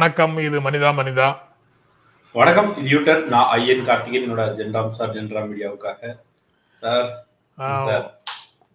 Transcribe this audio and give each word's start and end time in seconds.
வணக்கம் 0.00 0.34
இது 0.38 0.58
மனிதா 0.60 0.90
மனிதா. 0.98 1.26
வணக்கம் 2.34 2.68
இது 2.76 2.88
யூட்டர் 2.88 3.22
நான் 3.26 3.48
ஐயன் 3.50 3.82
கார்த்திகேயன் 3.86 4.24
என்னோட 4.26 4.44
ஜென்ராம் 4.58 4.90
சார் 4.90 5.14
ஜென்ரா 5.16 5.40
மீடியாவுக்காக 5.48 6.00
சார் 6.82 8.06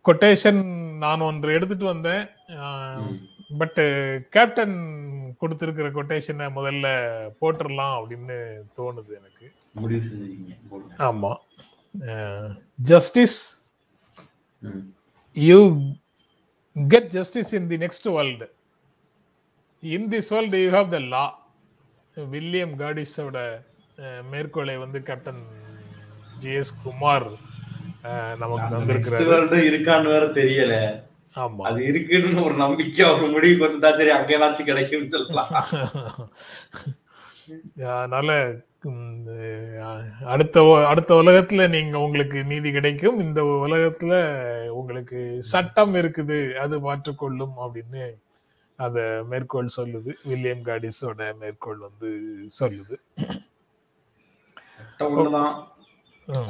கொட்டேஷன் 0.06 0.62
நான் 0.98 1.22
ஒன்று 1.22 1.54
எடுத்துட்டு 1.54 1.86
வந்தேன். 1.86 2.24
ம். 3.02 3.16
பட் 3.58 3.80
கேப்டன் 4.34 4.76
கொடுத்திருக்கிற 5.42 5.90
கொட்டேஷனை 5.92 6.48
முதல்ல 6.56 6.86
போட்டுடலாம் 7.42 7.96
அப்படின்னு 8.00 8.38
தோணுது 8.78 9.12
எனக்கு. 9.20 9.48
முடிவு 9.76 10.02
செஞ்சிருக்கீங்க 10.02 11.06
ஆமா. 11.08 11.32
Justice. 12.86 13.40
You 15.38 15.60
get 16.76 17.10
justice 17.10 17.54
in 17.54 17.68
the 17.68 17.78
next 17.78 18.10
world 18.10 18.48
in 19.94 20.06
this 20.12 20.30
world 20.34 20.60
you 20.64 20.70
have 20.72 20.90
the 20.90 21.00
law 21.08 21.24
William 22.18 22.76
காடிஸோட 22.80 23.38
மேற்கோளை 24.32 24.76
வந்து 24.78 25.00
கேப்டன் 25.04 25.42
ஜிஎஸ் 26.42 26.74
குமார் 26.84 27.28
நமக்கு 28.38 28.76
வந்திருக்கிறாரு 28.76 29.28
world 29.30 29.54
இருக்கான்னு 29.70 30.12
வேற 30.14 30.26
தெரியல. 30.40 30.74
ஆமா. 31.36 31.64
அது 31.70 31.80
இருக்குன்னு 31.86 32.44
ஒரு 32.44 32.56
நம்பிக்கை 32.56 33.06
ஒரு 33.14 33.28
முடிவுக்கு 33.28 33.66
வந்துட்டா 33.66 33.92
சரி 33.98 34.12
அங்கேனாச்சும் 34.18 34.70
கிடைக்கும்னு 34.72 35.16
சொல்லலாம். 35.16 35.52
அதனால 37.96 38.30
அடுத்த 40.34 40.58
அடுத்த 40.88 41.12
உலகத்துல 41.22 41.70
நீங்க 41.70 41.98
உங்களுக்கு 42.00 42.40
நீதி 42.44 42.70
கிடைக்கும். 42.72 43.18
இந்த 43.20 43.42
உலகத்துல 43.66 44.14
உங்களுக்கு 44.72 45.20
சட்டம் 45.44 45.96
இருக்குது 45.96 46.38
அது 46.64 46.76
மாற்றிக்கொள்ளும் 46.80 47.56
அப்படின்னு 47.66 48.06
அத 48.80 48.98
மேற்கோள் 49.32 49.76
சொல்லுது. 49.78 50.12
வில்லியம் 50.30 50.66
காடிஸோட 50.68 51.28
மேற்கோள் 51.42 51.80
வந்து 51.88 52.10
சொல்லுது. 52.60 52.96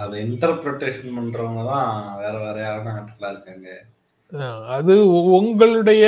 அதை 0.04 0.16
இன்டர்பிரேஷன் 0.28 1.16
பண்றவங்க 1.18 1.64
தான் 1.72 1.90
வேற 2.22 2.34
வேறையான 2.44 2.94
ஆட்களா 2.98 3.30
இருக்காங்க. 3.34 3.70
அது 4.76 4.94
உங்களுடைய 5.38 6.06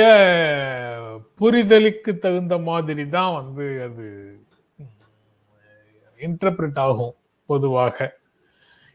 புரிதலுக்கு 1.40 2.12
தகுந்த 2.24 2.54
மாதிரி 2.68 3.04
தான் 3.16 3.32
வந்து 3.38 3.66
அது 3.86 4.06
இன்டர்பிரட் 6.20 6.80
ஆகும் 6.86 7.14
பொதுவாக. 7.48 7.96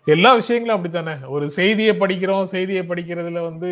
எல்லா 0.07 0.31
விஷயங்களும் 0.39 0.75
அப்படித்தானே? 0.77 1.15
ஒரு 1.35 1.45
செய்தியை 1.57 1.93
படிக்கிறோம் 2.01 2.51
செய்தியை 2.53 2.83
படிக்கிறதுல 2.89 3.41
வந்து 3.49 3.71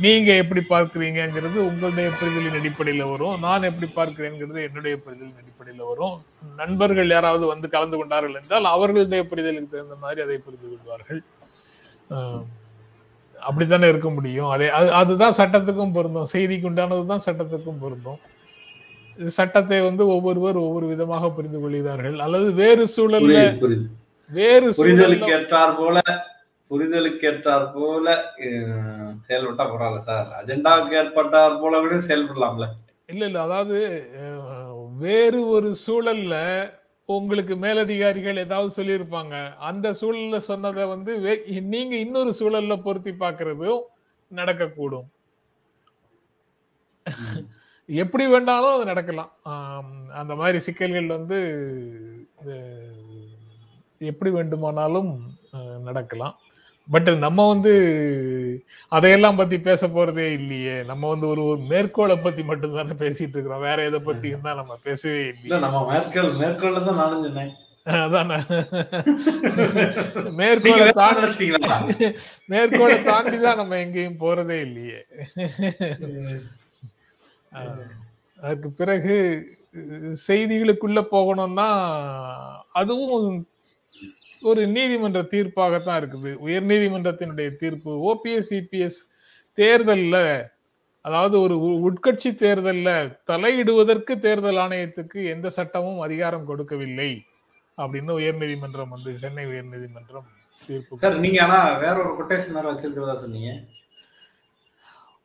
நீங்க 0.00 0.34
எப்படி 0.34 0.60
பார்க்கிறீங்கங்கிறது 0.68 1.54
உங்களுடைய 1.54 2.10
புரிதலின் 2.20 2.60
அடிப்படையில 2.60 3.10
வரும். 3.10 3.40
நான் 3.40 3.62
எப்படி 3.62 3.92
பார்க்கிறேங்கிறது 3.96 4.62
என்னுடைய 4.62 4.96
புரிதலின் 4.96 5.34
அடிப்படையில 5.34 5.86
வரும். 5.86 6.22
நண்பர்கள் 6.56 7.08
யாராவது 7.08 7.46
வந்து 7.46 7.68
கலந்து 7.68 7.96
கொண்டார்கள் 7.96 8.40
என்றால் 8.42 8.64
அவர்களுடைய 8.64 9.26
புரிதலுக்கு 9.30 9.68
தகுந்த 9.68 9.96
மாதிரி 10.00 10.20
அதை 10.20 10.38
புரிந்து 10.38 10.78
கொள்வார்கள். 10.78 11.22
அப்படித்தானே 13.40 13.88
இருக்க 13.88 14.10
முடியும். 14.10 14.48
அதே 14.48 14.66
அது- 14.66 14.88
அதுதான் 14.88 15.34
சட்டத்துக்கும் 15.36 15.92
பொருந்தும். 15.92 16.28
செய்திக்கு 16.32 16.68
உண்டானதுதான் 16.68 17.20
சட்டத்துக்கும் 17.26 17.78
பொருந்தும். 17.80 18.18
இது 19.18 19.30
சட்டத்தை 19.30 19.82
வந்து 19.82 20.08
ஒவ்வொருவர் 20.08 20.56
ஒவ்வொரு 20.56 20.86
விதமாக 20.86 21.30
புரிந்து 21.30 21.60
கொள்கிறார்கள். 21.60 22.18
அல்லது 22.18 22.52
வேறு 22.52 22.88
சூழல்ல 22.96 23.88
வேறு 24.28 24.70
சூழல்ல 24.70 24.74
புரிதலுக்கு 24.74 25.30
ஏற்றார் 25.30 25.76
போல 25.76 26.00
புரிதலுக்கு 26.72 27.26
ஏற்றார் 27.30 27.66
போல 27.74 28.06
செயல்பட்டா 29.28 29.64
பரவாயில்ல 29.70 30.02
சார். 30.10 30.28
அஜெண்டாவுக்கு 30.40 30.98
ஏற்பட்டார் 31.00 31.60
போல 31.62 31.80
கூட 31.80 31.96
செயல்படலாம்ல. 32.10 32.66
இல்ல 33.12 33.22
இல்ல. 33.28 33.40
அதாவது 33.46 33.78
வேறு 35.04 35.40
ஒரு 35.56 35.70
சூழல்ல 35.86 36.36
உங்களுக்கு 37.08 37.54
மேலதிகாரிகள் 37.64 38.42
ஏதாவது 38.44 38.70
சொல்லியிருப்பாங்க. 38.76 39.34
அந்த 39.70 39.86
சூழல்ல 40.00 40.38
சொன்னதை 40.50 40.84
வந்து 40.92 41.12
நீங்க 41.72 41.94
இன்னொரு 42.04 42.32
சூழல்ல 42.40 42.76
பொருத்தி 42.86 43.12
பார்க்கிறதும் 43.22 43.82
நடக்கக்கூடும். 44.30 45.08
எப்படி 47.88 48.24
வேண்டாலும் 48.34 48.74
அது 48.76 48.84
நடக்கலாம். 48.90 49.32
அந்த 50.20 50.32
மாதிரி 50.40 50.58
சிக்கல்கள் 50.66 51.14
வந்து 51.16 51.38
எப்படி 54.10 54.30
வேண்டுமானாலும் 54.38 55.10
நடக்கலாம். 55.88 56.36
பட் 56.92 57.08
நம்ம 57.22 57.40
வந்து 57.50 57.72
அதையெல்லாம் 58.92 59.38
பத்தி 59.38 59.56
பேச 59.62 59.86
போறதே 59.90 60.26
இல்லையே. 60.38 60.74
நம்ம 60.90 61.08
வந்து 61.12 61.26
ஒரு 61.30 61.42
ஒரு 61.50 61.60
மேற்கோளை 61.70 62.16
பத்தி 62.20 62.42
மட்டும் 62.50 62.76
தானே 62.76 62.94
பேசிட்டு 63.00 63.34
இருக்கிறோம். 63.36 63.64
வேற 63.66 63.78
எதை 63.88 63.98
பத்தியும் 64.06 64.46
தான் 64.46 64.58
நம்ம 64.60 64.76
பேசவே 64.84 65.18
இல்ல 65.44 65.58
நம்ம 65.64 65.80
மேற்கோள் 65.90 66.30
மேற்கோள்ல 66.40 66.80
தான் 66.86 66.98
நானும் 67.02 67.24
சொன்னேன். 67.26 67.52
மேற்கோளை 70.38 70.84
தாண்டி 70.98 71.46
மேற்கோளை 72.52 72.96
தாண்டி 73.06 73.38
தான் 73.40 73.58
நம்ம 73.60 73.78
எங்கேயும் 73.84 74.20
போறதே 74.20 74.58
இல்லையே. 74.66 75.00
ஆஹ், 77.52 77.80
அதுக்கு 78.38 78.68
பிறகு 78.78 79.16
செய்திகளுக்குள்ள 80.22 81.00
போகணும்னா 81.10 81.66
அதுவும் 82.80 83.26
ஒரு 84.42 84.66
நீதிமன்ற 84.66 85.20
தீர்ப்பாகத்தான் 85.22 86.00
இருக்குது. 86.02 86.34
உயர் 86.34 86.64
நீதிமன்றத்தினுடைய 86.64 87.56
தீர்ப்பு 87.56 87.92
ஓபிஎஸ் 88.10 88.50
சிபிஎஸ் 88.50 89.00
தேர்தல்ல 89.58 90.16
அதாவது 91.04 91.40
ஒரு 91.40 91.54
உட்கட்சி 91.86 92.30
தேர்தல்ல 92.44 92.88
தலையிடுவதற்கு 93.30 94.12
தேர்தல் 94.18 94.56
ஆணையத்துக்கு 94.56 95.18
எந்த 95.34 95.50
சட்டமும் 95.50 96.00
அதிகாரம் 96.00 96.44
கொடுக்கவில்லை 96.44 97.10
அப்படின்னு 97.78 98.12
உயர் 98.12 98.36
நீதிமன்றம் 98.36 98.88
வந்து 98.88 99.16
சென்னை 99.16 99.46
உயர் 99.46 99.70
நீதிமன்றம் 99.74 100.28
தீர்ப்பு 100.66 100.98
சார் 100.98 101.18
நீங்க 101.18 101.42
ஆனா 101.44 101.58
வேற 101.78 101.94
ஒரு 102.04 102.12
கொட்டேஷன் 102.18 102.56
வேற 102.58 102.66
வச்சிருக்கிறதா 102.72 103.16
சொன்னீங்க? 103.20 103.52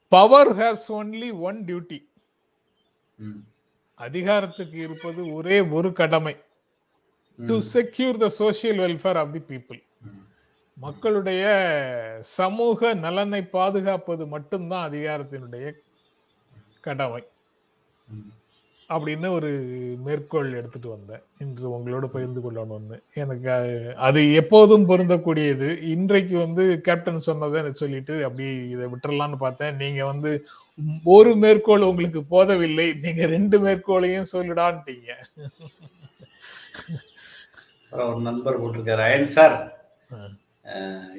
Power 0.08 0.52
has 0.58 0.88
only 1.00 1.30
one 1.40 1.60
duty. 1.66 2.00
அதிகாரத்துக்கு 3.96 4.78
இருப்பது 4.78 5.34
ஒரே 5.34 5.60
ஒரு 5.78 5.94
கடமை. 5.94 6.36
To. 7.46 7.60
Secure 7.74 8.18
the 8.18 8.30
social 8.30 8.78
welfare 8.78 9.16
of 9.16 9.34
the 9.34 9.56
people. 9.56 9.86
மக்களுடைய 10.74 11.46
சமூக 12.22 12.94
நலனை 12.94 13.44
பாதுகாப்பது 13.44 14.28
மட்டும்தான் 14.28 14.92
அதிகாரத்தினுடைய 14.92 15.72
கடமை. 16.82 17.28
ம். 18.08 18.36
அப்படின்னு 18.90 19.30
ஒரு 19.30 19.50
மேற்கோள் 20.06 20.54
எடுத்துட்டு 20.54 20.90
வந்தேன். 20.90 21.22
இன்று 21.38 21.78
உங்களோட 21.78 22.06
பகிர்ந்து 22.06 22.52
கொள்ளணும்னு 22.52 23.00
எனக்கு 23.14 23.96
அது 23.98 24.34
எப்போதும் 24.34 24.90
பொருந்தக்கூடியது. 24.90 25.82
இன்றைக்கு 25.82 26.38
வந்து 26.38 26.82
கேப்டன் 26.82 27.20
சொன்னதை 27.20 27.60
எனக்கு 27.60 27.78
சொல்லிட்டு 27.78 28.24
அப்படி 28.24 28.70
இதை 28.70 28.86
விட்டுறலாம்னு 28.86 29.36
பார்த்தேன். 29.36 29.76
நீங்க 29.76 30.06
வந்து 30.06 30.46
ஒரு 31.04 31.36
மேற்கோள் 31.36 31.82
உங்களுக்கு 31.82 32.24
போதவில்லை. 32.24 32.94
நீங்க 32.94 33.26
ரெண்டு 33.26 33.60
மேற்கோளையும் 33.60 34.26
சொல்லிடான்ட்டீங்க. 34.34 35.12
அப்புறம் 37.92 38.14
ஒரு 38.14 38.22
நண்பர் 38.22 38.62
போட்டிருக்காரு 38.62 39.04
Iyan 39.04 39.26
sir. 39.28 39.56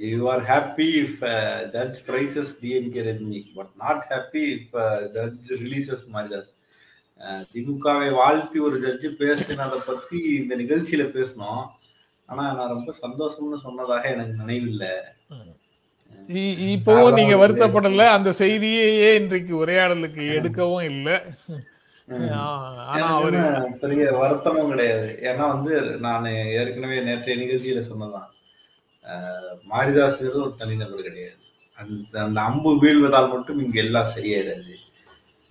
You 0.06 0.30
are 0.30 0.42
happy 0.42 0.86
if 0.98 1.20
judge 1.68 1.98
praises 2.06 2.52
DMK 2.62 3.02
Rajini 3.04 3.54
but 3.54 3.70
not 3.76 4.04
happy 4.10 4.42
if 4.52 4.74
judge 5.10 5.52
releases 5.62 6.04
Maridhas 6.12 6.50
திமுகவை 7.52 8.12
வாழ்த்தி 8.12 8.58
ஒரு 8.58 8.80
ஜட்ஜு 8.80 9.08
பேசுனதை 9.18 9.78
பத்தி 9.86 10.18
இந்த 10.34 10.56
நிகழ்ச்சியில 10.56 11.04
பேசணும் 11.12 11.62
ஆனா 12.28 12.52
நான் 12.52 12.68
ரொம்ப 12.68 12.94
சந்தோஷம்னு 13.02 13.62
சொன்னதாக 13.62 14.08
எனக்கு 14.08 14.32
நினைவில்லை. 14.34 14.92
இ- 16.34 16.58
இப்பவும் 16.74 17.14
நீங்க 17.14 17.34
வருத்தப்படல 17.42 18.06
அந்த 18.08 18.32
செய்தியையே 18.38 19.14
இன்றைக்கு 19.14 19.66
உரையாடலுக்கு 19.66 20.22
எடுக்கவும் 20.34 20.84
இல்லை. 20.84 21.16
பெரிய 23.82 24.04
வருத்தமும் 24.20 24.70
கிடையாது. 24.72 25.08
ஏன்னா 25.28 25.44
வந்து 25.54 25.72
நான் 26.06 26.26
ஏற்கனவே 26.58 26.98
நேற்றைய 27.08 27.36
நிகழ்ச்சியில 27.42 27.80
சொன்னதான் 27.88 28.30
மாரிதாசுங்கிறது 29.72 30.44
ஒரு 30.46 30.54
தனிநபர் 30.60 31.08
கிடையாது. 31.08 31.38
அந்த 31.78 32.14
அந்த 32.26 32.38
அம்பு 32.48 32.70
வீழ்வதால் 32.82 33.32
மட்டும் 33.34 33.60
இங்க 33.64 33.78
எல்லாம் 33.84 34.12
சரியாயிடாது 34.14 34.74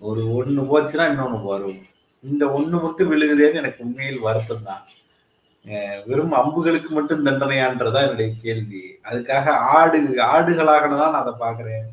ஒரு 0.02 0.22
ஒண்ணு 0.38 0.62
போச்சுன்னா 0.72 1.04
இன்னொன்னு 1.10 1.38
வரும். 1.52 1.80
இந்த 2.24 2.44
ஒண்ணு 2.58 2.76
மட்டும் 2.86 3.10
விழுகுதேன்னு 3.12 3.60
எனக்கு 3.62 3.84
உண்மையில் 3.86 4.24
வருத்தம் 4.26 4.66
தான் 4.70 4.84
வெறும் 6.08 6.34
அம்புகளுக்கு 6.40 6.90
மட்டும் 6.96 7.24
தண்டனையான்றதா 7.26 8.02
என்னுடைய 8.06 8.28
கேள்வி. 8.44 8.82
அதுக்காக 9.08 9.54
ஆடு 9.78 9.98
ஆடுகளாக 10.34 10.84
தான் 10.92 11.14
நான் 11.14 11.22
அதை 11.24 11.34
பாக்குறேன் 11.44 11.86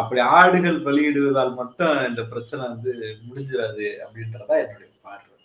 அப்படி 0.00 0.20
ஆடுகள் 0.38 0.84
பலியிடுவதால் 0.86 1.58
மட்டும் 1.60 1.96
இந்த 2.10 2.22
பிரச்சனை 2.32 2.62
வந்து 2.72 2.92
முடிஞ்சிடாது 3.26 3.86
அப்படின்றதா 4.04 4.54
என்னுடைய 4.62 4.90
பார்வை. 5.06 5.36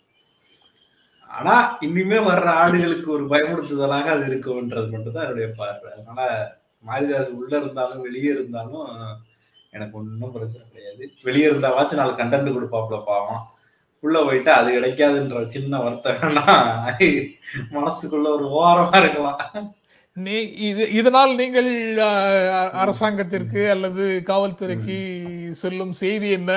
ஆனா 1.30 1.54
இனிமே 1.86 2.18
வர்ற 2.28 2.48
ஆடுகளுக்கு 2.62 3.08
ஒரு 3.16 3.24
பயமுறுத்துதலாக 3.32 4.06
அது 4.16 4.24
இருக்கும்ன்றது 4.30 4.88
மட்டும் 4.94 5.16
தான் 5.16 5.26
என்னுடைய 5.26 5.48
பார்வை. 5.60 5.88
அதனால 5.94 6.20
மாரிதாஸ் 6.88 7.36
உள்ள 7.38 7.52
இருந்தாலும் 7.60 8.04
வெளியே 8.06 8.30
இருந்தாலும் 8.36 8.88
எனக்கு 9.76 9.94
ஒன்றும் 10.00 10.34
பிரச்சனை 10.36 10.64
கிடையாது. 10.66 11.04
வெளியே 11.28 11.46
இருந்தாவாச்சும் 11.50 12.00
நாலு 12.00 12.12
கண்டென்ட் 12.20 12.54
கொடுப்பாப்புல 12.56 12.98
பாவம். 13.10 13.42
உள்ள 14.04 14.16
போயிட்டு 14.26 14.50
அது 14.58 14.68
கிடைக்காதுன்ற 14.76 15.40
சின்ன 15.54 15.78
வருத்தம் 15.84 16.38
மனசுக்குள்ள 17.76 18.26
ஒரு 18.36 18.46
ஓரமா 18.60 18.96
இருக்கலாம். 19.02 19.40
நீ 20.16 20.34
இது 20.68 20.82
இதனால் 20.98 21.32
நீங்கள் 21.40 21.68
அரசாங்கத்திற்கு 22.82 23.62
அல்லது 23.74 24.04
காவல்துறைக்கு 24.30 24.96
சொல்லும் 25.62 25.92
செய்தி 26.02 26.28
என்ன? 26.38 26.52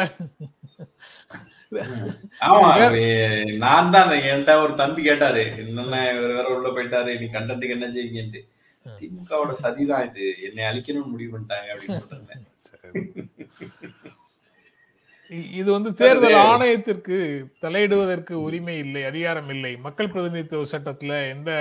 ஆமா 2.48 2.70
நான் 3.66 3.92
தான் 3.96 4.12
என்கிட்ட 4.20 4.54
ஒரு 4.64 4.74
தம்பி 4.82 5.02
கேட்டாரு. 5.10 5.44
என்னென்ன 5.64 6.00
இவர் 6.14 6.36
வேற 6.38 6.48
உள்ள 6.56 6.70
போயிட்டாரு 6.78 7.12
நீ 7.22 7.28
கண்டென்ட்டுக்கு 7.36 7.78
என்ன 7.78 7.90
செய்வீங்கன்ட்டு. 7.98 8.42
திமுகவோட 8.86 9.52
சதிதான் 9.64 10.08
இது. 10.10 10.26
என்னை 10.48 10.64
அழிக்கணும்னு 10.70 11.14
முடிவு 11.14 11.32
பண்ணிட்டாங்க 11.34 11.74
அப்படின்னு 11.74 12.02
சொல்றேன் 12.04 12.46
இது 15.30 15.70
வந்து 15.76 15.90
தேர்தல் 16.00 16.36
ஆணையத்திற்கு 16.52 17.18
தலையிடுவதற்கு 17.64 18.34
உரிமை 18.46 18.76
இல்லை 18.84 19.02
அதிகாரம் 19.10 19.50
இல்லை. 19.56 19.72
மக்கள் 19.86 20.10
பிரதிநிதித்துவ 20.14 20.64
சட்டத்துல 20.72 21.18
எந்த 21.34 21.52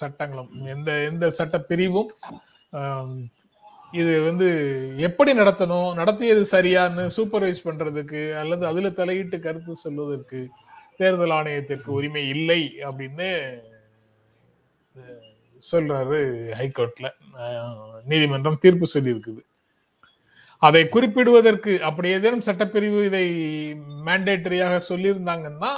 சட்டங்களும் 0.00 0.50
எந்த 0.74 0.90
எந்த 1.10 1.30
சட்ட 1.38 1.58
பிரிவும் 1.70 2.10
இது 4.00 4.12
வந்து 4.22 4.48
எப்படி 5.08 5.32
நடத்தணும் 5.40 5.90
நடத்தியது 6.00 6.42
சரியான்னு 6.54 7.04
சூப்பர்வைஸ் 7.16 7.66
பண்றதுக்கு 7.68 8.22
அல்லது 8.42 8.64
அதுல 8.70 8.90
தலையிட்டு 9.00 9.38
கருத்து 9.46 9.74
சொல்வதற்கு 9.84 10.40
தேர்தல் 11.00 11.36
ஆணையத்திற்கு 11.38 11.90
உரிமை 11.98 12.24
இல்லை 12.28 12.62
அப்படின்னு 12.88 13.28
சொல்றாரு 15.62 16.20
ஹைகோர்ட்ல. 16.60 17.08
நீதிமன்றம் 18.10 18.62
தீர்ப்பு 18.62 18.86
சொல்லியிருக்குது. 18.94 19.42
அதை 20.62 20.82
குறிப்பிடுவதற்கு 20.88 21.72
அப்படி 21.88 22.08
ஏதேனும் 22.16 22.46
சட்டப்பிரிவு 22.48 23.00
இதை 23.08 23.24
மேண்டேட்டரியாக 24.06 24.74
சொல்லியிருந்தாங்கன்னா 24.88 25.72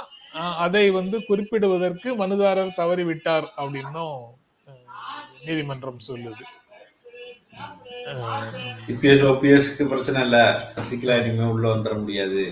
அதை 0.65 0.85
வந்து 0.97 1.17
குறிப்பிடுவதற்கு 1.29 2.09
மனுதாரர் 2.21 2.77
தவறிவிட்டார் 2.77 3.47
அப்படின்னும் 3.57 4.17
நீதிமன்றம் 5.47 6.05
சொல்லுது. 6.07 6.43
அஹ், 8.11 8.49
இபிஎஸ் 8.93 9.25
ஓபிஎஸ்க்கு 9.29 9.83
பிரச்சனை 9.91 10.19
இல்ல. 10.25 10.37
சசிகலா 10.71 11.15
இனிமே 11.21 11.45
உள்ள 11.53 11.65
வந்துட 11.73 11.95
முடியாது 12.01 12.43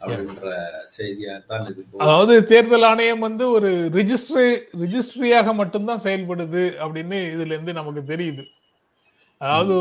அப்படின்ற 0.00 0.50
செய்தியா 0.94 1.34
தான் 1.48 1.64
இது 1.64 1.80
போகுது. 1.80 2.02
அதாவது 2.04 2.34
தேர்தல் 2.52 2.86
ஆணையம் 2.90 3.26
வந்து 3.26 3.44
ஒரு 3.56 3.70
ரிஜிஸ்ட்ரி 3.98 4.46
ரிஜிஸ்ட்ரியாக 4.82 5.54
மட்டும்தான் 5.60 6.04
செயல்படுது 6.06 6.64
அப்படின்னு 6.84 7.18
இதுல 7.34 7.54
இருந்து 7.56 7.74
நமக்கு 7.80 8.04
தெரியுது. 8.12 8.44
அதாவது 9.42 9.74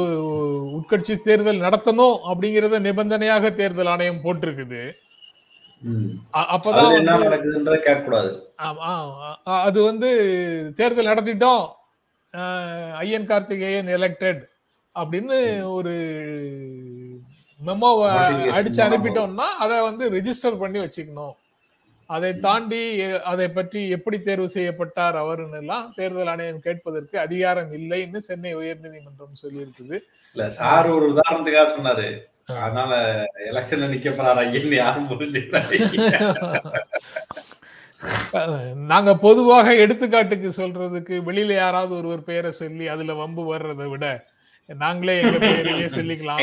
உட்கட்சி 0.77 1.13
தேர்தல் 1.25 1.65
நடத்தணும் 1.65 2.17
அப்படிங்கறத 2.29 2.79
நிபந்தனையாக 2.88 3.51
தேர்தல் 3.59 3.91
ஆணையம் 3.94 4.21
போட்டிருக்குது. 4.25 4.81
அப்பதான் 6.53 6.94
அது 9.67 9.79
வந்து 9.89 10.09
தேர்தல் 10.79 11.11
நடத்திட்டோம். 11.11 11.65
ஐயன் 13.03 13.29
கார்த்திகேயன் 13.31 13.91
எலெக்டட் 13.97 14.41
அப்படின்னு 14.95 15.38
ஒரு 15.77 15.94
மெமோவை 17.59 18.09
அடிச்சு. 18.57 18.81
அனுப்பிட்டோம்னா 18.88 19.47
அதை 19.63 19.77
வந்து 19.89 20.03
ரெஜிஸ்டர் 20.17 20.61
பண்ணி 20.63 20.79
வச்சுக்கணும். 20.85 21.35
அதை 22.09 22.29
தாண்டி 22.39 22.81
அதை 23.23 23.47
பற்றி 23.50 23.89
எப்படி 23.89 24.17
தேர்வு 24.19 24.47
செய்யப்பட்டார் 24.50 25.17
அவருன்னு 25.23 25.57
எல்லாம் 25.57 25.85
தேர்தல் 25.95 26.27
ஆணையம் 26.27 26.59
கேட்பதற்கு 26.59 27.19
அதிகாரம் 27.19 27.71
இல்லைன்னு 27.71 28.17
சென்னை 28.17 28.51
உயர்நீதிமன்றம் 28.56 29.41
சொல்லியிருக்குது. 29.44 29.95
இல்ல 30.35 30.50
சார் 30.50 30.89
ஒரு 30.89 31.06
உதாரணத்துக்காக 31.13 31.67
சொன்னாரு. 31.75 32.07
அதனால 32.63 32.91
எலெக்ஷன்ல 33.50 33.89
நிக்க 33.94 34.09
போறாரு 34.09 34.75
யாரும் 34.75 35.09
நாங்க 38.91 39.11
பொதுவாக 39.17 39.73
எடுத்துக்காட்டுக்கு 39.73 40.50
சொல்றதுக்கு 40.57 41.15
வெளியில 41.29 41.53
யாராவது 41.53 41.94
ஒருவர் 41.95 42.23
பெயரை 42.23 42.51
சொல்லி 42.51 42.88
அதுல 42.88 43.13
வம்பு 43.13 43.44
வர்றதை 43.44 43.88
விட 43.88 44.06
நாங்களே 44.69 45.13
எங்க 45.21 45.38
பெயரையே 45.39 45.85
சொல்லிக்கலாம் 45.97 46.41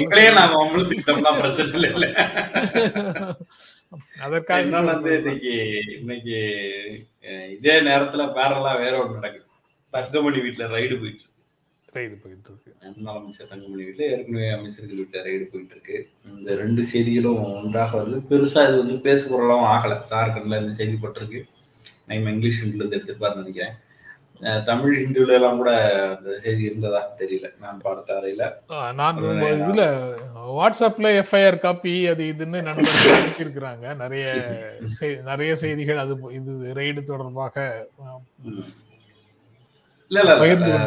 அதற்காக 4.24 4.80
வந்து. 4.80 5.16
இன்னைக்கு 5.18 5.54
இன்னைக்கு 5.98 6.38
இதே 7.56 7.74
நேரத்துல 7.80 8.24
பேரலா 8.38 8.72
வேற 8.82 8.94
ஒண்ணு 9.02 9.18
நடக்குது. 9.18 9.46
தங்கமணி 9.90 10.38
வீட்டுல 10.38 10.64
ரைடு 10.74 10.96
போயிட்டு 11.00 11.22
இருக்கு. 11.22 11.24
ரைடு 11.96 12.16
போயிட்டு 12.22 12.50
இருக்கு. 12.52 12.70
முன்னாள் 12.94 13.18
அமைச்சர் 13.20 13.50
தங்கமணி 13.52 13.82
வீட்டுல 13.82 14.02
ஏற்கனவே 14.14 14.48
அமைச்சர்கள் 14.48 15.00
வீட்டுல 15.00 15.24
ரைடு 15.28 15.46
போயிட்டு 15.52 15.74
இருக்கு. 15.76 15.96
இந்த 16.38 16.54
ரெண்டு 16.62 16.82
செய்திகளும் 16.82 17.42
ஒன்றாக 17.54 18.02
வருது. 18.02 18.18
பெருசா 18.30 18.62
இது 18.68 18.82
வந்து 18.82 18.98
பேசுபொருளாவும் 19.08 19.70
ஆகல. 19.74 19.94
சார்கண்ட்ல 20.10 20.60
இந்த 20.60 20.72
செய்தி 20.80 20.96
போட்டிருக்கு. 21.02 21.42
நம்ம 22.06 22.30
இங்கிலீஷ் 22.30 22.62
இருந்து 22.64 22.96
எடுத்துப்பாருன்னு 22.96 23.42
நினைக்கிறேன். 23.42 23.74
தமிழ் 24.68 24.96
ஹிந்துல 25.00 25.34
எல்லாம் 25.38 25.58
கூட 25.60 25.70
அந்த 26.14 26.30
செய்தி 26.44 26.62
இருந்ததா 26.68 27.00
தெரியல. 27.20 27.48
நான் 27.64 27.78
பார்த்த 27.84 28.18
அறையில. 28.18 28.42
நான் 29.00 29.20
இதுல 29.52 29.84
வாட்ஸ்அப்ல 30.58 31.10
எஃப்ஐஆர் 31.20 31.62
காப்பி 31.64 31.94
அது 32.12 32.24
இதுன்னு 32.32 32.58
நண்பர்கள் 32.68 33.16
அனுப்பியிருக்கிறாங்க. 33.18 33.86
நிறைய 34.02 34.26
நிறைய 35.30 35.52
செய்திகள் 35.62 36.02
அது 36.04 36.16
இது 36.38 36.52
ரைடு 36.80 37.02
தொடர்பாக 37.12 37.64
இல்ல 40.10 40.18
இல்ல 40.24 40.34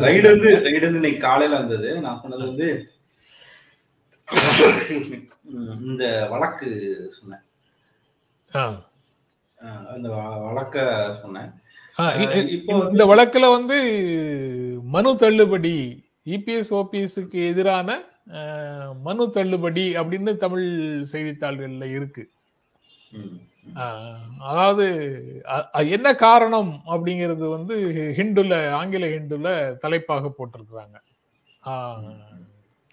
ரைடு 0.08 0.28
வந்து 0.34 0.50
ரைடு 0.68 0.86
வந்து 0.88 1.00
இன்னைக்கு 1.02 1.22
காலையில 1.28 1.60
வந்தது. 1.62 1.90
நான் 2.06 2.22
சொன்னது 2.24 2.44
வந்து 2.50 2.68
இந்த 5.90 6.04
வழக்கு 6.34 6.70
சொன்னேன். 7.18 7.44
அந்த 9.96 10.08
வழக்க 10.48 10.78
சொன்னேன். 11.24 11.50
இந்த 12.90 13.06
வழக்குல 13.06 13.52
வந்து 13.52 13.80
மனு 14.84 15.16
தள்ளுபடி 15.16 16.06
இபிஎஸ் 16.26 16.70
ஓபிஎஸ்க்கு 16.70 17.48
எதிரான 17.48 18.04
மனு 19.04 19.30
தள்ளுபடி 19.30 19.98
அப்படின்னு 19.98 20.38
தமிழ் 20.38 21.06
செய்தித்தாள்கள்ல 21.12 21.92
இருக்கு. 21.92 22.30
அதாவது 24.40 25.24
என்ன 25.74 26.16
காரணம் 26.16 26.82
அப்படிங்கிறது 26.88 27.50
வந்து 27.50 27.76
ஹிண்டுல 28.18 28.70
ஆங்கில 28.70 29.06
ஹிண்டுல 29.08 29.78
தலைப்பாக 29.78 30.34
போட்டிருக்கிறாங்க. 30.38 30.98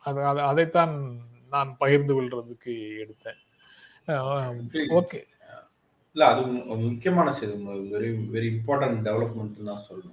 அது- 0.06 0.36
அதைத்தான் 0.36 1.16
நான் 1.50 1.76
பகிர்ந்து 1.78 2.22
கொள்றதுக்கு 2.22 3.04
எடுத்தேன். 3.06 3.38
ஓகே. 4.74 5.22
இல்ல 6.16 6.26
அது 6.28 6.42
முக்கியமான 6.84 7.32
செய்தி 7.36 7.56
வெரி 7.92 8.06
வெரி 8.34 8.46
இம்பார்ட்டன்ட் 8.52 9.02
டெவலப்மெண்ட் 9.06 9.58
தான் 9.68 9.82
சொல்லணும். 9.86 10.12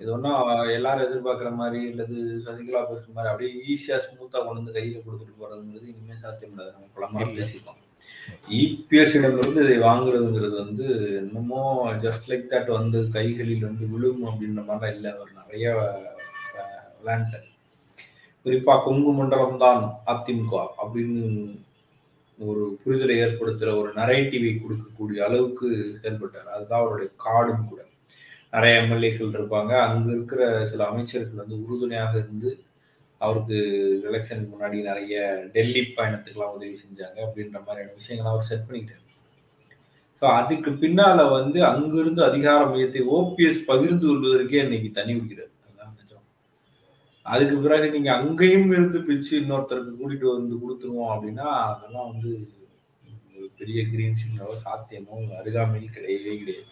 இது 0.00 0.10
ஒன்றும் 0.12 0.36
எல்லாரும் 0.76 1.06
எதிர்பார்க்குற 1.06 1.50
மாதிரி 1.58 1.80
இல்லது 1.88 2.14
சசிகலா 2.44 2.80
பேசுற 2.86 3.10
மாதிரி 3.16 3.30
அப்படியே 3.32 3.50
ஈஸியா 3.66 3.96
ஸ்மூத்தா 4.04 4.38
கொண்டு 4.40 4.60
வந்து 4.60 4.76
கையில 4.76 5.02
கொடுத்துட்டு 5.02 5.34
போறதுங்கிறது 5.40 5.90
இனிமே 5.90 6.16
சாத்தியம் 6.22 6.52
இல்லாத 6.54 6.72
நம்ம 6.74 6.88
பலமா 6.96 7.20
இல்ல. 7.22 7.36
பேசிக்கோம் 7.40 7.78
இபிஎஸ் 8.58 9.14
இடமிருந்து 9.18 9.60
இதை 9.64 9.76
வாங்குறதுங்கிறது 9.84 10.56
வந்து 10.62 10.86
என்னமோ 11.20 11.60
ஜஸ்ட் 12.04 12.28
லைக் 12.30 12.50
தட் 12.50 12.70
வந்து 12.76 12.98
கைகளில் 13.14 13.68
வந்து 13.68 13.84
விழும் 13.92 14.24
அப்படின்ற 14.28 14.62
மாதிரிலாம் 14.64 14.96
இல்லை. 14.96 15.10
அவர் 15.16 15.38
நிறைய 15.40 15.66
அஹ், 15.82 16.74
விளையாண்டார் 16.98 17.46
குறிப்பா 18.46 18.74
கொங்கு 18.84 19.12
மண்டலம் 19.16 19.62
தான் 19.62 19.82
அதிமுக 20.10 20.52
அப்படின்னு 20.78 21.22
ஒரு 22.48 22.62
புரிதலை 22.82 23.14
ஏற்படுத்துகிற 23.24 23.70
ஒரு 23.80 23.90
நரேட்டிவை 24.00 24.50
கொடுக்கக்கூடிய 24.56 25.18
அளவுக்கு 25.26 25.66
செயல்பட்டார். 26.00 26.48
அதுதான் 26.54 26.82
அவருடைய 26.82 27.10
கார்டும் 27.24 27.68
கூட. 27.70 27.80
நிறைய 28.54 28.80
எம்எல்ஏக்கள் 28.82 29.36
இருப்பாங்க. 29.38 29.72
அங்கே 29.86 30.10
இருக்கிற 30.16 30.42
சில 30.70 30.86
அமைச்சர்கள் 30.90 31.42
வந்து 31.42 31.56
உறுதுணையாக 31.64 32.14
இருந்து 32.22 32.50
அவருக்கு 33.20 33.56
எலெக்ஷனுக்கு 34.08 34.52
முன்னாடி 34.54 34.76
நிறைய 34.88 35.14
டெல்லி 35.54 35.82
பயணத்துக்கெல்லாம் 35.96 36.54
உதவி 36.56 36.74
செஞ்சாங்க 36.82 37.18
அப்படின்ற 37.26 37.58
மாதிரியான 37.66 37.94
விஷயங்களை 37.98 38.30
அவர் 38.32 38.48
செட் 38.50 38.66
பண்ணிக்கிட்டார். 38.66 39.06
ஸோ 40.22 40.26
அதுக்கு 40.38 40.70
பின்னால் 40.82 41.22
வந்து 41.36 41.58
அங்கிருந்து 41.64 42.22
அதிகார 42.28 42.60
மையத்தை 42.72 43.02
ஓபிஎஸ் 43.18 43.60
பகிர்ந்து 43.70 44.06
கொள்வதற்கே 44.06 44.58
இன்னைக்கு 44.64 44.90
தனி 44.98 45.12
விடுகிறார் 45.14 45.49
அதுக்கு 47.26 47.56
பிறகு 47.64 47.86
நீங்க 47.94 48.10
அங்கேயும் 48.20 48.70
இருந்து 48.76 48.98
பிச்சு 49.08 49.32
இன்னொருத்தருக்கு 49.40 49.92
கூட்டிட்டு 49.98 50.26
வந்து 50.36 50.54
கொடுத்துருவோம் 50.62 51.12
அப்படின்னா 51.14 51.46
அதெல்லாம் 51.70 52.10
வந்து 52.12 52.30
ஒரு 53.36 53.48
பெரிய 53.58 53.80
கிரீன் 53.90 54.20
சிக்னலோ 54.20 54.54
சாத்தியமோ 54.64 55.16
அருகாமையில் 55.40 55.94
கிடையவே 55.96 56.34
கிடையாது. 56.42 56.68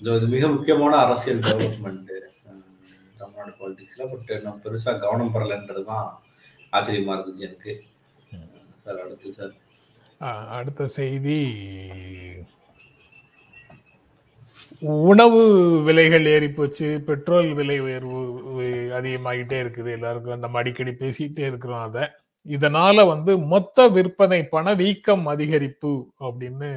இது 0.00 0.26
மிக 0.36 0.46
முக்கியமான 0.54 0.94
அரசியல் 1.04 1.44
டெவலப்மெண்ட் 1.46 2.12
தமிழ்நாடு 3.20 3.52
பாலிடிக்ஸ்ல 3.60 4.06
பட் 4.12 4.32
நம்ம 4.44 4.58
பெருசா 4.64 4.92
கவனம் 5.04 5.32
பெறலைன்றது 5.34 5.84
தான் 5.92 6.08
ஆச்சரியமா 6.72 7.14
இருந்துச்சு 7.16 7.46
எனக்கு. 7.48 7.72
சார் 8.84 9.00
அடுத்து 9.04 9.30
சார். 9.38 9.54
அடுத்த 10.58 10.82
செய்தி. 10.98 11.38
உணவு 14.80 15.40
விலைகள் 15.82 16.26
ஏறி 16.26 16.48
போச்சு 16.50 17.02
பெட்ரோல் 17.06 17.52
விலை 17.52 17.76
உயர்வு 17.80 18.20
அதிகமாகிட்டே 18.98 19.58
இருக்குது 19.64 19.90
எல்லாருக்கும் 19.90 20.38
நம்ம 20.38 20.58
அடிக்கடி 20.58 20.90
பேசிட்டே 20.90 21.44
இருக்கிறோம் 21.50 21.84
அதை. 21.88 22.04
இதனால 22.46 23.06
வந்து 23.06 23.38
மொத்த 23.38 23.88
விற்பனை 23.88 24.40
பண 24.48 24.74
வீக்கம் 24.74 25.24
அதிகரிப்பு 25.28 25.92
அப்படின்னு 26.20 26.68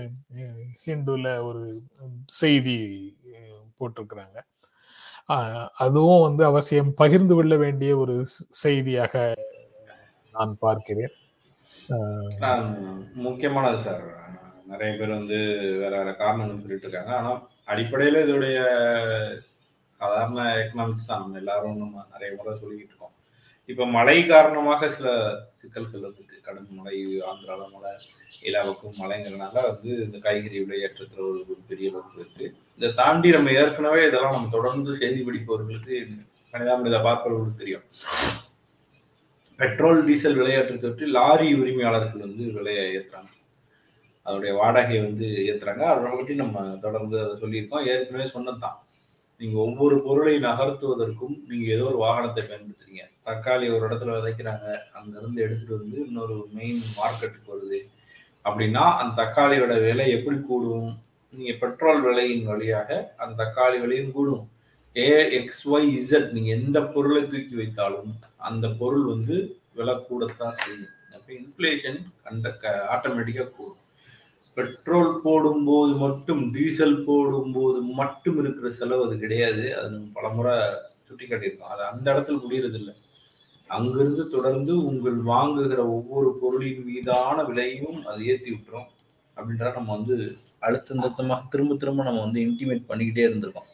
ஹிந்துல 0.85 1.27
ஒரு 1.43 1.63
செய்தி 2.25 2.77
போட்டிருக்கிறாங்க. 3.79 4.37
அதுவும் 5.75 6.23
வந்து 6.27 6.45
அவசியம் 6.45 6.93
பகிர்ந்து 6.93 7.35
கொள்ள 7.35 7.57
வேண்டிய 7.57 7.91
ஒரு 7.97 8.15
செய்தியாக 8.63 9.13
நான் 10.33 10.55
பார்க்கிறேன். 10.59 11.13
முக்கியமானது 13.13 13.79
சார். 13.79 14.03
நிறைய 14.71 14.91
பேர் 14.97 15.17
வந்து 15.17 15.37
வேற 15.81 15.91
வேற 15.97 16.09
காரணங்கள் 16.13 16.61
சொல்லிட்டு 16.61 16.87
இருக்காங்க. 16.87 17.13
ஆனா 17.19 17.31
அடிப்படையில 17.71 18.21
இதோடைய 18.25 18.59
சாதாரண 20.01 20.41
எக்கனாமிக்ஸ் 20.61 21.09
தான். 21.09 21.21
நம்ம 21.23 21.39
எல்லாரும் 21.43 21.81
நம்ம 21.83 22.05
நிறைய 22.13 22.29
முறை 22.37 22.51
சொல்லிக்கிட்டு 22.61 22.93
இருக்கோம். 22.93 23.15
இப்ப 23.71 23.85
மழை 23.95 24.17
காரணமாக 24.25 24.89
சில 24.97 25.07
சிக்கல்கள் 25.59 26.03
இருக்கு. 26.05 26.37
கடும் 26.45 26.77
மழை 26.77 26.95
ஆந்திரால 27.29 27.63
மழை 27.73 27.91
எல்லா 28.47 28.61
மழைங்கிறனால 29.01 29.55
வந்து 29.69 29.89
இந்த 30.05 30.17
காய்கறி 30.25 30.57
விலையேற்றத்துல 30.63 31.23
ஒரு 31.29 31.39
ஒரு 31.51 31.61
பெரிய 31.71 31.87
பங்கு 31.95 32.21
இருக்கு. 32.23 32.45
இதை 32.77 32.89
தாண்டி 33.01 33.29
நம்ம 33.35 33.51
ஏற்கனவே 33.61 34.01
இதெல்லாம் 34.07 34.37
நம்ம 34.37 34.53
தொடர்ந்து 34.57 34.93
செய்தி 35.01 35.21
படிப்பவர்களுக்கு 35.27 35.97
கணிதம் 36.53 36.87
இதை 36.89 36.99
பார்ப்பவர்களுக்கு 37.07 37.61
தெரியும். 37.63 37.85
பெட்ரோல் 39.59 40.05
டீசல் 40.07 40.39
விலையேற்றத்தை 40.41 40.87
பற்றி 40.87 41.07
லாரி 41.17 41.47
உரிமையாளர்கள் 41.61 42.25
வந்து 42.27 42.43
விலையை 42.57 42.85
ஏற்றுறாங்க 42.97 43.31
அதனுடைய 44.29 44.53
வாடகையை 44.61 45.01
வந்து 45.07 45.27
ஏற்றுறாங்க 45.49 45.83
அதை 45.91 46.11
பற்றி 46.17 46.35
நம்ம 46.43 46.63
தொடர்ந்து 46.85 47.17
அதை 47.23 47.33
சொல்லியிருக்கோம். 47.43 47.85
ஏற்கனவே 47.91 48.27
சொன்னதுதான். 48.35 48.77
நீங்கள் 49.41 49.63
ஒவ்வொரு 49.65 49.95
பொருளை 50.05 50.33
நகர்த்துவதற்கும் 50.45 51.35
நீங்கள் 51.49 51.73
ஏதோ 51.75 51.83
ஒரு 51.91 51.99
வாகனத்தை 52.05 52.41
பயன்படுத்துறீங்க. 52.47 53.03
தக்காளி 53.27 53.65
ஒரு 53.75 53.83
இடத்துல 53.87 54.15
விதைக்கிறாங்க. 54.15 54.67
அங்கேருந்து 54.97 55.43
எடுத்துகிட்டு 55.45 55.79
வந்து 55.81 55.99
இன்னொரு 56.07 56.35
மெயின் 56.57 56.81
மார்க்கெட்டுக்கு 56.97 57.53
வருது. 57.53 57.79
அப்படின்னா 58.45 58.83
அந்த 59.01 59.13
தக்காளியோட 59.21 59.73
விலை 59.87 60.07
எப்படி 60.17 60.37
கூடும்? 60.49 60.89
நீங்கள் 61.33 61.59
பெட்ரோல் 61.63 62.01
விலையின் 62.07 62.45
வழியாக 62.51 62.89
அந்த 63.23 63.33
தக்காளி 63.41 63.77
விலையும் 63.83 64.13
கூடும். 64.17 64.45
ஏ 64.95 65.09
எக்ஸ் 65.39 65.65
ஒய் 65.73 65.89
இசட் 65.97 66.31
நீங்கள் 66.35 66.57
எந்த 66.59 66.79
பொருளை 66.93 67.21
தூக்கி 67.33 67.55
வைத்தாலும் 67.61 68.11
அந்த 68.49 68.65
பொருள் 68.79 69.05
வந்து 69.13 69.35
விலை 69.79 69.95
கூடத்தான் 70.07 70.57
செய்யும். 70.63 70.93
அப்போ 71.15 71.29
இன்ஃப்ளேஷன் 71.39 71.99
அந்த 72.29 72.47
ஆட்டோமேட்டிக்காக 72.95 73.51
கூடும். 73.57 73.83
பெட்ரோல் 74.59 75.11
போடும்போது 75.25 75.93
மட்டும் 76.05 76.41
டீசல் 76.55 76.97
போடும்போது 77.09 77.79
மட்டும் 77.99 78.39
இருக்கிற 78.41 78.69
செலவு 78.79 79.05
அது 79.07 79.15
கிடையாது. 79.23 79.63
அது 79.79 79.89
நம்ம 79.93 80.09
பலமுறை 80.17 80.55
சுட்டி 81.07 81.25
காட்டியிருக்கோம் 81.25 81.73
அது 81.75 81.83
அந்த 81.91 82.05
இடத்துல 82.13 82.39
முடியறதில்லை. 82.43 82.93
அங்கிருந்து 83.77 84.23
தொடர்ந்து 84.35 84.73
உங்கள் 84.89 85.17
வாங்குகிற 85.31 85.81
ஒவ்வொரு 85.95 86.29
பொருளின் 86.41 86.83
மீதான 86.89 87.43
விலையும் 87.49 87.99
அது 88.11 88.19
ஏற்றி 88.33 88.49
விட்டுரும் 88.53 88.87
அப்படின்றத 89.37 89.73
நம்ம 89.79 89.95
வந்து 89.97 90.15
அழுத்தந்தத்தமாக 90.67 91.47
திரும்ப 91.53 91.75
திரும்ப 91.81 92.05
நம்ம 92.07 92.23
வந்து 92.25 92.39
இன்டிமேட் 92.47 92.89
பண்ணிக்கிட்டே 92.89 93.25
இருந்திருக்கோம். 93.27 93.69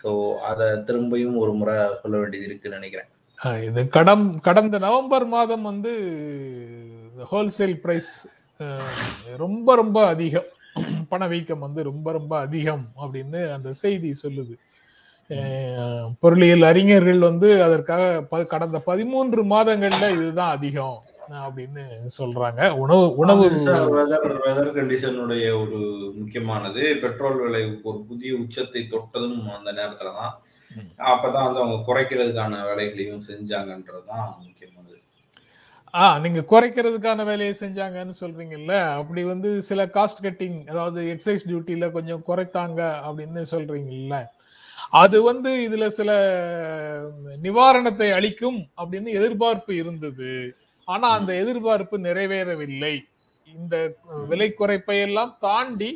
ஸோ 0.00 0.10
அதை 0.50 0.68
திரும்பியும் 0.88 1.36
ஒரு 1.42 1.52
முறை 1.60 1.76
சொல்ல 2.02 2.16
வேண்டியது 2.22 2.48
இருக்குன்னு 2.48 2.80
நினைக்கிறேன். 2.80 3.10
இது 3.68 3.80
கடம் 3.96 4.26
கடந்த 4.46 4.78
நவம்பர் 4.86 5.26
மாதம் 5.36 5.64
வந்து 5.70 5.92
ஹோல்சேல் 7.30 7.78
பிரைஸ் 7.84 8.12
ரொம்ப 9.36 9.74
ரொம்ப 9.74 10.06
அதிகம். 10.06 10.48
பணவீக்கம் 11.08 11.58
வந்து 11.58 11.82
ரொம்ப 11.82 12.12
ரொம்ப 12.12 12.38
அதிகம் 12.38 12.84
அப்படின்னு 13.02 13.52
அந்த 13.52 13.72
செய்தி 13.72 14.10
சொல்லுது. 14.22 14.54
பொருளியல் 16.20 16.62
அறிஞர்கள் 16.62 17.18
வந்து 17.18 17.62
அதற்காக 17.62 18.44
கடந்த 18.44 18.80
பதிமூன்று 18.80 19.44
மாதங்கள்ல 19.44 20.10
இதுதான் 20.10 20.56
அதிகம் 20.56 21.02
அப்படின்னு 21.30 21.82
சொல்றாங்க. 22.18 22.70
உணவு 22.76 23.14
உணவு 23.16 23.44
வெதர் 23.50 24.38
வெதர் 24.46 24.76
கண்டிஷனுடைய 24.78 25.46
ஒரு 25.62 25.80
முக்கியமானது. 26.16 26.82
பெட்ரோல் 27.02 27.40
விலை 27.42 27.62
ஒரு 27.82 28.04
புதிய 28.08 28.36
உச்சத்தை 28.36 28.88
தொட்டதும் 28.88 29.48
அந்த 29.48 29.72
நேரத்துல 29.72 30.12
தான். 30.20 30.34
அப்பதான் 30.98 31.44
வந்து 31.46 31.62
அவங்க 31.62 31.78
குறைக்கிறதுக்கான 31.86 32.64
வேலைகளையும் 32.68 33.24
செஞ்சாங்கன்றதுதான் 33.28 34.30
முக்கியமானது. 34.46 34.99
ஆ 35.94 36.18
நீங்க 36.18 36.40
குறைக்கிறதுக்கான 36.40 37.24
வேலையை 37.24 37.54
செஞ்சாங்கன்னு 37.60 38.14
சொல்றீங்கல்ல 38.20 38.74
அப்படி 38.90 39.24
வந்து 39.24 39.62
சில 39.62 39.86
காஸ்ட் 39.86 40.22
கட்டிங் 40.22 40.58
அதாவது 40.68 41.00
எக்ஸைஸ் 41.14 41.46
டியூட்டில 41.48 41.90
கொஞ்சம் 41.90 42.22
குறைத்தாங்க 42.26 42.80
அப்படின்னு 43.06 43.42
சொல்றீங்கல்ல 43.50 44.18
அது 44.90 45.22
வந்து 45.22 45.50
இதுல 45.68 45.86
சில 45.86 46.10
நிவாரணத்தை 47.42 48.08
அளிக்கும் 48.12 48.60
அப்படின்னு 48.76 49.10
எதிர்பார்ப்பு 49.10 49.72
இருந்தது. 49.76 50.30
ஆனா 50.88 51.08
அந்த 51.08 51.32
எதிர்பார்ப்பு 51.34 51.98
நிறைவேறவில்லை. 51.98 52.94
இந்த 53.48 53.74
விலை 54.28 54.48
குறைப்பை 54.52 54.98
எல்லாம் 55.00 55.36
தாண்டி 55.40 55.90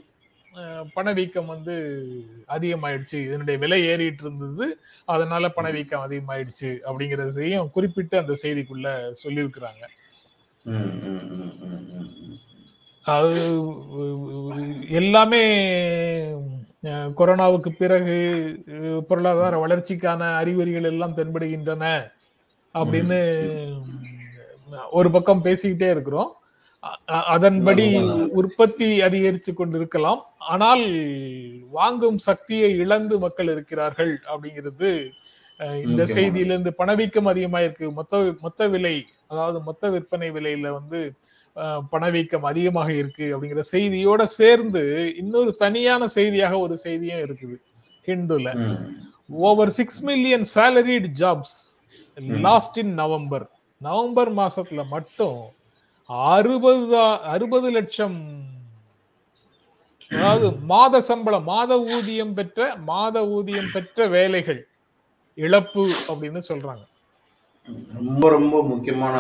பணவீக்கம் 0.95 1.47
வந்து 1.47 1.75
அதிகமாயிடுச்சு. 2.49 3.19
இதனுடைய 3.27 3.61
விலை 3.61 3.87
ஏறிட்டு 3.87 4.25
இருந்தது 4.25 4.67
அதனால 5.05 5.49
பணவீக்கம் 5.49 6.11
அதிகமாயிடுச்சு 6.11 6.71
அப்படிங்கறதையும் 6.89 7.71
குறிப்பிட்டு 7.71 8.19
அந்த 8.19 8.37
செய்திக்குள்ள 8.43 9.13
சொல்லியிருக்கிறாங்க. 9.25 9.85
அது 13.03 13.41
எல்லாமே 14.89 15.43
கொரோனாவுக்கு 17.19 17.71
பிறகு 17.79 18.17
பொருளாதார 19.09 19.67
வளர்ச்சிக்கான 19.67 20.23
அறிகுறிகள் 20.37 20.85
எல்லாம் 20.85 21.17
தென்படுகின்றன 21.17 21.85
அப்படின்னு 22.75 23.19
ஒரு 24.91 25.11
பக்கம் 25.11 25.45
பேசிக்கிட்டே 25.45 25.91
இருக்கிறோம். 25.91 26.33
அதன்படி 27.33 27.87
உற்பத்தி 28.41 28.89
அதிகரித்து 29.09 29.53
கொண்டிருக்கலாம். 29.53 30.21
ஆனால் 30.53 30.85
வாங்கும் 31.79 32.19
சக்தியை 32.29 32.71
இழந்து 32.85 33.15
மக்கள் 33.25 33.53
இருக்கிறார்கள் 33.55 34.13
அப்படிங்கிறது 34.33 34.91
இந்த. 35.87 36.03
செய்தியிலிருந்து 36.17 36.73
பணவீக்கம் 36.81 37.31
அதிகமாயிருக்கு. 37.33 37.87
மொத்த 37.99 38.23
மொத்த 38.47 38.69
விலை 38.75 38.97
அதாவது 39.33 39.61
மொத்த 39.69 39.91
விற்பனை 39.95 40.29
விலையில 40.37 40.73
வந்து 40.79 41.01
பணவீக்கம் 41.93 42.47
அதிகமாக 42.51 42.91
இருக்கு 43.01 43.27
அப்படிங்கிற 43.35 43.63
செய்தியோட 43.75 44.23
சேர்ந்து 44.41 44.83
இன்னொரு 45.23 45.51
தனியான 45.65 46.07
செய்தியாக 46.17 46.55
ஒரு 46.67 46.77
செய்தியும் 46.87 47.25
இருக்குது. 47.27 47.57
ஹிந்துல. 48.09 48.49
Over 49.49 49.73
six 49.79 50.01
million 50.09 50.47
salaried 50.57 51.07
jobs 51.21 51.59
lost 52.47 52.79
in 52.83 52.95
November 53.03 53.47
November 53.81 54.33
மாசத்துல 54.41 54.83
மட்டும் 54.95 55.39
அறுபது 56.07 56.97
அறுபது 57.25 57.71
லட்சம். 57.71 58.19
அதாவது 60.11 60.53
மாத 60.53 61.01
சம்பளம் 61.01 61.45
மாத 61.45 61.81
ஊதியம் 61.81 62.35
பெற்ற 62.35 62.77
மாத 62.77 63.29
ஊதியம் 63.29 63.71
பெற்ற 63.73 64.07
வேலைகள் 64.07 64.69
இழப்பு 65.35 65.85
அப்படின்னு 66.09 66.41
சொல்றாங்க. 66.49 66.85
ரொம்ப 67.95 68.29
ரொம்ப 68.29 68.63
முக்கியமான 68.63 69.17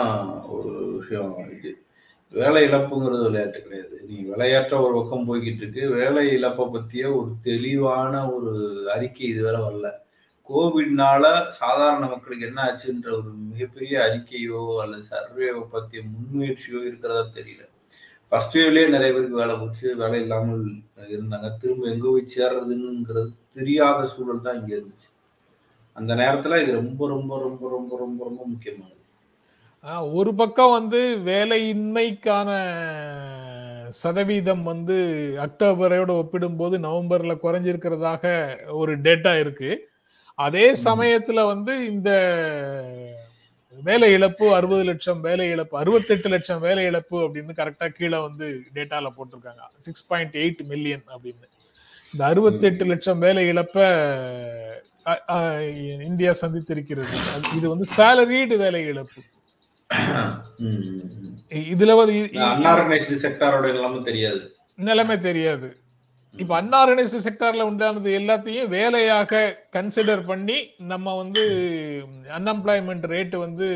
ஒரு 0.47 0.73
விஷயம் 0.99 1.50
இது. 1.50 1.83
வேலை 2.31 2.62
இழப்புங்கிறது 2.62 3.23
விளையாட்டு 3.23 3.62
கிடையாது. 3.62 4.05
நீ 4.09 4.23
விளையாட்ட 4.23 4.81
ஒரு 4.81 4.95
பக்கம் 4.95 5.29
போய்கிட்டு 5.29 5.57
இருக்கு. 5.57 5.91
வேலை 5.91 6.31
இழப்பை 6.31 6.67
பத்திய 6.67 7.17
ஒரு 7.17 7.31
தெளிவான 7.43 8.31
ஒரு 8.31 8.53
அறிக்கை 8.95 9.26
இதுவரை 9.26 9.61
வரல. 9.61 9.91
கோவிட்னால 10.49 11.25
சாதாரண 11.61 12.05
மக்களுக்கு 12.07 12.47
என்ன 12.47 12.61
ஆச்சுன்ற 12.65 13.09
ஒரு 13.19 13.31
மிகப்பெரிய 13.51 13.95
அறிக்கையோ 14.07 14.63
அல்லது 14.83 15.05
சர்வேவை 15.13 15.63
பற்றிய 15.71 16.03
முன்முயற்சியோ 16.13 16.81
இருக்கிறதா 16.89 17.23
தெரியல. 17.39 17.63
ஃபர்ஸ்ட் 18.33 18.57
வேவ்லேயே 18.59 18.89
நிறைய 18.89 19.11
பேருக்கு 19.13 19.41
வேலை 19.43 19.55
போச்சு. 19.57 19.87
வேலை 19.97 20.21
இல்லாமல் 20.21 20.65
இருந்தாங்க. 21.15 21.49
திரும்ப 21.63 21.89
எங்கே 21.93 22.09
போய் 22.09 22.33
சேர்றதுங்கிறது 22.35 23.31
தெரியாத 23.55 24.07
சூழல் 24.07 24.45
தான் 24.47 24.59
இங்கே 24.61 24.75
இருந்துச்சு. 24.77 25.09
அந்த 25.97 26.13
நேரத்தில் 26.15 26.61
இது 26.63 26.73
ரொம்ப 26.73 27.09
ரொம்ப 27.09 27.39
ரொம்ப 27.39 27.69
ரொம்ப 27.69 27.99
ரொம்ப 27.99 28.21
ரொம்ப 28.25 28.43
முக்கியமானது. 28.53 29.01
ஒரு 30.19 30.35
பக்கம் 30.35 30.71
வந்து 30.71 31.01
வேலையின்மைக்கான 31.31 32.51
சதவீதம் 34.03 34.63
வந்து 34.63 34.97
அக்டோபரோட 35.47 36.11
ஒப்பிடும்போது 36.21 36.79
நவம்பர்ல 36.79 37.35
குறைஞ்சிருக்கிறதாக 37.43 38.23
ஒரு 38.83 38.93
டேட்டா 39.07 39.33
இருக்கு. 39.39 39.71
அதே 40.35 40.67
சமயத்துல 40.85 41.41
வந்து 41.53 41.73
இந்த 41.87 42.11
வேலை 43.88 44.09
இழப்பு 44.12 44.47
அறுபது 44.55 44.85
லட்சம் 44.88 45.21
வேலை 45.21 45.47
இழப்பு 45.55 45.75
அறுபத்தெட்டு 45.79 46.29
லட்சம் 46.35 46.61
வேலை 46.61 46.83
இழப்பு 46.91 47.17
அப்படின்னு 47.25 47.53
கரெக்டா 47.61 47.87
கீழே 47.88 48.19
வந்து 48.26 48.47
டேட்டால 48.75 49.11
போட்டிருக்காங்க. 49.17 49.62
சிக்ஸ் 49.87 50.07
பாயிண்ட் 50.07 50.35
எயிட் 50.45 50.62
மில்லியன் 50.73 51.05
அப்படின்னு. 51.14 51.47
இந்த 52.12 52.23
அறுபத்தெட்டு 52.31 52.85
லட்சம் 52.93 53.23
வேலை 53.26 53.43
இழப்ப 53.53 53.79
இந்தியா 56.11 56.33
சந்தித்திருக்கிறது. 56.43 57.14
இது 57.57 57.67
வந்து 57.73 57.87
சேலரீடு 57.97 58.57
வேலை 58.64 58.83
இழப்பு. 58.93 59.23
இதுல 61.73 61.95
வந்து 62.00 62.14
நிலைமை 64.88 65.17
தெரியாது. 65.29 65.69
இப்ப 66.43 66.53
அன்ஆர்கனைஸ்டு 66.61 67.25
செக்டார்ல 67.26 67.67
உண்டானது 67.71 68.11
எல்லாத்தையும் 68.21 68.71
வேலையாக 68.76 69.43
கன்சிடர் 69.76 70.23
பண்ணி 70.31 70.57
நம்ம 70.93 71.14
வந்து 71.23 71.43
அன்எம்ப்ளாய்மெண்ட் 72.38 73.07
ரேட் 73.14 73.37
வந்து 73.45 73.69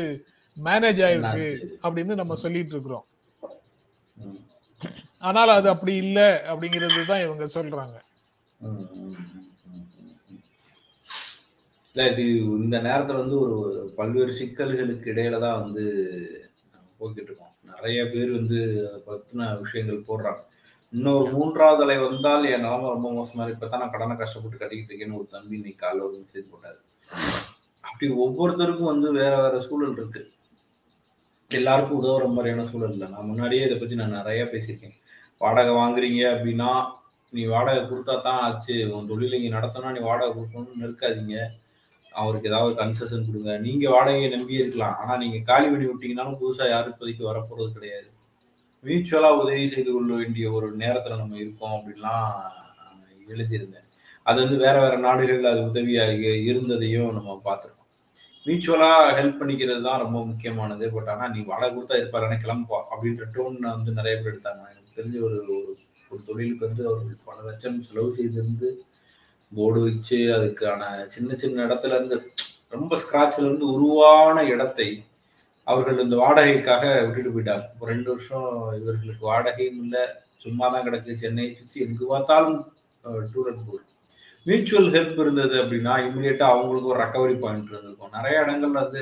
மேனேஜ் 0.57 0.99
ஆயிருக்கு? 1.07 1.47
அப்படின்னு 1.85 2.13
நம்ம 2.21 2.35
சொல்லிட்டு 2.43 2.73
இருக்கிறோம். 2.75 3.05
ஆனால் 5.29 5.51
அது 5.57 5.67
அப்படி 5.73 5.93
இல்ல 6.05 6.19
அப்படிங்கிறது 6.51 7.01
தான் 7.11 7.23
இவங்க 7.25 7.45
சொல்றாங்க. 7.55 7.97
இது 11.95 12.23
இந்த 12.63 12.75
நேரத்துல 12.87 13.21
வந்து 13.23 13.37
ஒரு 13.45 13.55
பல்வேறு 13.97 14.33
சிக்கல்களுக்கு 14.39 15.07
இடையில 15.13 15.39
தான் 15.45 15.61
வந்து 15.63 15.85
நம்ம 16.73 16.85
போய்கிட்டு 16.99 17.29
இருக்கோம். 17.29 17.55
நிறைய 17.71 17.99
பேர் 18.13 18.37
வந்து 18.39 18.59
பத்தின 19.07 19.49
விஷயங்கள் 19.63 20.07
போடுறாங்க. 20.09 20.41
இன்னொரு 20.93 21.25
மூன்றாவது 21.33 21.81
அலை 21.85 21.97
வந்தால் 22.05 22.45
என் 22.53 22.63
நிலம 22.65 22.89
ரொம்ப 22.93 23.09
மோசமா 23.17 23.41
இருக்கு. 23.43 23.57
இப்பதான் 23.57 23.81
நான் 23.83 23.93
கடனை 23.95 24.15
கஷ்டப்பட்டு 24.21 24.61
கட்டிக்கிட்டு 24.61 24.91
இருக்கேன்னு 24.91 25.19
ஒரு 25.19 25.27
தம்பி 25.35 25.57
இன்னைக்கு 25.59 25.81
காலைல 25.83 26.05
ஒரு 26.07 26.15
மெசேஜ் 26.21 26.51
போட்டாரு 26.53 26.79
அப்படி 27.83 28.07
ஒவ்வொருத்தருக்கும் 28.23 28.91
வந்து 28.91 29.09
வேற 29.19 29.33
வேற 29.43 29.55
சூழல் 29.67 29.95
இருக்கு. 29.97 30.21
எல்லாருக்கும் 31.51 31.99
உதவுற 32.01 32.25
மாதிரியான 32.33 32.65
சூழல் 32.71 32.93
இல்லை. 32.95 33.07
நான் 33.13 33.29
முன்னாடியே 33.29 33.65
இதை 33.67 33.77
பத்தி 33.77 33.95
நான் 34.01 34.17
நிறைய 34.19 34.41
பேசியிருக்கேன். 34.53 34.97
வாடகை 35.43 35.73
வாங்குறீங்க 35.81 36.21
அப்படின்னா 36.33 36.71
நீ 37.33 37.41
வாடகை 37.53 37.81
கொடுத்தா 37.85 38.15
தான் 38.27 38.41
ஆச்சு. 38.45 38.75
உன் 38.95 39.09
தொழில் 39.09 39.37
இங்கே 39.37 39.51
நடத்தினா 39.57 39.95
நீ 39.95 40.01
வாடகை 40.09 40.29
கொடுக்கணும்னு 40.35 40.83
நிற்காதீங்க 40.83 41.35
அவருக்கு 42.21 42.49
ஏதாவது 42.51 42.73
கன்செஷன் 42.81 43.27
கொடுங்க. 43.27 43.51
நீங்க 43.65 43.85
வாடகையை 43.95 44.29
நம்பி 44.35 44.61
இருக்கலாம். 44.61 44.95
ஆனா 45.01 45.15
நீங்க 45.23 45.39
காலி 45.49 45.67
பண்ணி 45.71 45.87
விட்டீங்கன்னாலும் 45.89 46.39
புதுசா 46.41 46.67
யாரும் 46.69 46.93
இப்போதைக்கு 46.93 47.29
வரப்போறது 47.31 47.69
கிடையாது. 47.77 48.09
மியூச்சுவலா 48.83 49.29
உதவி 49.41 49.65
செய்து 49.67 49.91
கொள்ள 49.91 50.11
வேண்டிய 50.19 50.45
ஒரு 50.57 50.67
நேரத்துல 50.83 51.17
நம்ம 51.21 51.37
இருக்கோம் 51.43 51.75
அப்படின்லாம் 51.77 52.29
எழுதியிருந்தேன். 53.33 53.87
அது 54.25 54.37
வந்து 54.43 54.57
வேற 54.63 54.75
வேற 54.83 54.95
நாடுகள்ல 55.07 55.51
அது 55.53 55.61
உதவியாக 55.71 56.31
இருந்ததையும் 56.49 57.11
நம்ம 57.17 57.35
பார்த்துருக்கோம். 57.47 57.75
மியூச்சுவலா 58.45 58.91
ஹெல்ப் 59.17 59.39
பண்ணிக்கிறது 59.39 59.81
தான் 59.87 60.01
ரொம்ப 60.03 60.19
முக்கியமானது. 60.29 60.85
பட் 60.95 61.09
ஆனா 61.13 61.25
நீ 61.33 61.39
வாடகை 61.49 61.69
கொடுத்தா 61.75 61.99
இருப்பாரு 62.01 62.37
கிளம்புவா 62.45 62.79
அப்படின்ற 62.91 63.25
டோன் 63.35 63.59
வந்து 63.75 63.91
நிறைய 63.99 64.15
பேர் 64.17 64.31
எடுத்தாங்க. 64.33 64.63
எனக்கு 64.73 64.97
தெரிஞ்ச 64.99 65.17
ஒரு 65.27 65.39
ஒரு 65.55 65.75
ஒரு 66.11 66.21
தொழிலுக்கு 66.27 66.67
வந்து 66.67 66.83
அவர்கள் 66.89 67.25
பல 67.29 67.37
லட்சம் 67.47 67.81
செலவு 67.87 68.09
செய்திருந்து 68.17 68.69
போர்டு 69.51 69.79
வச்சு 69.87 70.17
அதுக்கான 70.37 70.81
சின்ன 71.15 71.35
சின்ன 71.35 71.65
இடத்துல 71.67 71.97
இருந்து 71.97 72.17
ரொம்ப 72.75 72.97
ஸ்கிராட்ச்ல 73.03 73.45
இருந்து 73.45 73.67
உருவான 73.75 74.37
இடத்தை 74.53 74.87
அவர்கள் 75.71 76.03
இந்த 76.05 76.15
வாடகைக்காக 76.23 76.83
விட்டுட்டு 77.05 77.33
போயிட்டாங்க. 77.35 77.65
இப்போ 77.73 77.85
ரெண்டு 77.93 78.09
வருஷம் 78.13 78.49
இவர்களுக்கு 78.79 79.23
வாடகையும் 79.31 79.81
இல்லை. 79.85 80.03
சும்மா 80.43 80.65
தான் 80.73 80.85
கிடக்குது 80.87 81.21
சென்னையை 81.23 81.51
சுற்றி 81.59 81.83
எங்கு 81.85 82.05
பார்த்தாலும் 82.13 82.59
டூர் 83.33 83.49
அண்ட் 83.51 83.85
மியூச்சுவல் 84.45 84.89
ஹெல்ப் 84.95 85.19
இருந்தது 85.23 85.55
அப்படின்னா 85.61 85.93
இமீடியட்டா 86.07 86.45
அவங்களுக்கு 86.53 86.91
ஒரு 86.91 86.99
ரெக்கவரி 87.03 87.35
பாயிண்ட் 87.43 87.71
இருந்திருக்கும். 87.73 88.13
நிறைய 88.17 88.35
இடங்கள்ல 88.43 88.83
வந்து 88.83 89.01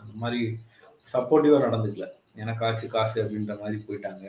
அந்த 0.00 0.12
மாதிரி 0.22 0.40
சப்போர்ட்டிவாக 1.12 1.64
நடந்துக்கல. 1.66 2.06
எனக்கு 2.42 2.64
ஆச்சு 2.66 2.86
காசு 2.94 3.16
அப்படின்ற 3.22 3.54
மாதிரி 3.62 3.78
போயிட்டாங்க. 3.86 4.26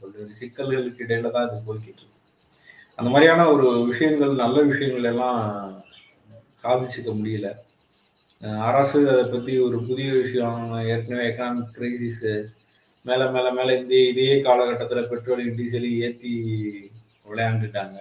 பல்வேறு 0.00 0.38
சிக்கல்களுக்கு 0.40 1.04
இடையில 1.04 1.30
தான் 1.36 1.46
இது 1.48 1.66
போய்கிட்டு 1.68 2.00
இருக்கு. 2.02 2.18
அந்த 2.98 3.08
மாதிரியான 3.12 3.46
ஒரு 3.54 3.68
விஷயங்கள் 3.90 4.34
நல்ல 4.42 4.58
விஷயங்கள் 4.70 5.08
எல்லாம் 5.12 5.40
சாதிச்சுக்க 6.62 7.10
முடியல. 7.20 7.48
அரசு 8.66 8.98
அதை 9.12 9.24
பத்தி 9.26 9.52
ஒரு 9.58 9.76
புதிய 9.88 10.08
விஷயம் 10.14 10.58
ஏற்கனவே 10.86 11.26
எக்கனாமிக் 11.28 11.74
கிரைசிஸ் 11.76 12.24
மேல 13.04 13.22
மேல 13.30 13.46
மேல 13.50 13.74
இந்த 13.78 13.94
இதே 14.10 14.30
காலகட்டத்துல 14.44 15.02
பெட்ரோலையும் 15.10 15.58
டீசலையும் 15.58 16.02
ஏத்தி 16.06 16.32
விளையாண்டுட்டாங்க. 17.26 17.96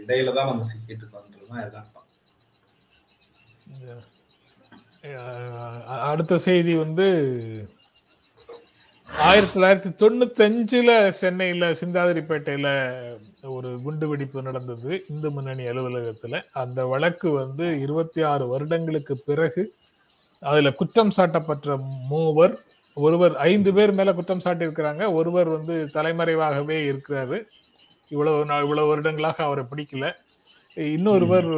இடையில 0.00 0.34
தான் 0.34 0.50
நம்ம 0.50 0.66
சிக்கிட்டு 0.72 1.02
இருக்கோன்றது 1.02 1.46
தான் 1.48 1.64
எதார்த்தம் 1.64 2.04
அடுத்த 6.06 6.38
செய்தி 6.46 6.72
வந்து 6.74 7.06
ஆயிரத்தி 9.08 9.54
தொள்ளாயிரத்தி 9.54 9.90
தொண்ணூத்தி 10.00 10.42
அஞ்சுல 10.46 10.90
சென்னையில 11.20 11.66
சிந்தாதிரிப்பேட்டையில 11.80 12.68
ஒரு 13.54 13.70
குண்டு 13.82 14.08
வெடிப்பு 14.08 14.42
நடந்தது 14.42 15.04
இந்து 15.08 15.30
முன்னணி 15.30 15.64
அலுவலகத்துல. 15.64 16.42
அந்த 16.52 16.86
வழக்கு 16.86 17.30
வந்து 17.30 17.66
இருபத்தி 17.80 18.22
ஆறு 18.22 18.46
வருடங்களுக்கு 18.48 19.16
பிறகு 19.18 19.62
அதுல 20.42 20.70
குற்றம் 20.72 21.12
சாட்டப்பட்ட 21.16 21.76
மூவர் 22.08 22.54
ஒருவர் 22.94 23.34
ஐந்து 23.36 23.70
பேர் 23.74 23.92
மேல 23.92 24.14
குற்றம் 24.14 24.44
சாட்டியிருக்கிறாங்க. 24.44 25.12
ஒருவர் 25.12 25.48
வந்து 25.48 25.76
தலைமறைவாகவே 25.94 26.78
இருக்கிறாரு. 26.92 27.38
இவ்வளவு 28.08 28.44
நாள் 28.44 28.62
இவ்வளவு 28.62 28.88
வருடங்களாக 28.88 29.44
அவரை 29.44 29.64
பிடிக்கல. 29.70 30.12
இன்னொருவர் 30.74 31.48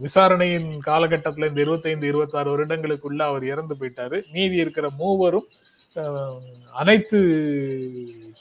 விசாரணையின் 0.00 0.68
காலகட்டத்துல 0.86 1.48
இந்த 1.48 1.60
இருபத்தைந்து 1.60 2.08
இருபத்தாறு 2.08 2.48
வருடங்களுக்குள்ள 2.52 3.22
அவர் 3.22 3.44
இறந்து 3.44 3.74
போயிட்டாரு. 3.80 4.18
மீதி 4.32 4.56
இருக்கிற 4.56 4.90
மூவரும் 4.98 5.48
அனைத்து 6.72 7.18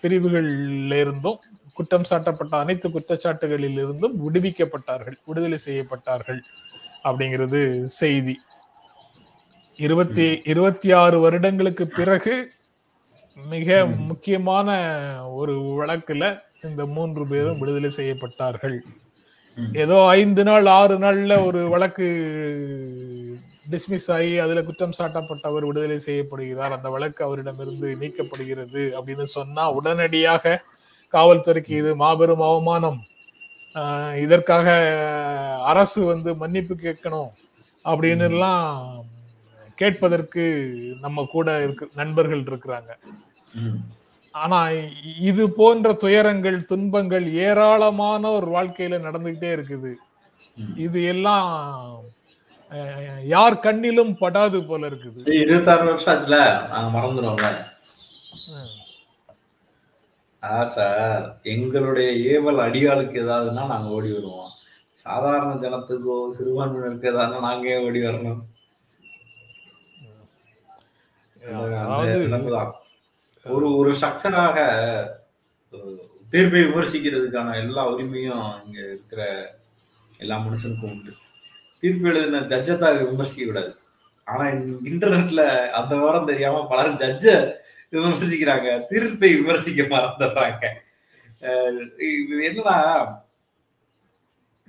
பிரிவுகளில் 0.02 0.96
இருந்தும் 1.02 1.40
குற்றம் 1.78 2.08
சாட்டப்பட்ட 2.10 2.54
அனைத்து 2.64 2.88
குற்றச்சாட்டுகளில் 2.96 3.78
இருந்தும் 3.84 4.16
விடுவிக்கப்பட்டார்கள் 4.24 5.18
விடுதலை 5.30 5.60
செய்யப்பட்டார்கள் 5.68 6.42
அப்படிங்கிறது 7.08 7.62
செய்தி. 8.02 8.36
இருபத்தி 9.84 10.26
இருபத்தி 10.52 10.90
ஆறு 11.04 11.18
வருடங்களுக்கு 11.24 11.86
பிறகு 12.00 12.34
மிக 13.54 13.70
முக்கியமான 14.10 14.70
ஒரு 15.40 15.54
வழக்குல 15.80 16.24
இந்த 16.68 16.82
மூன்று 16.96 17.24
பேரும் 17.32 17.60
விடுதலை 17.62 17.90
செய்யப்பட்டார்கள். 18.00 18.78
ஏதோ 19.84 19.98
ஐந்து 20.20 20.44
நாள் 20.50 20.68
ஆறு 20.80 20.96
நாள்ல 21.04 21.34
ஒரு 21.48 21.60
வழக்கு 21.74 22.06
டிஸ்மிஸ் 23.72 24.08
ஆகி 24.16 24.32
அதுல 24.44 24.62
குற்றம் 24.70 24.96
சாட்டப்பட்டவர் 25.00 25.68
விடுதலை 25.70 25.98
செய்யப்படுகிறார் 26.08 26.76
அந்த 26.78 26.90
வழக்கு 26.96 27.22
அவரிடமிருந்து 27.28 27.90
நீக்கப்படுகிறது 28.02 28.84
அப்படின்னு 28.98 29.28
சொன்னா 29.38 29.66
உடனடியாக 29.80 30.56
காவல்துறைக்கு 31.16 31.74
இது 31.82 31.92
மாபெரும் 32.04 32.46
அவமானம் 32.50 33.00
இதற்காக 34.24 34.68
அரசு 35.72 36.02
வந்து 36.12 36.30
மன்னிப்பு 36.42 36.76
கேட்கணும் 36.86 37.32
அப்படின்னு 37.92 38.26
எல்லாம் 38.32 38.68
கேட்பதற்கு 39.82 40.44
நம்ம 41.04 41.24
கூட 41.36 41.48
இருக்கு 41.66 41.86
நண்பர்கள் 42.02 42.44
இருக்கிறாங்க. 42.50 42.92
ஆனா 44.44 44.60
இது 45.30 45.44
போன்ற 45.58 45.88
துயரங்கள் 46.04 46.60
துன்பங்கள் 46.72 47.26
ஏராளமான 47.48 48.32
ஒரு 48.38 48.48
வாழ்க்கையில 48.56 49.00
நடந்துகிட்டே 49.08 49.50
இருக்குது. 49.58 49.92
இது 50.86 51.00
எல்லாம் 51.14 51.50
யார் 53.34 53.64
கண்ணிலும் 53.66 54.14
படாது 54.24 54.60
போல 54.70 54.88
இருக்குது 54.92 55.20
இருபத்தாறு 55.44 55.86
வருஷம் 55.90 56.12
ஆச்சுல 56.14 56.38
நாங்க 56.72 56.90
மறந்துடுவோம்ல. 56.98 57.50
அதான் 60.46 60.74
சார். 60.78 61.26
எங்களுடைய 61.54 62.10
ஏவல் 62.32 62.64
அடியாளுக்கு 62.66 63.16
ஏதாவதுன்னா 63.24 63.64
நாங்க 63.74 63.90
ஓடி 63.98 64.10
வருவோம். 64.16 64.50
சாதாரண 65.04 65.52
ஜனத்துக்கோ 65.64 66.16
சிறுபான்மையினருக்கு 66.38 67.10
ஏதாவதுனா 67.12 67.46
நாங்க 67.48 67.68
ஏன் 67.74 67.86
ஓடி 67.88 68.02
வரணும். 68.08 68.42
ஒரு 73.46 73.68
ஒரு 73.80 73.92
ஸ்ட்ரக்சராக 74.00 74.58
தீர்ப்பை 76.34 76.62
விமர்சிக்கிறதுக்கான 76.68 77.56
எல்லா 77.64 77.82
உரிமையும் 77.94 78.46
இங்க 78.66 78.78
இருக்கிற 78.92 79.22
எல்லா 80.22 80.36
மனுஷனுக்கும் 80.46 80.94
உண்டு. 80.94 81.12
தீர்ப்பு 81.84 82.08
எழுதின 82.12 82.44
ஜட்ஜை 82.52 82.76
தான் 82.84 83.00
விமர்சிக்க 83.12 83.46
கூடாது. 83.48 83.72
ஆனா 84.28 84.44
இன்டர்நெட்ல 84.92 85.44
அந்த 85.80 85.94
வாரம் 86.04 86.30
தெரியாம 86.32 86.64
பலரும் 86.72 87.02
ஜட்ஜ 87.04 87.26
விமர்சிக்கிறாங்க. 87.94 88.70
தீர்ப்பை 88.92 89.30
விமர்சிக்க 89.40 89.84
மறந்துடுறாங்க. 89.96 90.64
இது 92.08 92.34
என்னன்னா 92.50 92.78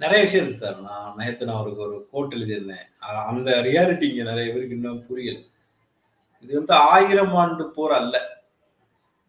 நிறைய 0.02 0.20
விஷயம் 0.22 0.44
இருக்கு 0.44 0.62
சார். 0.62 0.78
நான் 0.86 1.16
நேற்று 1.18 1.48
நான் 1.48 1.60
அவருக்கு 1.60 1.84
ஒரு 1.88 1.96
கோட் 2.12 2.34
எழுதியிருந்தேன். 2.36 2.86
அந்த 3.30 3.50
ரியாலிட்டி 3.68 4.06
இங்கே 4.10 4.24
நிறைய 4.30 4.46
பேருக்கு 4.52 4.78
இன்னும் 4.78 5.04
புரியல. 5.08 5.38
இது 6.44 6.52
வந்து 6.60 6.74
ஆயிரம் 6.94 7.34
ஆண்டு 7.42 7.64
போர் 7.76 7.94
அல்ல. 8.00 8.16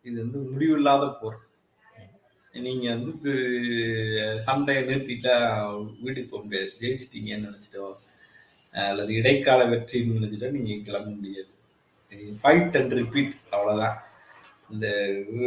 இது 0.05 0.17
வந்து 0.23 0.39
முடிவில்லாத 0.51 1.05
போர். 1.19 1.37
நீங்க 2.65 2.87
வந்து 2.97 3.31
சண்டையை 4.47 4.81
நிறுத்திட்டா 4.89 5.35
வீட்டுக்கு 6.03 6.29
போக 6.31 6.41
முடியாது. 6.43 6.69
ஜெயிச்சிட்டீங்கன்னு 6.81 7.47
நினைச்சிட்டோம் 7.47 7.97
அல்லது 8.89 9.11
இடைக்கால 9.19 9.61
வெற்றின்னு 9.71 10.17
நினைச்சிட்டோ 10.17 10.49
நீங்க 10.55 10.75
கிளம்ப 10.87 11.09
முடியாது. 11.17 11.51
ஃபைட் 12.41 12.77
அண்ட் 12.79 12.95
ரிப்பீட் 12.99 13.33
அவ்வளவுதான். 13.55 13.95
இந்த 14.73 14.85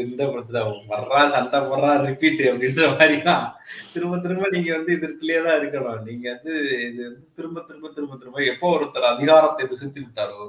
இந்த 0.04 0.22
படத்துல 0.24 0.61
வர்றா 0.90 1.20
சண்டை 1.35 1.59
போடுறா 1.61 1.90
ரிப்பீட் 2.07 2.42
அப்படின்ற 2.50 2.85
மாதிரி 2.92 3.16
தான் 3.28 3.44
திரும்ப 3.94 4.18
திரும்ப 4.24 4.48
நீங்க 4.54 4.70
வந்து 4.76 4.92
இதற்குள்ளேயே 4.96 5.40
தான் 5.46 5.59
இருக்கணும். 5.61 6.04
நீங்க 6.09 6.26
வந்து 6.35 6.52
இது 6.88 7.00
வந்து 7.09 7.24
திரும்ப 7.37 7.64
திரும்ப 7.68 7.88
திரும்ப 7.96 8.16
திரும்ப 8.20 8.44
எப்போ 8.52 8.68
ஒருத்தர் 8.76 9.12
அதிகாரத்தை 9.14 9.66
ருசித்து 9.70 10.00
விட்டாரோ 10.04 10.44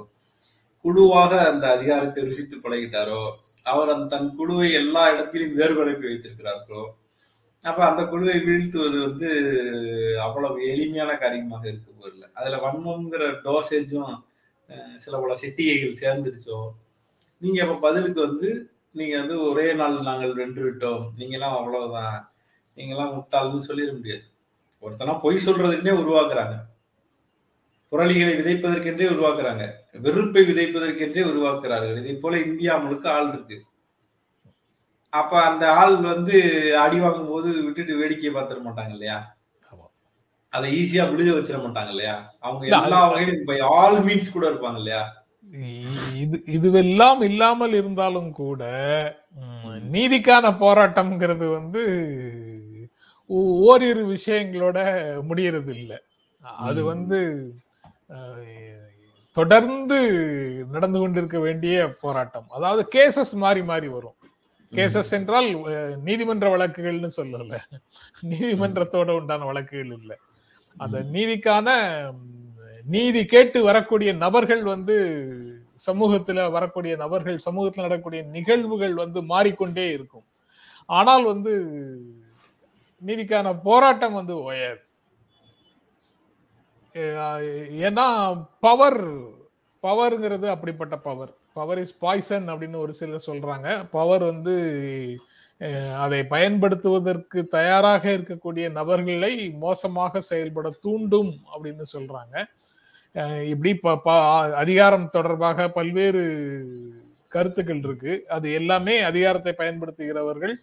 குழுவாக 0.84 1.32
அந்த 1.48 1.64
அதிகாரத்தை 1.76 2.20
ருசித்து 2.28 2.56
பழகிட்டாரோ 2.58 3.22
அவர் 3.66 3.92
அந்த 3.94 4.06
தன் 4.12 4.30
குழுவை 4.36 4.68
எல்லா 4.78 5.02
இடத்திலும் 5.14 5.56
வேறுபடுத்தி 5.58 6.06
வைத்திருக்கிறார்களோ 6.08 6.84
அப்ப 7.64 7.80
அந்த 7.88 8.02
குழுவை 8.04 8.36
வீழ்த்துவது 8.46 8.98
வந்து 9.06 9.28
அவ்வளவு 10.26 10.58
எளிமையான 10.72 11.10
காரியமாக 11.18 11.64
இருக்க 11.68 11.88
போதில்லை 11.92 12.28
அதுல 12.38 12.60
வன்மம்ங்கிற 12.64 13.24
டோசேஜும் 13.44 14.14
சில 14.96 15.18
பல 15.18 15.38
சிட்டிகைகள் 15.40 16.00
சேர்ந்துருச்சோ? 16.00 16.68
நீங்க 17.40 17.62
அப்ப 17.62 17.74
பதிலுக்கு 17.74 18.20
வந்து 18.20 18.70
நீங்க 18.92 19.18
வந்து 19.18 19.50
ஒரே 19.50 19.72
நாள் 19.72 20.00
நாங்கள் 20.00 20.34
வென்று 20.34 20.70
விட்டோம். 20.70 21.10
நீங்களாம் 21.18 21.56
அவ்வளவுதான். 21.56 22.32
நீங்களாம் 22.76 23.14
முட்டாள்னு 23.14 23.68
சொல்லிட 23.68 23.92
முடியாது. 23.96 24.22
ஒருத்தனா 24.82 25.20
பொய் 25.20 25.44
சொல்றதுக்குன்னே 25.46 25.92
உருவாக்குறாங்க. 25.92 26.68
புரளிகளை 27.88 28.34
விதைப்பதற்கென்றே 28.34 29.06
உருவாக்குறாங்க. 29.06 29.72
வெறுப்பை 29.92 30.42
விதைப்பதற்கென்றே 30.44 31.22
உருவாக்குறார்கள். 31.24 31.98
இதே 31.98 32.12
போல 32.12 32.38
இந்தியா 32.38 32.76
முழுக்க 32.76 33.12
ஆள் 33.12 33.28
இருக்கு. 33.28 33.64
அப்ப 35.10 35.42
அந்த 35.42 35.72
ஆள் 35.72 35.96
வந்து 35.96 36.36
அடி 36.78 36.98
வாங்கும் 36.98 37.28
போது 37.28 37.62
விட்டுட்டு 37.62 37.96
வேடிக்கையை 37.96 38.34
பார்த்துட 38.36 38.60
மாட்டாங்க 38.64 38.90
இல்லையா? 38.90 39.39
அதை 40.52 40.68
ஈஸியா 40.78 41.02
விழுக 41.10 41.30
வச்சிட 41.34 41.58
மாட்டாங்க 41.64 41.92
இல்லையா? 41.94 42.14
அவங்க 42.46 42.64
எல்லா 42.78 43.00
வகையிலும் 43.10 43.48
பை 43.50 43.58
ஆல் 43.76 43.98
மீன்ஸ் 44.06 44.34
கூட 44.36 44.44
இருப்பாங்க 44.50 44.80
இல்லையா? 44.82 45.02
இது 46.22 46.36
இதுவெல்லாம் 46.56 47.20
இல்லாமல் 47.28 47.74
இருந்தாலும் 47.80 48.30
கூட 48.40 48.62
நீதிக்கான 49.94 50.52
போராட்டம்ங்கிறது 50.62 51.46
வந்து 51.58 51.82
ஓரிரு 53.70 54.02
விஷயங்களோட 54.14 54.78
முடியறது 55.28 55.72
இல்ல 55.78 55.92
அது. 56.66 56.80
வந்து 56.92 57.18
தொடர்ந்து 59.36 59.98
நடந்து 60.74 60.98
கொண்டிருக்க 61.00 61.38
வேண்டிய 61.46 61.74
போராட்டம். 62.00 62.48
அதாவது 62.56 62.82
கேசஸ் 62.94 63.34
மாறி 63.44 63.62
மாறி 63.70 63.88
வரும். 63.96 64.16
கேசஸ் 64.72 65.12
என்றால் 65.18 65.48
நீதிமன்ற 66.08 66.48
வழக்குகள்னு 66.54 67.10
சொல்லல. 67.18 67.54
நீதிமன்றத்தோட 68.32 69.10
உண்டான 69.20 69.46
வழக்குகள் 69.50 69.94
இல்லை. 70.00 70.16
அந்த 70.76 70.98
நீதிக்கான 71.12 71.68
நீதி 72.84 73.26
கேட்டு 73.26 73.62
வரக்கூடிய 73.62 74.12
நபர்கள் 74.12 74.62
வந்து 74.62 74.96
சமூகத்துல 75.86 76.50
வரக்கூடிய 76.50 76.96
நபர்கள் 76.96 77.38
சமூகத்துல 77.44 77.84
நடக்கக்கூடிய 77.86 78.22
நிகழ்வுகள் 78.22 78.94
வந்து 78.94 79.22
மாறிக்கொண்டே 79.22 79.92
இருக்கும். 79.92 80.24
ஆனால் 80.86 81.24
வந்து 81.24 81.52
நீதிக்கான 83.06 83.60
போராட்டம் 83.62 84.12
வந்து 84.12 84.36
ஓயாது. 84.42 84.80
ஏன்னா 87.86 88.06
பவர் 88.60 89.02
பவர்ங்கிறது 89.82 90.46
அப்படிப்பட்ட 90.48 90.96
பவர் 90.98 91.34
பவர் 91.52 91.78
இஸ் 91.78 91.98
பாய்சன் 91.98 92.48
அப்படின்னு 92.48 92.76
ஒரு 92.76 92.92
சிலர் 92.94 93.24
சொல்றாங்க. 93.26 93.68
பவர் 93.90 94.22
வந்து 94.22 94.54
அதை 95.98 96.24
பயன்படுத்துவதற்கு 96.24 97.46
தயாராக 97.46 98.10
இருக்கக்கூடிய 98.10 98.70
நபர்களை 98.70 99.50
மோசமாக 99.50 100.20
செயல்பட 100.20 100.70
தூண்டும் 100.70 101.34
அப்படின்னு 101.56 101.82
சொல்றாங்க. 101.92 102.44
இப்படி 103.42 103.74
ப- 103.74 103.96
ப- 103.96 104.56
அதிகாரம் 104.56 105.10
தொடர்பாக 105.10 105.68
பல்வேறு 105.68 106.64
கருத்துக்கள் 107.28 107.78
இருக்கு. 107.78 108.24
அது 108.28 108.52
எல்லாமே 108.52 108.98
அதிகாரத்தை 108.98 109.54
பயன்படுத்துகிறவர்கள் 109.58 110.54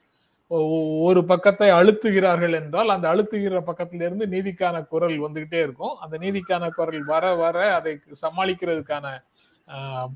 ஒ- 0.48 1.04
ஒரு 1.04 1.26
பக்கத்தை 1.26 1.72
அழுத்துகிறார்கள் 1.72 2.54
என்றால் 2.54 2.90
அந்த 2.90 3.10
அழுத்துகிற 3.10 3.62
பக்கத்திலிருந்து 3.62 4.26
நீதிக்கான 4.26 4.88
குரல் 4.88 5.22
வந்துகிட்டே 5.22 5.60
இருக்கும். 5.60 5.98
அந்த 5.98 6.18
நீதிக்கான 6.18 6.70
குரல் 6.70 7.04
வர 7.04 7.34
வர 7.34 7.76
அதை 7.76 8.00
சமாளிக்கிறதுக்கான 8.22 9.24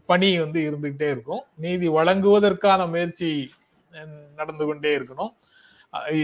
பணி 0.06 0.39
வந்து 0.39 0.72
இருந்துகிட்டே 0.72 1.12
இருக்கும். 1.12 1.41
நீதி 1.56 1.88
வழங்குவதற்கான 1.88 2.88
முயற்சி 2.88 3.52
நடந்து 4.39 4.63
கொண்டே 4.69 4.91
இருக்கணும். 4.97 5.34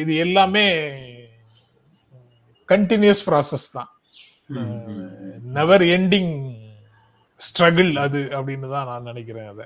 இது 0.02 0.12
எல்லாமே 0.26 0.66
கண்டினியூஸ் 2.70 3.26
ப்ராசஸ் 3.28 3.68
தான். 3.78 3.90
நெவர் 5.58 5.84
எண்டிங் 5.96 6.34
ஸ்ட்ரகிள் 7.40 7.92
அது 8.06 8.22
அப்படின்னு 8.38 8.68
தான் 8.76 8.90
நான் 8.92 9.10
நினைக்கிறேன் 9.12 9.52
அதை. 9.54 9.66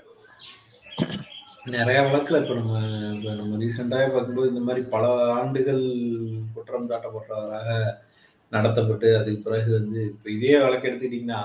நிறைய 1.76 2.00
வழக்குல 2.06 2.40
இப்ப 2.44 2.54
நம்ம 2.60 2.78
இப்ப 3.16 3.34
நம்ம 3.40 3.58
ரீசெண்டாக 3.64 4.06
பார்க்கும்போது 4.14 4.50
இந்த 4.52 4.62
மாதிரி 4.68 4.82
பல 4.94 5.04
ஆண்டுகள் 5.40 5.84
குற்றம் 6.56 6.90
சாட்டப்பட்டவராக 6.92 7.70
நடத்தப்பட்டு 8.52 9.10
அதுக்கு 9.20 9.46
பிறகு 9.48 9.70
வந்து 9.80 10.00
இப்ப 10.14 10.30
இதே 10.38 10.56
வழக்கு 10.64 10.90
எடுத்துக்கிட்டீங்கன்னா. 10.90 11.42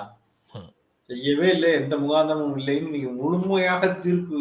செய்யவே 1.11 1.49
இல்லை 1.57 1.69
எந்த 1.81 1.95
முகாந்தமும் 2.05 2.57
இல்லைன்னு 2.61 2.95
நீங்க 2.95 3.11
முழுமையாக 3.19 3.91
தீர்ப்பு 4.05 4.39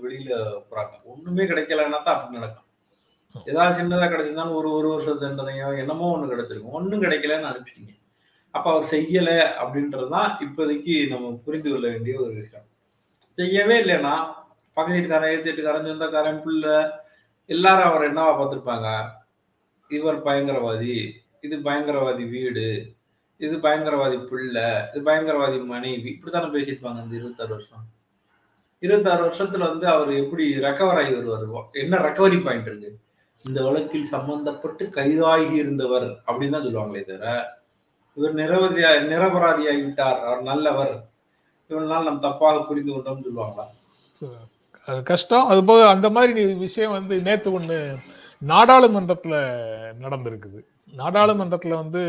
கொடுத்து 0.00 0.06
வெளியில 0.06 0.34
போறாங்க. 0.68 0.94
ஒண்ணுமே 1.12 1.44
கிடைக்கலன்னா 1.50 1.98
தான் 2.06 2.16
அப்படி 2.16 2.38
நடக்கும். 2.40 2.66
ஏதாவது 3.50 3.78
சின்னதா 3.78 4.06
கிடைச்சிருந்தாலும் 4.12 4.58
ஒரு 4.60 4.68
ஒரு 4.78 4.88
வருஷம் 4.92 5.22
தண்டனையோ 5.22 5.68
என்னமோ 5.82 6.06
ஒண்ணு 6.14 6.32
கிடைச்சிருக்கும். 6.32 6.76
ஒண்ணும் 6.78 7.04
கிடைக்கலன்னு 7.04 7.50
அனுப்பிச்சிட்டீங்க 7.50 7.94
அப்ப 8.54 8.66
அவர் 8.72 8.86
செய்யல 8.92 9.30
அப்படின்றதுதான் 9.62 10.30
இப்போதைக்கு 10.44 10.94
நம்ம 11.10 11.28
புரிந்து 11.44 11.68
கொள்ள 11.70 11.86
வேண்டிய 11.92 12.14
ஒரு 12.24 12.32
விஷயம். 12.40 12.66
செய்யவே 13.38 13.76
இல்லைன்னா 13.82 14.14
பக்கத்து 14.76 14.96
வீட்டுக்காரன் 14.96 15.32
ஏத்து 15.34 15.48
வீட்டுக்காரன் 15.48 15.90
சொந்தக்காரன் 15.90 16.42
பிள்ளை 16.46 16.76
எல்லாரும் 17.50 17.88
அவர் 17.90 18.08
என்னவா 18.08 18.32
பார்த்திருப்பாங்க? 18.38 18.88
இவர் 19.90 20.18
பயங்கரவாதி 20.26 20.96
இது 21.46 21.56
பயங்கரவாதி 21.66 22.24
வீடு 22.34 22.66
இது 23.40 23.56
பயங்கரவாதி 23.66 24.18
பிள்ளை 24.30 24.68
இது 24.92 25.02
பயங்கரவாதி 25.08 25.58
மனைவி 25.74 26.08
இப்படித்தானே 26.14 26.48
பேசியிருப்பாங்க 26.56 27.04
இந்த 27.04 27.14
இருபத்தாறு 27.18 27.52
வருஷம். 27.56 27.84
இருபத்தாறு 28.82 29.22
வருஷத்துல 29.26 29.66
வந்து 29.70 29.86
அவர் 29.94 30.10
எப்படி 30.22 30.44
ரெக்கவர் 30.66 30.98
ஆகி 31.00 31.12
வருவார் 31.16 31.78
என்ன 31.82 31.98
ரெக்கவரி 32.06 32.38
பாயிண்ட் 32.44 32.68
இருக்கு? 32.70 32.90
இந்த 33.44 33.58
வழக்கில் 33.66 34.12
சம்பந்தப்பட்டு 34.14 34.84
கைதாகி 34.96 35.54
இருந்தவர் 35.62 36.08
அப்படின்னு 36.26 36.54
தான் 36.54 36.66
சொல்லுவாங்களே 36.66 37.02
தவிர 37.10 37.34
இவர் 38.16 38.38
நிரபதியா 38.40 38.88
நிரபராதியாகி 39.12 39.82
விட்டார் 39.86 40.18
அவர் 40.28 40.42
நல்லவர். 40.50 40.94
இவனால் 41.70 42.08
நம் 42.08 42.24
தப்பாக 42.24 42.62
புரிந்து 42.68 42.92
கொண்டோம்னு 42.92 43.26
சொல்லுவாங்களா? 43.26 43.66
அது 44.88 45.00
கஷ்டம். 45.10 45.48
அது 45.50 45.60
போக 45.68 45.82
அந்த 45.94 46.08
மாதிரி 46.16 46.44
விஷயம் 46.66 46.96
வந்து 46.98 47.14
நேத்து 47.28 47.48
ஒண்ணு 47.58 47.78
நாடாளுமன்றத்துல 48.42 49.34
நடந்திருக்குது. 50.04 50.60
நாடாளுமன்றத்துல 50.94 51.76
வந்து 51.82 52.02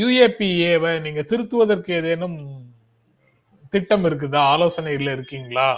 யுஏபிஏவை 0.00 0.92
நீங்க 1.06 1.22
திருத்துவதற்கு 1.30 1.90
ஏதேனும் 1.98 2.38
திட்டம் 3.72 4.04
இருக்குதா? 4.04 4.40
ஆலோசனையில் 4.54 5.12
இருக்கீங்களா? 5.12 5.68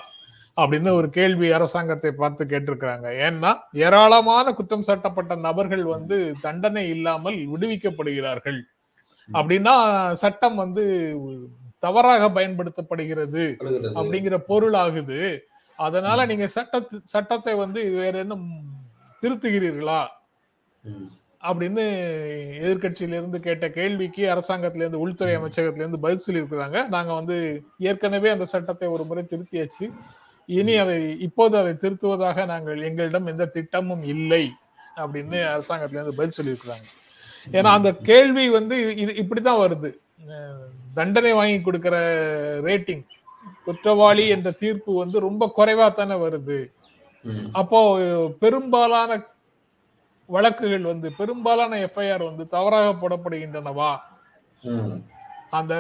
அப்படின்னு 0.61 0.91
ஒரு 0.93 1.09
கேள்வி 1.11 1.49
அரசாங்கத்தை 1.53 2.11
பார்த்து 2.13 2.43
கேட்டிருக்கிறாங்க. 2.45 3.07
ஏன்னா 3.27 3.51
ஏராளமான 3.73 4.47
குற்றம் 4.53 4.87
சாட்டப்பட்ட 4.89 5.33
நபர்கள் 5.47 5.85
வந்து 5.85 6.17
தண்டனை 6.41 6.89
இல்லாமல் 6.89 7.39
விடுவிக்கப்படுகிறார்கள். 7.53 8.61
அப்படின்னா 9.33 9.75
சட்டம் 10.23 10.57
வந்து 10.63 10.85
தவறாக 11.79 12.29
பயன்படுத்தப்படுகிறது. 12.29 13.45
அப்படிங்கிற 14.01 14.37
பொருள் 14.51 14.77
ஆகுது. 14.85 15.21
அதனால 15.77 16.27
நீங்க 16.27 16.47
சட்ட 16.47 16.83
சட்டத்தை 17.05 17.55
வந்து 17.55 17.81
வேற 18.01 18.15
என்ன 18.19 18.37
திருத்துகிறீர்களா. 19.23 20.01
அப்படின்னு 21.45 21.83
எதிர்க்கட்சியில 22.63 23.09
இருந்து 23.09 23.41
கேட்ட 23.41 23.69
கேள்விக்கு 23.69 24.29
அரசாங்கத்தில 24.35 24.77
இருந்து 24.77 24.99
உள்துறை 24.99 25.37
அமைச்சகத்தில 25.37 25.75
இருந்து 25.75 26.01
பதில் 26.01 26.23
சொல்லியிருக்கிறாங்க. 26.27 26.89
நாங்க 26.89 27.13
வந்து 27.15 27.63
ஏற்கனவே 27.79 28.29
அந்த 28.29 28.45
சட்டத்தை 28.45 28.89
ஒரு 28.89 29.05
முறை 29.05 29.25
திருத்தியாச்சு. 29.31 29.93
இனி 30.47 30.77
அதை 30.77 31.21
இப்போது 31.21 31.57
அதை 31.57 31.73
திருத்துவதாக 31.73 32.47
நாங்கள் 32.47 32.83
எங்களிடம் 32.83 33.27
எந்த 33.27 33.47
திட்டமும் 33.47 34.05
இல்லை 34.05 34.51
அப்படின்னு 34.97 35.61
அரசாங்கத்தில 35.61 35.91
இருந்து 35.91 36.15
பதில் 36.15 36.43
சொல்லியிருக்கிறாங்க. 36.43 36.85
ஏன்னா 37.53 37.63
அந்த 37.63 37.95
கேள்வி 37.95 38.49
வந்து 38.49 38.97
இது 38.97 39.13
இப்படிதான் 39.13 39.61
வருது. 39.61 39.95
அஹ் 40.29 40.73
தண்டனை 40.95 41.33
வாங்கி 41.33 41.61
கொடுக்கிற 41.61 41.99
ரேட்டிங் 42.61 43.07
குற்றவாளி 43.65 44.29
என்ற 44.29 44.51
தீர்ப்பு 44.51 44.95
வந்து 44.95 45.21
ரொம்ப 45.21 45.53
குறைவா 45.57 45.93
தானே 45.93 46.15
வருது. 46.15 46.73
அப்போ 47.53 47.99
பெரும்பாலான 48.39 49.23
வழக்குகள் 50.31 50.91
வந்து 50.93 51.09
பெரும்பாலான 51.19 51.79
எஃப்ஐஆர் 51.87 52.29
வந்து 52.31 52.45
தவறாக 52.55 52.91
போடப்படுகின்றனவா. 53.03 53.93
அந்த 55.59 55.75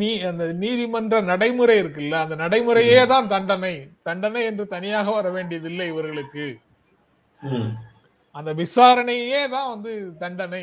நீ 0.00 0.10
அந்த 0.30 0.44
நீதிமன்ற 0.62 1.16
நடைமுறை 1.30 1.74
இருக்குல்ல 1.82 2.20
அந்த 2.24 2.36
நடைமுறையே 2.42 3.00
தான் 3.12 3.30
தண்டனை. 3.34 3.74
தண்டனை 4.08 4.42
என்று 4.50 4.64
தனியாக 4.74 5.10
வர 5.16 5.30
வேண்டியதில்லை 5.36 5.86
இவர்களுக்கு. 5.92 6.46
அந்த 8.38 8.50
விசாரணையே 8.62 9.42
தான் 9.56 9.70
வந்து 9.74 9.92
தண்டனை. 10.22 10.62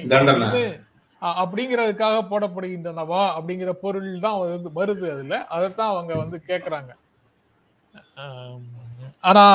அப்படிங்கிறதுக்காக 1.42 2.18
போடப்படுகின்றனவா 2.32 3.22
அப்படிங்கிற 3.38 3.72
பொருள் 3.84 4.10
தான் 4.26 4.39
வருது 4.42 4.72
வருது 4.80 5.06
அதுல. 5.13 5.38
அதைத்தான் 5.56 5.94
அவங்க 5.94 6.13
வந்து 6.24 6.38
கேக்குறாங்க. 6.50 6.92
ஆனா 9.30 9.46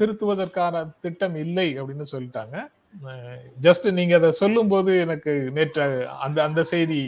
திருத்துவதற்கான 0.00 0.84
திட்டம் 1.04 1.36
இல்லை 1.44 1.68
அப்படின்னு 1.78 2.06
சொல்லிட்டாங்க. 2.12 2.56
ஜஸ்ட் 3.66 3.86
நீங்க 3.98 4.14
அதை 4.20 4.30
சொல்லும்போது 4.42 4.92
எனக்கு 5.04 5.32
நேற்று 5.56 5.84
அந்த 6.24 6.38
அந்த 6.48 6.60
செய்தி 6.72 7.00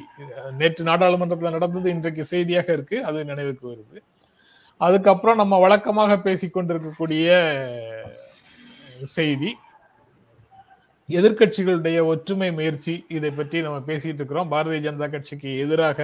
நேற்று 0.61 0.83
நாடாளுமன்றத்தில் 0.91 1.57
நடந்தது 1.57 1.89
இன்றைக்கு 1.97 2.25
செய்தியாக 2.33 2.69
இருக்கு. 2.77 2.99
அது 3.09 3.19
நினைவுக்கு 3.31 3.65
வருது. 3.73 3.99
அதுக்கப்புறம் 4.87 5.41
நம்ம 5.43 5.55
வழக்கமாக 5.65 6.13
பேசிக்கொண்டிருக்கக்கூடிய 6.27 7.29
செய்தி 9.17 9.51
எதிர்க்கட்சிகளுடைய 11.09 11.99
ஒற்றுமை 12.13 12.49
முயற்சி 12.59 12.95
இதை 13.17 13.31
பற்றி 13.39 13.59
நம்ம 13.67 13.79
பேசிட்டு 13.89 14.21
இருக்கிறோம். 14.21 14.51
பாரதிய 14.53 14.81
ஜனதா 14.85 15.09
கட்சிக்கு 15.15 15.51
எதிராக 15.65 15.99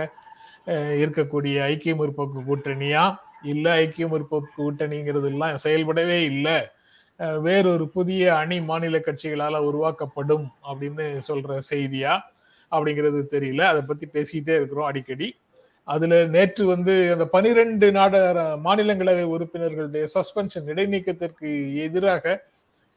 இருக்கக்கூடிய 1.02 1.56
ஐக்கிய 1.70 1.94
முற்போக்கு 2.00 2.40
கூட்டணியா? 2.48 3.04
இல்ல 3.52 3.66
ஐக்கிய 3.82 4.06
முற்போக்கு 4.12 4.50
கூட்டணிங்கிறது 4.62 5.28
எல்லாம் 5.30 5.62
செயல்படவே 5.64 6.18
இல்லை. 6.32 6.56
வேறொரு 7.18 7.88
புதிய 7.88 8.36
அணி 8.36 8.60
மாநில 8.60 8.98
கட்சிகளால 8.98 9.56
உருவாக்கப்படும் 9.58 10.52
அப்படின்னு 10.62 11.20
சொல்ற 11.28 11.58
செய்தியா 11.70 12.20
அப்படிங்கிறது 12.72 13.20
தெரியல. 13.30 13.60
அதை 13.60 13.82
பத்தி 13.82 14.06
பேசிக்கிட்டே 14.06 14.54
இருக்கிறோம் 14.58 14.86
அடிக்கடி. 14.86 15.36
அதுல 15.84 16.26
நேற்று 16.26 16.66
வந்து 16.66 17.12
அந்த 17.12 17.26
பனிரெண்டு 17.26 17.92
நாட 17.92 18.14
மாநிலங்களவை 18.64 19.24
உறுப்பினர்களுடைய 19.24 20.06
சஸ்பென்ஷன் 20.14 20.66
இடைநீக்கத்திற்கு 20.66 21.74
எதிராக 21.74 22.44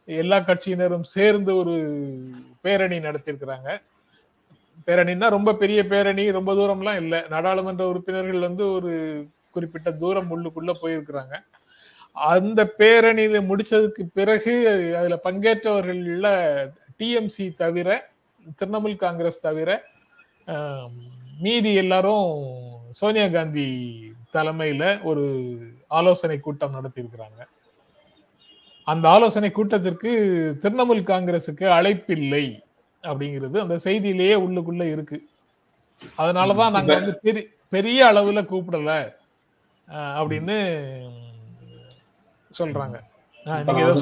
எல்லா 0.06 0.38
கட்சியினரும் 0.38 1.08
சேர்ந்து 1.18 1.56
ஒரு 1.56 1.76
பேரணி 2.62 2.98
நடத்தியிருக்கிறாங்க. 2.98 3.70
பேரணின்னா 4.88 5.30
ரொம்ப 5.30 5.54
பெரிய 5.54 5.88
பேரணி 5.88 6.32
ரொம்ப 6.32 6.54
தூரம்லாம் 6.54 6.96
இல்லை. 6.96 7.20
நாடாளுமன்ற 7.30 7.88
உறுப்பினர்கள் 7.88 8.40
வந்து 8.40 8.72
ஒரு 8.72 9.26
குறிப்பிட்ட 9.52 9.92
தூரம் 9.92 10.32
உள்ளுக்குள்ள 10.32 10.74
போயிருக்கிறாங்க. 10.82 11.36
அந்த 12.12 12.74
பேரணியில 12.78 13.38
முடிச்சதுக்கு 13.50 14.04
பிறகு 14.14 14.54
அதுல 14.98 15.20
பங்கேற்றவர்கள்ல 15.24 16.28
டிஎம்சி 17.00 17.56
தவிர 17.56 18.10
திரிணாமுல் 18.60 18.96
காங்கிரஸ் 18.96 19.42
தவிர 19.42 19.84
மீதி 21.40 21.74
எல்லாரும் 21.74 22.28
சோனியா 22.90 23.28
காந்தி 23.28 23.68
தலைமையில 24.34 25.04
ஒரு 25.04 25.26
ஆலோசனை 25.88 26.40
கூட்டம் 26.40 26.76
நடத்தியிருக்கிறாங்க. 26.76 27.42
அந்த 28.84 29.10
ஆலோசனை 29.10 29.52
கூட்டத்திற்கு 29.52 30.12
திரிணாமுல் 30.62 31.04
காங்கிரசுக்கு 31.04 31.66
அழைப்பில்லை 31.78 32.60
அப்படிங்கிறது 33.04 33.58
அந்த 33.60 33.80
செய்தியிலேயே 33.84 34.36
உள்ளுக்குள்ள 34.36 34.92
இருக்கு. 34.92 35.24
அதனாலதான் 36.18 36.72
நாங்க 36.72 36.94
வந்து 36.94 37.16
பெரிய 37.18 37.48
பெரிய 37.70 38.06
அளவுல 38.06 38.42
கூப்பிடல. 38.52 39.14
அப்படின்னு 39.88 40.58
சொல்றாங்க. 42.52 42.98
நீங்க 43.62 43.82
ஏதோ 43.84 43.94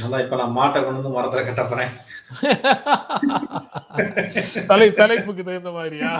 அதான் 0.00 0.22
இப்ப 0.22 0.36
நான் 0.38 0.56
மாட்டை 0.56 0.78
கொண்டு 0.78 0.98
வந்து 0.98 1.16
மரத்துல 1.16 1.44
கட்ட 1.44 1.62
போறேன். 1.64 1.92
தலை 4.70 4.94
தலைப்புக்கு 4.94 5.42
தகுந்த 5.42 5.70
மாதிரியா? 5.72 6.10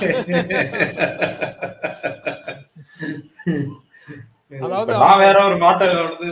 அதாவது 4.61 4.87
இப்ப 4.87 4.97
நான் 5.03 5.21
வேற 5.23 5.37
ஒரு 5.45 5.57
மாட்டை 5.61 5.87
வந்து 5.99 6.27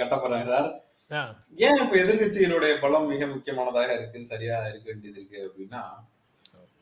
கட்ட 0.00 0.16
போறேன் 0.16 0.48
சார். 0.50 0.68
அஹ், 1.10 1.32
ஏன் 1.60 1.78
இப்ப 1.82 1.94
எதிர்கட்சிகளுடைய 2.02 2.72
பலம் 2.80 3.06
மிக 3.10 3.26
முக்கியமானதாக 3.32 3.96
இருக்கு 3.96 4.30
சரியா 4.30 4.56
இருக்க 4.68 4.86
வேண்டியது 4.90 5.20
இருக்கு 5.20 5.38
அப்படின்னா 5.46 5.82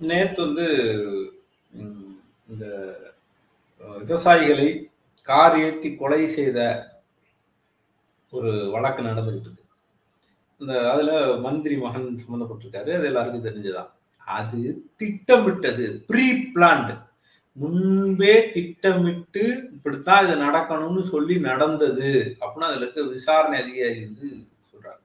நேத்து 0.00 0.40
வந்து 0.46 0.66
இந்த 2.48 2.64
விவசாயிகளை 4.02 4.68
கார் 5.28 5.56
ஏற்றி 5.58 5.96
கொலை 5.96 6.26
செய்த 6.28 6.58
ஒரு 8.32 8.70
வழக்கு 8.70 9.02
நடந்துகிட்டு 9.02 9.48
இருக்கு 9.48 9.60
இந்த 10.60 10.92
அதுல 10.92 11.12
மந்திரி 11.36 11.76
மகன் 11.76 12.08
சம்மந்தப்பட்டிருக்காரு 12.22 12.90
அது 12.96 13.06
எல்லாருக்கும் 13.06 13.46
தெரிஞ்சுதான் 13.46 13.90
அது 14.26 14.60
திட்டமிட்டது 14.96 15.86
ப்ரீ 16.06 16.26
பிளான்டு 16.54 16.94
முன்பே 17.56 18.34
திட்டமிட்டு 18.54 19.42
இப்படித்தான் 19.72 20.24
இது 20.26 20.36
நடக்கணும்னு 20.42 21.02
சொல்லி 21.02 21.34
நடந்தது 21.40 22.10
அப்படின்னு 22.40 22.68
அதுல 22.68 22.84
இருக்க 22.84 23.02
விசாரணை 23.02 23.56
அதிகாரி 23.62 23.98
வந்து 24.04 24.26
சொல்றாரு. 24.70 25.00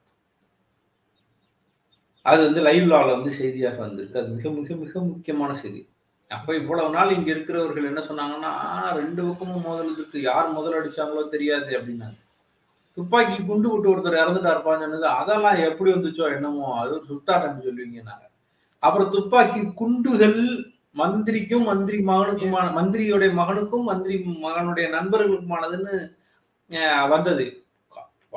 அது 2.26 2.40
வந்து 2.44 2.62
லைவ்லால 2.62 3.08
வந்து 3.16 3.30
செய்தியாக 3.30 3.78
வந்திருக்கு. 3.80 4.18
அது 4.18 4.28
மிக 4.28 4.50
மிக 4.50 4.76
மிக 4.76 5.00
முக்கியமான 5.02 5.54
செய்தி. 5.54 5.80
அப்ப 6.36 6.54
இவ்வளவு 6.60 6.94
நாள் 6.96 7.14
இங்க 7.16 7.28
இருக்கிறவர்கள் 7.34 7.90
என்ன 7.90 8.00
சொன்னாங்கன்னா 8.08 8.50
ரெண்டு 8.98 9.20
பக்கமும் 9.26 9.66
முதல் 9.66 9.92
இருக்கு. 9.96 10.18
யார் 10.30 10.48
முதல் 10.56 10.76
அடிச்சாங்களோ 10.78 11.22
தெரியாது 11.34 11.70
அப்படின்னாங்க. 11.78 12.18
துப்பாக்கி 12.96 13.36
குண்டு 13.48 13.68
விட்டு 13.72 13.90
ஒருத்தர் 13.92 14.22
இறந்துட்டாருப்பான்னு 14.22 14.84
சொன்னது 14.84 15.08
அதெல்லாம் 15.20 15.58
எப்படி 15.68 15.90
வந்துச்சோ 15.94 16.26
என்னமோ 16.36 16.66
அது 16.80 16.90
ஒரு 16.96 17.04
சுட்டாட்டன்னு 17.10 17.66
சொல்லுவீங்க 17.66 18.00
நாங்க. 18.10 18.24
அப்புறம் 18.82 19.12
துப்பாக்கி 19.14 19.60
குண்டுகள் 19.80 20.40
மந்திரிக்கும் 21.00 21.66
மந்திரி 21.70 21.98
மகனுக்குமான 22.10 22.66
மந்திரியுடைய 22.78 23.30
மகனுக்கும் 23.40 23.88
மந்திரி 23.90 24.16
மகனுடைய 24.46 24.86
நண்பர்களுக்குமானதுன்னு 24.96 25.94
வந்தது. 27.14 27.46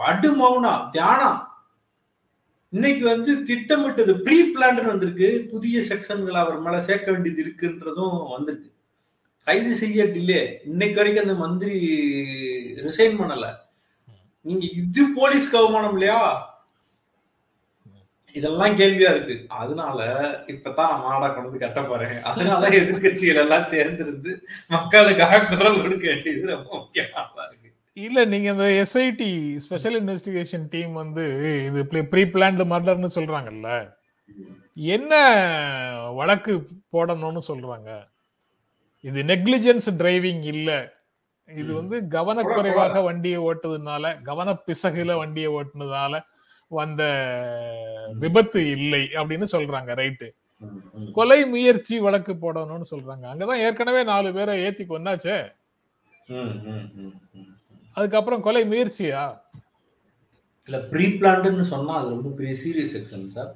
அடு 0.10 0.30
மௌனம் 0.42 0.84
தியானம். 0.96 1.40
இன்னைக்கு 2.74 3.06
வந்து 3.06 3.32
திட்டமிட்டது 3.44 4.14
ப்ரீ 4.26 4.38
பிளான் 4.54 4.86
வந்திருக்கு. 4.86 5.48
புதிய 5.52 5.80
செக்ஷன்கள் 5.82 6.38
அவர் 6.44 6.60
மேல 6.60 6.82
சேர்க்க 6.82 7.12
வேண்டியது 7.12 7.42
இருக்குன்றதும் 7.46 8.16
வந்திருக்கு. 8.36 8.70
கைது 9.48 9.72
செய்ய 9.76 10.04
டிலே 10.06 10.42
இன்னைக்கு 10.64 10.96
வரைக்கும் 10.96 11.26
அந்த 11.26 11.36
மந்திரி 11.44 11.78
ரிசைன் 12.86 13.20
பண்ணல. 13.20 13.48
நீங்க 14.46 14.66
இது 14.82 15.04
போலீஸ் 15.16 15.56
கவுமானம் 15.56 15.92
இல்லையா? 15.92 16.22
இதெல்லாம் 18.36 18.78
கேள்வியா 18.80 19.10
இருக்கு. 19.14 19.36
அதனால 19.62 20.00
இப்பதான் 20.48 20.92
நான் 20.92 21.04
மாடா 21.06 21.28
கொண்டு 21.34 21.58
கட்ட 21.64 21.82
போறேன். 21.82 22.22
அதனால 22.30 22.70
எதிர்க்கட்சிகள் 22.70 23.42
எல்லாம் 23.44 23.70
சேர்ந்திருந்து 23.74 24.34
மக்களுக்காக 24.68 25.46
குரல் 25.46 25.82
கொடுக்க 25.82 26.06
வேண்டியது 26.08 26.54
ரொம்ப 26.56 26.72
முக்கியமா 26.78 27.24
இருக்கு. 27.48 27.61
இல்ல 27.94 28.26
நீங்க 28.26 28.52
இந்த 28.52 28.68
எஸ்ஐடி 28.84 29.58
ஸ்பெஷல் 29.58 30.04
இன்வெஸ்டிகேஷன் 30.04 30.68
டீம் 30.70 30.94
வந்து 30.94 31.24
இது 31.66 32.08
ப்ரீ 32.08 32.22
பிளான்டு 32.22 32.64
மர்டர்னு 32.74 33.10
சொல்றாங்கல்ல. 33.16 33.94
என்ன 34.74 35.14
வழக்கு 36.14 36.54
போடணும்னு 36.94 37.42
சொல்றாங்க? 37.48 37.90
இது 39.02 39.24
நெக்லிஜென்ஸ் 39.24 39.88
டிரைவிங் 39.98 40.44
இல்ல. 40.44 40.94
இது 41.56 41.74
வந்து 41.74 41.98
கவனக்குறைவாக 42.10 43.04
வண்டியை 43.04 43.40
ஓட்டுறதுனால 43.40 44.22
கவன 44.22 44.58
பிசகுல 44.68 45.16
வண்டியை 45.16 45.50
ஓட்டுனதால 45.54 46.22
வந்த 46.68 47.04
விபத்து 48.20 48.70
இல்லை 48.70 49.10
அப்படின்னு 49.14 49.48
சொல்றாங்க 49.52 49.92
ரைட்டு. 50.02 50.30
கொலை 51.14 51.46
முயற்சி 51.46 52.00
வழக்கு 52.00 52.34
போடணும்னு 52.34 52.86
சொல்றாங்க. 52.92 53.26
அங்கதான் 53.34 53.64
ஏற்கனவே 53.68 54.04
நாலு 54.04 54.34
பேரை 54.34 54.60
ஏத்தி 54.64 54.86
கொண்டாச்சே. 54.86 55.38
அதுக்கப்புறம் 57.94 58.42
கொலை 58.42 58.64
முயற்சியா? 58.64 59.40
இல்ல 60.68 60.80
ப்ரீ 60.90 61.06
பிளான்டுன்னு 61.06 61.64
சொன்னா 61.64 61.98
அது 61.98 62.10
ரொம்ப 62.10 62.30
பெரிய 62.30 62.56
சீரியஸ் 62.64 62.98
செக்ஷன் 62.98 63.26
சார். 63.26 63.56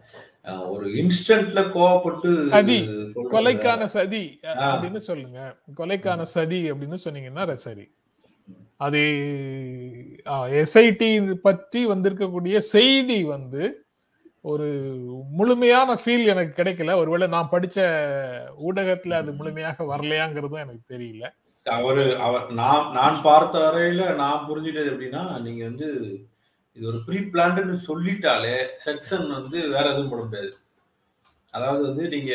ஒரு 0.67 0.87
இன்ஸ்டன்ட்ல 0.87 1.61
கோவப்பட்டு 1.75 2.39
சதி. 2.39 2.79
கொலைக்கான 3.31 3.83
சதி. 3.83 4.39
அப்படின்னு 4.43 4.97
சொல்லுங்க. 4.97 5.55
கொலைக்கான 5.77 6.21
சதி 6.21 6.71
அப்படின்னு 6.71 6.97
சொன்னீங்கன்னா 7.03 7.53
சரி. 7.53 7.93
அது 8.77 9.01
எஸ்ஐடி 10.25 11.33
பற்றி 11.33 11.87
வந்திருக்கக்கூடிய 11.87 12.57
செய்தி 12.57 13.23
வந்து 13.23 13.85
ஒரு 14.41 14.67
முழுமையான 15.31 15.93
ஃபீல் 15.93 16.25
எனக்கு 16.25 16.63
கிடைக்கல. 16.63 16.95
ஒருவேளை 16.95 17.27
நான் 17.27 17.49
படிச்ச 17.51 17.77
ஊடகத்துல 18.67 19.13
அது 19.13 19.33
முழுமையாக 19.33 19.83
வரலையாங்கிறதும் 19.83 20.63
எனக்கு 20.65 20.97
தெரியல. 20.97 21.25
அவரு 21.65 22.03
அவர் 22.19 22.51
நான் 22.51 22.91
நான் 22.91 23.17
பார்த்த 23.21 23.59
வரையில 23.59 24.03
நான் 24.15 24.45
புரிஞ்சுட்டது 24.49 24.91
எப்படின்னா 24.91 25.23
நீங்க 25.41 25.63
வந்து 25.63 25.87
இது 26.77 26.87
ஒரு 26.87 26.99
ப்ரீ 27.07 27.19
பிளான்டுன்னு 27.33 27.77
சொல்லிட்டாலே 27.87 28.55
செக்ஷன் 28.85 29.27
வந்து 29.29 29.57
வேற 29.67 29.85
எதுவும் 29.91 30.09
போட 30.09 30.23
முடியாது. 30.23 30.51
அதாவது 31.53 31.81
வந்து 31.87 32.05
நீங்க 32.09 32.33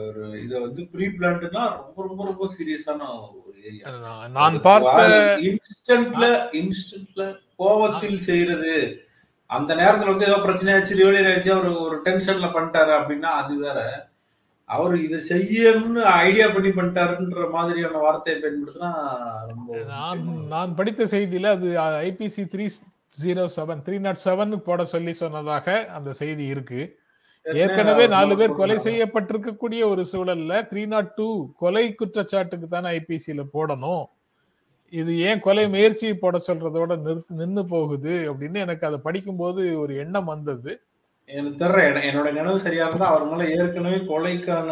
ஒரு 0.00 0.40
இதை 0.40 0.56
வந்து 0.60 0.82
ப்ரீ 0.92 1.06
பிளான்டுனா 1.06 1.62
ரொம்ப 1.78 2.06
ரொம்ப 2.08 2.24
ரொம்ப 2.24 2.48
சீரியஸான 2.56 3.08
ஒரு 3.38 3.58
ஏரியா. 3.68 3.86
நான் 4.28 4.60
பார்த்த 4.60 5.00
இன்ஸ்டன்ட்ல 5.48 6.26
இன்ஸ்டன்ட்ல 6.60 7.24
கோவத்தில் 7.58 8.18
செய்யறது. 8.18 8.76
அந்த 9.50 9.74
நேரத்துல 9.74 10.12
வந்து 10.12 10.28
ஏதோ 10.30 10.38
பிரச்சனையாச்சு 10.44 11.00
ரிவலியர் 11.00 11.28
ஆயிடுச்சு 11.30 11.54
அவர் 11.56 11.68
ஒரு 11.86 11.96
டென்ஷன்ல 12.06 12.48
பண்ணிட்டாரு 12.56 12.92
அப்படின்னா 13.00 13.32
அது 13.42 13.54
வேற. 13.56 13.78
அவர் 14.68 14.94
இதை 15.06 15.18
செய்யணும்னு 15.30 16.02
ஐடியா 16.26 16.46
பண்ணி 16.54 16.70
பண்ணிட்டாருன்ற 16.76 17.42
மாதிரியான 17.54 18.00
வார்த்தையை 18.04 18.36
பயன்படுத்தினா 18.42 18.90
ரொம்ப 19.50 19.80
நான் 20.52 20.76
படித்த 20.78 21.06
செய்தியில 21.14 21.50
அது 21.56 21.68
IPC 22.08 22.44
three 22.54 22.66
zero 23.20 23.44
seven 23.56 23.82
three 23.86 23.96
not 24.06 24.24
seven 24.26 24.54
போட 24.68 24.84
சொல்லி 24.92 25.12
சொன்னதாக 25.22 25.66
அந்த 25.96 26.10
செய்தி 26.20 26.46
இருக்கு. 26.54 26.80
ஏற்கனவே 27.46 28.04
நாலு 28.14 28.34
பேர் 28.40 28.56
கொலை 28.60 28.76
செய்யப்பட்டிருக்கக்கூடிய 28.86 29.80
ஒரு 29.92 30.02
சூழல்ல 30.12 30.52
த்ரீ 30.70 30.82
நாட் 30.92 31.10
டூ 31.18 31.26
கொலை 31.62 31.84
குற்றச்சாட்டுக்கு 32.00 32.68
தானே 32.74 32.90
ஐபிசியில 32.98 33.42
போடணும். 33.56 34.04
இது 34.92 35.12
ஏன் 35.28 35.42
கொலை 35.46 35.64
முயற்சி 35.74 36.08
போட 36.22 36.36
சொல்றதோட 36.48 36.92
நிறுத்து 37.04 37.38
நின்னு 37.42 37.62
போகுது 37.74 38.14
அப்படின்னு 38.30 38.58
எனக்கு 38.66 38.86
அதை 38.88 39.00
படிக்கும்போது 39.06 39.62
ஒரு 39.82 39.92
எண்ணம் 40.04 40.30
வந்தது. 40.34 40.72
எனக்கு 41.28 41.58
தெரியல 41.60 41.84
என- 41.90 42.04
என்னோட 42.08 42.32
நினைவு 42.32 42.60
சரியா 42.60 42.86
இருந்தா 42.86 43.06
அவர் 43.08 43.28
மேல 43.30 43.44
ஏற்கனவே 43.58 43.98
கொலைக்கான 44.10 44.68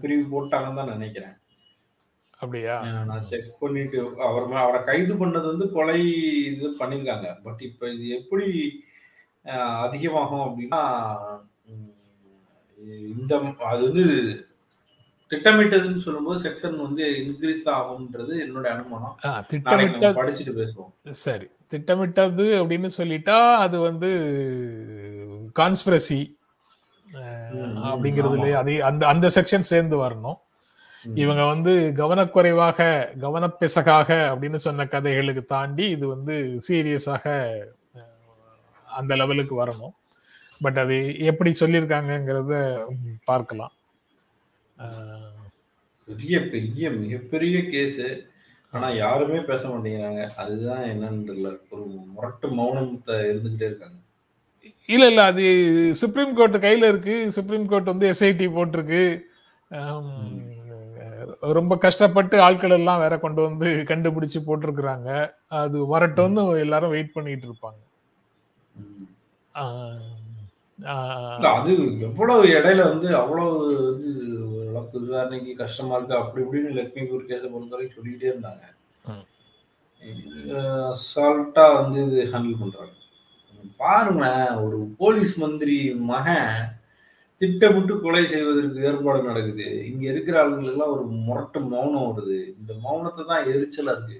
பிரிவு 0.00 0.24
போட்டாங்கன்னு 0.32 0.74
தான் 0.74 0.92
நினைக்கிறேன். 0.94 1.36
அப்படியா? 2.38 2.76
நான் 3.10 3.24
செக் 3.24 3.50
பண்ணிட்டு 3.60 3.98
அவர் 4.28 4.46
அவரை 4.62 4.80
கைது 4.84 5.14
பண்ணது 5.14 5.46
வந்து 5.46 5.66
கொலை 5.72 5.98
இது 6.44 6.68
பண்ணியிருக்காங்க. 6.80 7.28
பட் 7.44 7.60
இப்போ 7.60 7.90
இது 7.90 8.08
எப்படி 8.18 8.48
அதிகமாகும் 9.84 10.44
அப்படின்னா 10.46 10.80
இந்த 13.12 13.32
அது 13.70 13.82
வந்து 13.82 14.04
திட்டமிட்டதுன்னு 15.30 16.04
சொல்லும்போது 16.06 16.38
செக்ஷன் 16.44 16.76
வந்து 16.76 17.04
இன்க்ரீஸ் 17.20 17.64
ஆகும்ன்றது 17.74 18.32
என்னோட 18.44 18.66
அனுமானம். 18.74 19.16
திட்டமிட்ட 19.48 20.10
படிச்சுட்டு 20.12 20.54
பேசுவோம். 20.58 20.92
சரி. 21.24 21.46
திட்டமிட்டது 21.68 22.44
அப்படின்னு 22.62 22.88
சொல்லிட்டா 22.98 23.36
அது 23.56 23.80
வந்து 23.80 24.10
கான்ஸ்பிரசி 25.58 26.20
அப்படிங்கிறதுல. 27.88 28.48
அது 28.62 28.72
அந்த 28.88 29.02
அந்த 29.12 29.26
செக்ஷன் 29.36 29.70
சேர்ந்து 29.72 29.96
வரணும். 30.04 30.38
இவங்க 31.22 31.42
வந்து 31.44 31.72
கவனக்குறைவாக 31.96 32.80
கவனப்பிசகாக 33.24 34.08
அப்படின்னு 34.32 34.58
சொன்ன 34.66 34.86
கதைகளுக்கு 34.86 35.42
தாண்டி 35.44 35.86
இது 35.96 36.04
வந்து 36.14 36.34
சீரியஸாக 36.68 37.24
அந்த 38.88 39.12
லெவலுக்கு 39.16 39.54
வரணும். 39.62 39.94
பட் 40.60 40.78
அது 40.78 40.96
எப்படி 41.30 41.50
சொல்லியிருக்காங்கங்கிறத 41.60 42.54
பார்க்கலாம். 43.24 43.74
பெரிய 46.08 46.36
பெரிய 46.52 46.90
மிகப்பெரிய 47.00 47.56
கேஸ். 47.72 48.04
ஆனா 48.72 48.88
யாருமே 49.02 49.40
பேச 49.50 49.62
மாட்டேங்கிறாங்க. 49.68 50.22
அதுதான் 50.42 50.84
என்னன்னு 50.92 51.26
தெரியல 51.28 51.50
ஒரு 51.70 51.84
முரட்டு 52.14 52.48
மௌனத்தை 52.58 53.16
இருந்துகிட்டே 53.30 53.68
இருக்காங்க. 53.70 53.98
இல்ல 54.88 55.06
இல்ல 55.06 55.22
அது 55.22 55.44
சுப்ரீம் 55.94 56.34
கோர்ட் 56.34 56.56
கையில 56.56 56.88
இருக்கு. 56.88 57.30
சுப்ரீம் 57.32 57.66
கோர்ட் 57.66 57.90
வந்து 57.92 58.10
எஸ்ஐடி 58.10 58.46
போட்டிருக்கு. 58.56 59.02
ரொம்ப 61.40 61.76
கஷ்டப்பட்டு 61.76 62.40
ஆட்கள் 62.40 62.70
எல்லாம் 62.70 62.98
வேற 62.98 63.18
கொண்டு 63.18 63.42
வந்து 63.42 63.84
கண்டுபிடிச்சு 63.88 64.38
போட்டிருக்கிறாங்க. 64.46 65.08
அது 65.60 65.78
வரட்டும்னு 65.92 66.58
எல்லாரும் 66.58 66.90
வெயிட் 66.90 67.12
பண்ணிட்டு 67.12 67.46
இருப்பாங்க. 67.48 67.80
அது 71.52 71.72
எவ்வளவு 72.00 72.44
இடையில 72.46 72.82
வந்து 72.82 73.16
அவ்வளவு 73.16 73.50
வந்து 73.90 74.10
வழக்கு 74.72 75.00
விசாரணைக்கு 75.00 75.54
கஷ்டமா 75.56 75.96
இருக்கு. 75.96 76.16
அப்படி 76.16 76.44
இப்படின்னு 76.44 76.76
லக்ஷ்மிபூர் 76.80 77.28
கேஸை 77.30 77.48
பொறுத்தவரைக்கும் 77.54 77.96
சொல்லிக்கிட்டே 77.98 78.32
இருந்தாங்க. 78.32 78.64
ம். 79.04 79.26
அசால்ட்டா 80.94 81.66
வந்து 81.80 82.00
இது 82.06 82.30
ஹேண்டில் 82.32 82.60
பண்றாங்க. 82.60 82.92
பாருங்களேன் 83.82 84.50
ஒரு 84.64 84.78
போலீஸ் 85.00 85.34
மந்திரி 85.42 85.78
மகன் 86.10 86.50
திட்டமிட்டு 87.40 87.94
கொலை 88.02 88.24
செய்வதற்கு 88.32 88.84
ஏற்பாடு 88.88 89.20
நடக்குது. 89.28 89.68
இங்க 89.90 90.04
இருக்கிற 90.12 90.36
ஆளுங்களுக்கெல்லாம் 90.42 90.94
ஒரு 90.96 91.04
முரட்டு 91.28 91.60
மௌனம் 91.72 92.06
வருது 92.08 92.38
இந்த 92.58 92.72
மௌனத்தை 92.84 93.24
தான் 93.30 93.48
எரிச்சலா 93.54 93.94
இருக்கு. 93.96 94.18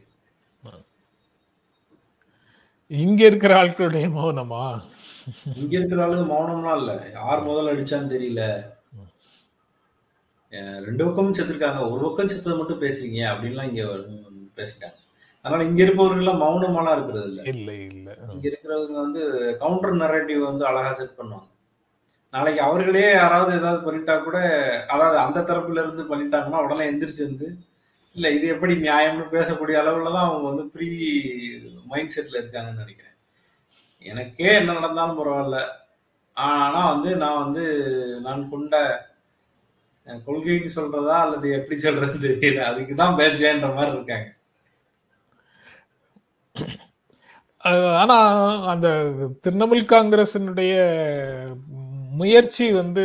இங்க 2.91 3.21
இருக்கிற 3.31 3.53
ஆட்களுடைய 3.63 4.07
மௌனமா? 4.17 4.65
இங்க 5.61 5.73
இருக்கிற 5.79 6.01
ஆளுங்க 6.05 6.25
மௌனம்லாம் 6.33 6.79
இல்ல. 6.81 6.93
யார் 7.19 7.47
முதல்ல 7.49 7.75
அடிச்சான்னு 7.75 8.15
தெரியல. 8.15 8.43
ரெண்டு 10.87 11.03
பக்கமும் 11.05 11.37
செத்துருக்காங்க. 11.37 11.83
ஒரு 11.93 12.03
பக்கம் 12.07 12.31
செத்ததை 12.33 12.57
மட்டும் 12.59 12.83
பேசுறீங்க. 12.83 13.21
அப்படின்லாம் 13.33 13.71
இங்க 13.71 13.85
பேசிட்டாங்க. 14.59 14.99
அதனால 15.45 15.65
இங்க 15.69 15.81
இருப்பவர்கள் 15.85 16.41
மௌனமாலாம் 16.43 16.97
இருக்கிறது 16.97 17.27
இல்ல 17.29 17.41
இல்ல. 17.45 17.73
இல்ல 17.93 18.11
இங்க 18.35 18.45
இருக்கிறவங்க 18.51 18.99
வந்து 19.05 19.23
கவுண்டர் 19.63 20.01
நரேட்டிவ் 20.03 20.43
வந்து 20.49 20.65
அழகா 20.71 20.93
செட் 20.93 21.19
பண்ணுவாங்க. 21.19 21.49
நாளைக்கு 22.35 22.61
அவர்களே 22.67 23.07
யாராவது 23.15 23.53
ஏதாவது 23.61 23.81
பண்ணிட்டா 23.87 24.15
கூட 24.27 24.37
அதாவது 24.95 25.19
அந்த 25.25 25.39
தரப்புல 25.49 25.83
இருந்து 25.85 26.05
பண்ணிட்டாங்கன்னா 26.11 26.63
உடனே 26.67 26.85
எந்திரிச்சு 26.91 27.23
வந்து 27.27 27.49
இல்ல 28.17 28.27
இது 28.37 28.47
எப்படி 28.55 28.75
நியாயம்னு 28.81 29.25
பேசக்கூடிய 29.35 29.77
அளவுல 29.83 30.13
தான் 30.17 30.29
அவங்க 30.29 30.47
வந்து 30.51 30.65
ப்ரீ 30.75 30.89
மைண்ட் 31.91 32.15
செட்ல 32.15 32.41
இருக்காங்கன்னு 32.41 32.83
நினைக்கிறேன். 32.83 33.09
எனக்கே 34.05 34.49
என்ன 34.59 34.75
நடந்தாலும் 34.79 35.19
பரவாயில்ல. 35.19 35.59
ஆனா 36.37 36.81
வந்து 36.93 37.11
நான் 37.23 37.43
வந்து 37.45 37.65
நான் 38.27 38.51
கொண்ட 38.51 38.77
கொள்கைன்னு 40.27 40.77
சொல்றதா 40.77 41.17
அல்லது 41.25 41.49
எப்படி 41.59 41.77
சொல்றது 41.81 42.17
தெரியல. 42.27 42.61
அதுக்கு 42.71 42.95
தான் 42.95 43.19
பேசுவேன்ற 43.21 43.69
மாதிரி 43.75 43.95
இருக்காங்க. 43.97 44.29
ஆனா 47.99 48.17
அந்த 48.67 48.89
திரிணாமுல் 49.43 49.91
காங்கிரசினுடைய 49.91 50.73
முயற்சி 52.13 52.73
வந்து 52.73 53.03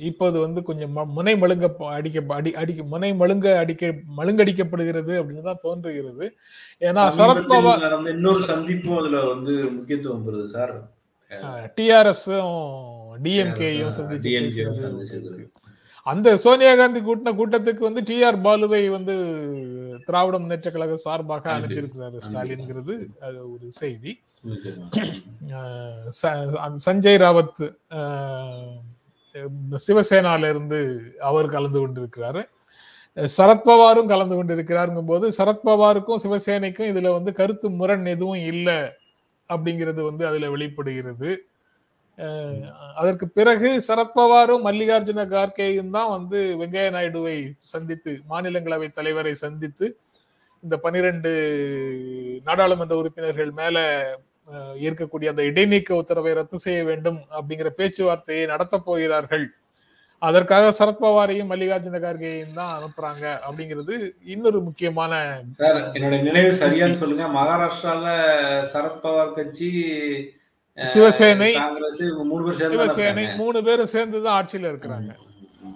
இப்போது 0.00 0.40
வந்து 0.40 0.62
கொஞ்சம் 0.62 0.96
ம- 0.96 1.08
முனை 1.08 1.34
மழுங்க 1.34 1.66
அடிக்க 1.90 2.18
அடி 2.34 2.52
அடிக்க 2.54 2.82
முனை 2.84 3.12
மழுங்க 3.12 3.56
அடிக்க 3.56 3.86
மழுங்கடிக்கப்படுகிறது 4.16 5.12
அப்படின்னு 5.18 5.42
தான் 5.42 5.62
தோன்றுகிறது. 5.62 6.26
ஏன்னா 6.82 7.02
சரத்பவார் 7.18 7.80
நடந்த 7.80 8.10
இன்னொரு 8.10 8.42
சந்திப்பும் 8.44 8.98
அதுல 8.98 9.24
வந்து 9.26 9.54
முக்கியத்துவம் 9.72 10.24
பெறுது 10.26 10.46
சார். 10.48 10.74
டிஆர்எஸும் 11.76 12.54
டிஎம்கேயும் 13.24 13.94
சந்திச்சு 13.96 14.30
அந்த 16.06 16.36
சோனியா 16.36 16.76
காந்தி 16.76 17.00
கூட்டின 17.00 17.34
கூட்டத்துக்கு 17.34 17.78
வந்து 17.78 18.00
டிஆர் 18.00 18.42
பாலுவை 18.42 18.88
வந்து 18.88 19.14
திராவிட 20.04 20.38
முன்னேற்ற 20.38 20.70
கழக 20.70 20.96
சார்பாக 20.96 21.58
அனுப்பி- 21.58 21.62
அனுப்பியிருக்கிறாரு 21.62 21.98
அனுப்பி- 22.00 22.20
ஸ்டாலின்ங்கிறது 22.32 23.06
அது 23.20 23.52
ஒரு 23.52 23.70
செய்தி. 23.72 24.20
சஞ்சய் 26.86 27.18
ராவத் 27.18 27.76
சிவசேனால 29.88 30.38
இருந்து 30.38 31.12
அவர் 31.20 31.46
கலந்து 31.46 31.88
கொண்டிருக்கிறாரு. 31.88 32.48
சரத்பவாரும் 33.14 34.06
கலந்து 34.06 34.44
கொண்டிருக்கிறாருங்கும் 34.44 35.06
போது 35.06 35.28
சரத்பவாருக்கும் 35.28 36.20
சிவசேனைக்கும் 36.22 36.92
இதுல 36.92 37.12
வந்து 37.12 37.32
கருத்து 37.32 37.70
முரண் 37.70 38.04
எதுவும் 38.04 38.38
இல்லை 38.38 38.78
அப்படிங்கிறது 39.48 40.02
வந்து 40.02 40.26
அதுல 40.26 40.50
வெளிப்படுகிறது. 40.50 41.46
அதற்கு 43.00 43.26
பிறகு 43.38 43.68
சரத்பவாரும் 43.88 44.64
மல்லிகார்ஜுன 44.66 45.24
கார்கேயும் 45.32 45.94
தான் 45.96 46.12
வந்து 46.16 46.38
வெங்கையா 46.60 46.90
நாயுடுவை 46.94 47.36
சந்தித்து 47.72 48.12
மாநிலங்களவை 48.30 48.88
தலைவரை 48.98 49.34
சந்தித்து 49.44 49.88
இந்த 50.64 50.76
பனிரெண்டு 50.84 51.32
நாடாளுமன்ற 52.46 52.94
உறுப்பினர்கள் 53.00 53.52
மேல 53.60 53.76
இருக்கக்கூடிய 54.84 55.28
அந்த 55.32 55.44
இடைநீக்க 55.50 55.90
உத்தரவை 56.00 56.32
ரத்து 56.38 56.58
செய்ய 56.64 56.80
வேண்டும் 56.88 57.20
அப்படிங்கிற 57.36 57.70
பேச்சுவார்த்தையை 57.78 58.44
நடத்த 58.52 58.76
போகிறார்கள். 58.88 59.46
அதற்காக 60.22 60.66
சரத்பவாரையும் 60.78 61.50
மல்லிகார்ஜுன 61.52 62.00
கார்கேயும் 62.04 62.56
தான் 62.60 62.74
அனுப்புறாங்க 62.76 63.24
அப்படிங்கிறது 63.46 63.94
இன்னொரு 64.34 64.60
முக்கியமான 64.68 65.12
சார் 65.60 65.80
என்னோட 65.96 66.16
நினைவு 66.28 66.52
சரியான்னு 66.62 67.00
சொல்லுங்க. 67.02 67.26
மகாராஷ்டிரால 67.38 68.06
சரத்பவார் 68.74 69.36
கட்சி 69.38 69.70
சிவசேனை 70.78 71.50
சிவசேனை. 72.62 73.24
மூணு 73.40 73.58
பேரும் 73.66 73.92
சேர்ந்து 73.94 74.18
தான் 74.24 74.36
ஆட்சியில 74.38 74.70
இருக்கிறாங்க 74.72 75.12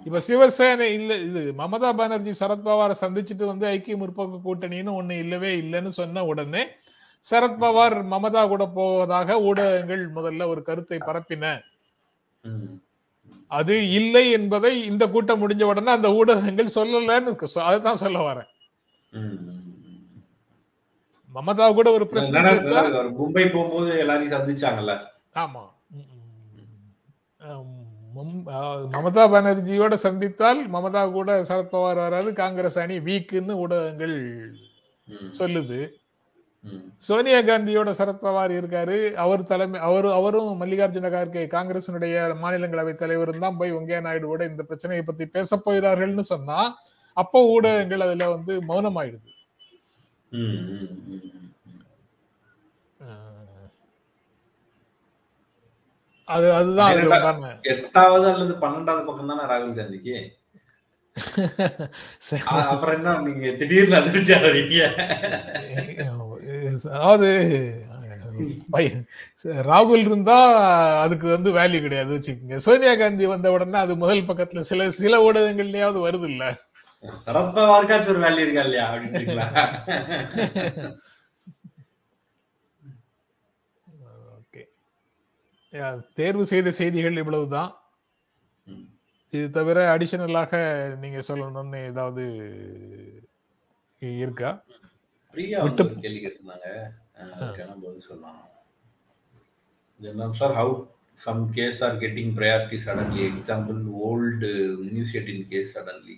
இப்ப 0.05 0.19
சிவசேனை 0.27 0.87
இல்ல 0.97 1.17
இது 1.27 1.41
மமதா 1.59 1.89
பானர்ஜி 1.99 2.31
சரத்பவாரை 2.41 2.95
சந்திச்சுட்டு 3.01 3.45
வந்து 3.51 3.65
ஐக்கிய 3.71 3.95
முற்போக்கு 4.01 4.37
கூட்டணின்னு 4.45 4.91
ஒண்ணு 4.99 5.15
இல்லவே 5.23 5.51
இல்லைன்னு 5.61 5.91
சொன்ன 5.99 6.23
உடனே 6.31 6.63
சரத்பவார் 7.25 7.97
மமதா 8.13 8.43
கூட 8.53 8.63
போவதாக 8.77 9.37
ஊடகங்கள் 9.49 10.03
முதல்ல 10.17 10.47
ஒரு 10.53 10.61
கருத்தை 10.69 10.99
பரப்பின. 11.07 11.45
அது 13.51 13.75
இல்லை 13.99 14.25
என்பதை 14.37 14.71
இந்த 14.91 15.03
கூட்டம் 15.13 15.41
முடிஞ்ச 15.43 15.63
உடனே 15.71 15.91
அந்த 15.97 16.09
ஊடகங்கள் 16.19 16.75
சொல்லலன்னு 16.77 17.33
அதுதான் 17.69 18.01
சொல்ல 18.05 18.19
வரேன். 18.29 18.49
மமதா 21.31 21.65
கூட 21.73 21.87
ஒரு 21.91 22.05
பிரஸ் 22.09 22.29
மும்பை 23.19 23.45
போகும்போது 23.53 23.91
எல்லாரையும் 23.97 24.35
சந்திச்சாங்கல்ல. 24.35 24.93
ஆமா. 25.35 25.63
மமதா 28.95 29.23
பானர்ஜியோட 29.33 29.93
சந்தித்தால் 30.03 30.59
மமதா 30.73 31.11
கூட 31.11 31.43
சரத்பவார் 31.49 32.01
வராது 32.01 32.33
காங்கிரஸ் 32.33 32.79
அணி 32.79 32.99
வீக்குன்னு 32.99 33.53
ஊடகங்கள் 33.63 34.15
சொல்லுது. 35.39 35.79
சோனியா 36.99 37.39
காந்தியோட 37.41 37.89
சரத்பவார் 37.91 38.51
இருக்காரு. 38.57 38.97
அவர் 39.15 39.43
தலைமை 39.43 39.79
அவரு 39.81 40.09
அவரும் 40.13 40.61
மல்லிகார்ஜுன 40.61 41.09
கார்கே 41.09 41.43
காங்கிரசினுடைய 41.47 42.13
மாநிலங்களவை 42.43 42.93
தலைவரும் 42.95 43.39
தான் 43.39 43.57
போய் 43.57 43.73
வெங்கையா 43.73 44.01
நாயுடுவோட 44.07 44.41
இந்த 44.49 44.63
பிரச்சனையை 44.63 45.05
பத்தி 45.05 45.25
பேச 45.27 45.61
போகிறார்கள்னு 45.65 46.25
சொன்னா 46.29 46.59
அப்போ 47.17 47.39
ஊடகங்கள் 47.47 47.99
அதுல 47.99 48.29
வந்து 48.29 48.53
மௌனமாயிடுது. 48.63 48.79
ம், 48.81 49.09
ம், 49.09 49.09
ம், 49.21 49.29
ம். 49.29 49.29
அஹ் 49.29 49.40
அது 56.27 56.47
அதுதான் 56.57 56.91
எட்டாவது 57.73 58.25
அல்லது 58.31 58.53
பன்னெண்டாவது 58.63 59.07
பக்கம் 59.07 59.31
தானே 59.31 59.45
ராகுல் 59.51 59.77
காந்திக்கு? 59.79 60.15
அப்புறம் 62.71 62.95
என்ன 62.97 63.13
நீங்க 63.25 63.47
திடீர்னு 63.59 63.95
அதிர்ச்சி 63.99 64.31
ஆகிறீங்க? 64.37 64.77
அதாவது 66.91 67.29
ராகுல் 69.69 70.03
இருந்தா 70.05 70.37
அதுக்கு 71.03 71.27
வந்து 71.27 71.49
வேல்யூ 71.57 71.79
கிடையாது 71.81 72.11
வச்சுக்கோங்க. 72.15 72.57
சோனியா 72.65 72.93
காந்தி 72.95 73.25
வந்த 73.33 73.47
உடனே 73.55 73.79
அது 73.79 73.95
முதல் 74.03 74.27
பக்கத்துல 74.29 74.63
சில 74.71 74.89
சில 74.99 75.15
ஊடகங்கள்லயாவது 75.27 75.99
வருது 76.07 76.27
இல்ல 76.31 76.43
சரத்பவாருக்காச்சும் 77.25 78.11
ஒரு 78.13 78.21
வேல்யூ 78.23 78.43
இருக்கா 78.45 78.63
இல்லையா 78.67 78.87
ஓகே. 84.39 84.61
தேர்வு 86.19 86.45
செய்த 86.45 86.71
செய்திகள் 86.71 87.17
இவ்வளவுதான். 87.17 87.71
இது 89.33 89.45
தவிர 89.51 89.97
அடிஷனலாக 89.97 90.53
நீங்க 91.03 91.19
சொல்லணும்னு 91.27 91.79
ஏதாவது 91.89 92.23
இருக்கா? 94.23 94.49
பிரியா 95.35 95.59
ஒரு 95.63 95.73
கேள்வி 96.05 96.19
கேட்டிருந்தாங்க. 96.23 96.69
சொல்லலாம். 98.07 98.39
Sir? 100.39 100.55
How 100.59 100.73
some 101.17 101.43
case 101.51 101.79
are 101.83 101.97
getting 102.03 102.33
priority 102.37 102.77
suddenly 102.85 103.21
example 103.31 103.79
old 104.09 104.49
news 104.91 105.13
eighteen 105.15 105.47
case 105.47 105.73
suddenly 105.77 106.15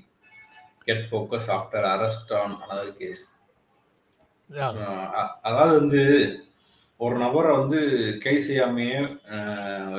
get 0.87 1.05
focus 1.09 1.49
after 1.57 1.87
arrest 1.95 2.33
on 2.41 2.55
another 2.63 2.97
case 3.01 3.23
அதாவது 5.47 5.73
வந்து 5.81 6.01
ஒரு 6.99 7.15
நபரை 7.23 7.51
வந்து 7.59 7.79
கை 8.23 8.33
செய்யாமையே 8.47 8.99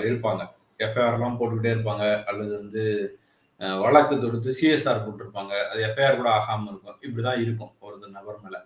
இருப்பாங்க. 0.08 0.42
எஃப்ஐஆர்லாம் 0.84 1.38
போட்டுக்கிட்டே 1.38 1.72
இருப்பாங்க. 1.74 2.04
அல்லது 2.30 2.52
வந்து 2.60 2.84
வழக்கு 3.82 4.14
தொடுத்து 4.22 4.50
சிஎஸ்ஆர் 4.60 5.04
போட்டிருப்பாங்க. 5.04 5.52
அது 5.70 5.80
எஃப்ஐஆர் 5.88 6.20
கூட 6.20 6.30
ஆகாமல் 6.38 6.70
இருக்கும். 6.72 6.98
இப்படிதான் 7.06 7.42
இருக்கும் 7.44 7.72
ஒரு 7.86 7.96
நபர் 8.18 8.40
மேல. 8.44 8.56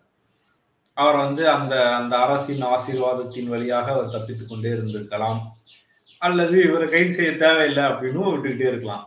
அவர் 0.97 1.19
வந்து 1.25 1.43
அந்த 1.57 1.75
அந்த 1.99 2.15
அரசின் 2.25 2.65
ஆசீர்வாதத்தின் 2.75 3.53
வழியாக 3.55 3.91
அவர் 3.95 4.15
தப்பித்துக் 4.15 4.51
கொண்டே 4.51 4.71
இருந்திருக்கலாம். 4.77 5.41
அல்லது 6.23 6.57
இவரை 6.69 6.87
கைது 6.95 7.13
செய்ய 7.19 7.33
தேவையில்லை 7.45 7.85
அப்படின்னு 7.91 8.31
விட்டுக்கிட்டே 8.33 8.71
இருக்கலாம். 8.73 9.05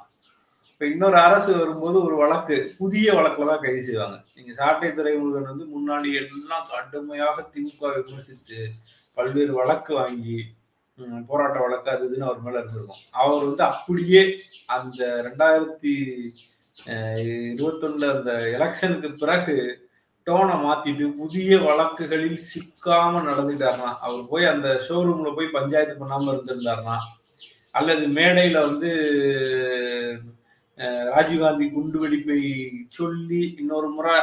இப்ப 0.81 0.91
இன்னொரு 0.93 1.17
அரசு 1.25 1.49
வரும்போது 1.57 1.97
ஒரு 2.05 2.15
வழக்கு 2.21 2.55
புதிய 2.77 3.07
வழக்குல 3.17 3.47
தான் 3.49 3.59
கைது 3.63 3.81
செய்வாங்க. 3.87 4.15
நீங்க 4.35 4.51
சாட்டை 4.59 4.89
துறைமுருகன் 4.99 5.49
வந்து 5.49 5.65
முன்னாடி 5.73 6.09
எல்லாம் 6.19 6.63
கடுமையாக 6.69 7.43
திமுக 7.51 7.91
விமர்சித்து 7.97 8.59
பல்வேறு 9.17 9.51
வழக்கு 9.59 9.91
வாங்கி 9.99 10.37
போராட்ட 11.29 11.59
வழக்கு 11.65 11.91
அது 11.93 12.07
இதுன்னு 12.07 12.27
அவர் 12.29 12.41
மேல 12.45 12.57
இருந்திருக்கும். 12.61 13.03
அவர் 13.21 13.45
வந்து 13.49 13.63
அப்படியே 13.67 14.23
அந்த 14.77 15.11
ரெண்டாயிரத்தி 15.27 15.93
இருபத்தொன்னுல 17.51 18.11
அந்த 18.15 18.33
எலெக்ஷனுக்கு 18.55 19.11
பிறகு 19.23 19.57
டோனை 20.27 20.57
மாத்திட்டு 20.65 21.13
புதிய 21.21 21.61
வழக்குகளில் 21.69 22.43
சிக்காம 22.49 23.23
நடந்துட்டாருனா 23.29 23.91
அவர் 24.07 24.29
போய் 24.33 24.53
அந்த 24.55 24.67
ஷோரூம்ல 24.87 25.35
போய் 25.37 25.55
பஞ்சாயத்து 25.59 26.01
பண்ணாம 26.03 26.31
இருந்திருந்தாருனா 26.33 26.99
அல்லது 27.79 28.05
மேடையில 28.19 28.67
வந்து 28.69 28.89
ராஜீவ்காந்தி 31.13 31.65
குண்டு 31.71 31.97
வெடிப்பை 31.99 32.39
சொல்லி 32.89 33.41
இன்னொரு 33.61 33.89
முறை 33.89 34.15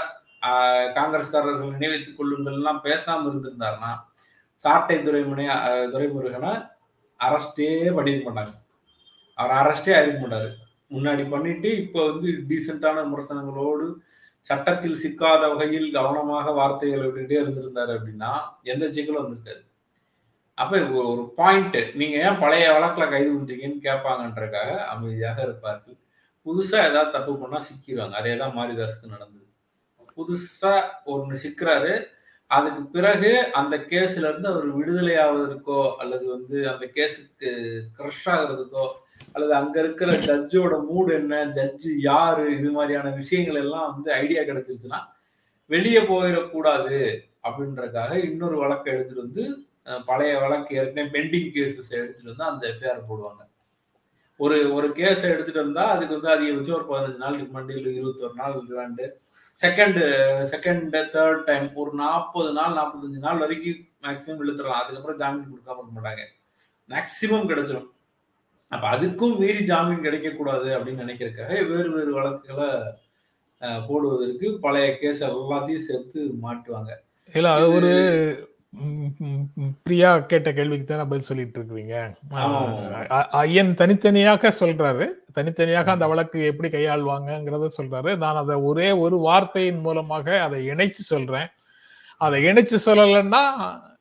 காங்கிரஸ்காரர்கள் 0.97 1.75
நினைவைத்துக் 1.75 2.19
கொள்ளுங்கள்லாம் 2.19 2.85
பேசாம 2.85 3.27
இருந்திருந்தாருன்னா 3.31 3.93
சாட்டை 4.65 4.97
துறைமுனை 4.99 5.47
துரைமுருகனை 5.93 6.53
அரெஸ்டே 7.21 7.69
பண்ணிருக்க 7.97 8.25
மாட்டாங்க 8.29 8.55
அவர் 9.39 9.59
அரெஸ்டே 9.63 9.93
ஆயிருக்க 9.97 10.21
மாட்டாரு 10.21 10.51
முன்னாடி 10.91 11.25
பண்ணிட்டு 11.29 11.71
இப்போ 11.83 12.01
வந்து 12.11 12.29
டீசெண்டான 12.51 13.03
விமர்சனங்களோடு 13.05 13.87
சட்டத்தில் 14.47 15.01
சிக்காத 15.03 15.43
வகையில் 15.51 15.89
கவனமாக 15.91 16.53
வார்த்தைகளை 16.53 17.03
விட்டுக்கிட்டே 17.05 17.41
இருந்திருந்தாரு 17.41 17.93
அப்படின்னா 17.97 18.31
எந்த 18.73 18.85
சிக்கலும் 18.97 19.23
வந்திருக்காது. 19.23 19.63
அப்ப 20.59 21.03
ஒரு 21.13 21.25
பாயிண்ட் 21.39 21.79
நீங்க 21.95 22.17
ஏன் 22.27 22.41
பழைய 22.45 22.67
வழக்குல 22.75 23.07
கைது 23.11 23.31
பண்றீங்கன்னு 23.31 23.87
கேட்பாங்கன்றக்காக 23.89 24.71
அமைதியாக 24.93 25.39
இருப்பார்கள். 25.43 25.99
புதுசா 26.49 26.79
ஏதாவது 26.91 27.11
தப்பு 27.17 27.33
பண்ணா 27.41 27.59
சிக்கிடுவாங்க 27.71 28.17
அதே 28.21 28.35
தான் 28.43 28.57
மாரிதாஸுக்கு 28.59 29.15
நடந்தது. 29.15 29.45
புதுசா 30.19 30.73
ஒன்று 31.15 31.37
சிக்கிறாரு. 31.43 31.93
அதுக்கு 32.51 32.83
பிறகு 32.95 33.31
அந்த 33.61 33.75
கேஸ்ல 33.91 34.29
இருந்து 34.29 34.49
அவர் 34.53 34.67
விடுதலை 34.77 35.15
ஆவதற்கோ 35.25 35.81
அல்லது 36.03 36.25
வந்து 36.35 36.57
அந்த 36.73 36.85
கேஸுக்கு 36.97 37.51
க்ரஷ் 37.99 38.25
ஆகுறதுக்கோ 38.35 38.85
அல்லது 39.35 39.53
அங்க 39.55 39.77
இருக்கிற 39.85 40.11
ஜட்ஜோட 40.29 40.75
மூடு 40.87 41.11
என்ன 41.15 41.43
ஜட்ஜு 41.59 41.91
யாரு 42.11 42.45
இது 42.59 42.71
மாதிரியான 42.71 43.13
விஷயங்கள் 43.21 43.61
எல்லாம் 43.65 43.89
வந்து 43.93 44.11
ஐடியா 44.23 44.43
கிடைச்சிருச்சுன்னா 44.43 45.01
வெளியே 45.71 46.03
போயிடக்கூடாது 46.13 46.99
அப்படின்றதுக்காக 47.45 48.13
இன்னொரு 48.29 48.57
வழக்கை 48.57 48.89
எடுத்துட்டு 48.95 49.27
வந்து 49.27 49.45
பழைய 50.09 50.33
வழக்கு 50.41 50.73
ஏற்கனவே 50.81 51.13
பெண்டிங் 51.17 51.53
கேசஸ் 51.57 51.93
எடுத்துட்டு 52.01 52.33
வந்து 52.33 52.51
அந்த 52.51 52.63
எஃப்ஐஆர் 52.73 53.09
போடுவாங்க. 53.11 53.43
ஒரு 54.45 54.57
ஒரு 54.77 54.89
கேஸை 54.99 55.29
எடுத்துட்டு 55.35 55.65
வந்தா 55.65 55.85
அதுக்கு 55.95 56.17
வந்து 56.17 56.31
அதிகபட்சம் 56.35 56.77
ஒரு 56.79 56.87
பதினஞ்சு 56.91 57.23
நாள் 57.23 57.39
ரிமாண்டு 57.41 57.77
இல்லை 57.79 57.93
இருபத்தொரு 57.99 58.35
நாள் 58.41 58.57
remand 58.71 59.07
second 59.59 60.01
second 60.53 60.97
third 61.15 61.41
time 61.49 61.67
ஒரு 61.83 61.93
நாற்பது 62.03 62.51
நாள் 62.59 62.77
நாற்பத்தஞ்சு 62.79 63.25
நாள் 63.27 63.41
வரைக்கும் 63.45 63.81
மேக்ஸிமம் 64.05 64.43
இழுத்துடலாம். 64.43 64.83
அதுக்கப்புறம் 64.83 65.21
ஜாமீன் 65.23 65.51
கொடுக்காம 65.53 65.81
இருக்க 65.81 65.95
மாட்டாங்க. 65.97 66.25
மேக்ஸிமம் 66.93 67.49
கிடைச்சிடும் 67.51 67.89
அப்ப 68.73 68.85
அதுக்கும் 68.95 69.35
மீறி 69.41 69.63
ஜாமீன் 69.71 70.05
கிடைக்கக்கூடாது 70.07 70.69
அப்படின்னு 70.77 71.05
நினைக்கிறதுக்காக 71.05 71.53
வேறு 71.73 71.89
வேறு 71.97 72.11
வழக்குகளை 72.19 72.69
போடுவதற்கு 73.89 74.47
பழைய 74.65 74.89
கேஸ் 75.01 75.23
எல்லாத்தையும் 75.31 75.87
சேர்த்து 75.89 76.21
மாட்டுவாங்க. 76.45 76.91
இல்ல 77.35 77.49
அது 77.57 77.67
ஒரு 77.79 77.93
பிரியா 79.83 80.11
கேட்ட 80.23 80.49
கேள்விக்கு 80.53 80.87
தானே 80.87 81.05
பதில் 81.05 81.29
சொல்லிட்டு 81.29 81.59
இருக்கிறீங்க 81.59 81.95
ஐயன் 83.41 83.73
தனித்தனியாக 83.75 84.53
சொல்றாரு. 84.61 85.07
தனித்தனியாக 85.33 85.91
அந்த 85.91 86.07
வழக்கு 86.07 86.39
எப்படி 86.45 86.69
கையாள்வாங்கங்கிறத 86.69 87.69
சொல்றாரு. 87.77 88.11
நான் 88.17 88.37
அதை 88.37 88.57
ஒரே 88.63 88.89
ஒரு 88.99 89.17
வார்த்தையின் 89.19 89.81
மூலமாக 89.81 90.27
அதை 90.43 90.61
இணைச்சு 90.71 91.03
சொல்றேன். 91.07 91.49
அதை 92.21 92.39
இணைச்சு 92.45 92.79
சொல்லலைன்னா 92.87 93.43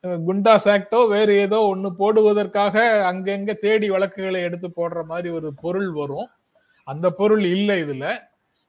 அஹ், 0.04 0.20
குண்டாஸ் 0.26 0.68
ஆக்டோ 0.72 1.08
வேறு 1.08 1.32
ஏதோ 1.38 1.58
ஒண்ணு 1.70 1.88
போடுவதற்காக 1.98 2.76
அங்கங்க 3.10 3.52
தேடி 3.58 3.90
வழக்குகளை 3.90 4.40
எடுத்து 4.42 4.68
போடுற 4.70 5.04
மாதிரி 5.04 5.28
ஒரு 5.30 5.48
பொருள் 5.60 5.90
வரும். 5.92 6.28
அந்த 6.86 7.06
பொருள் 7.12 7.44
இல்லை 7.48 7.76
இதுல. 7.84 8.04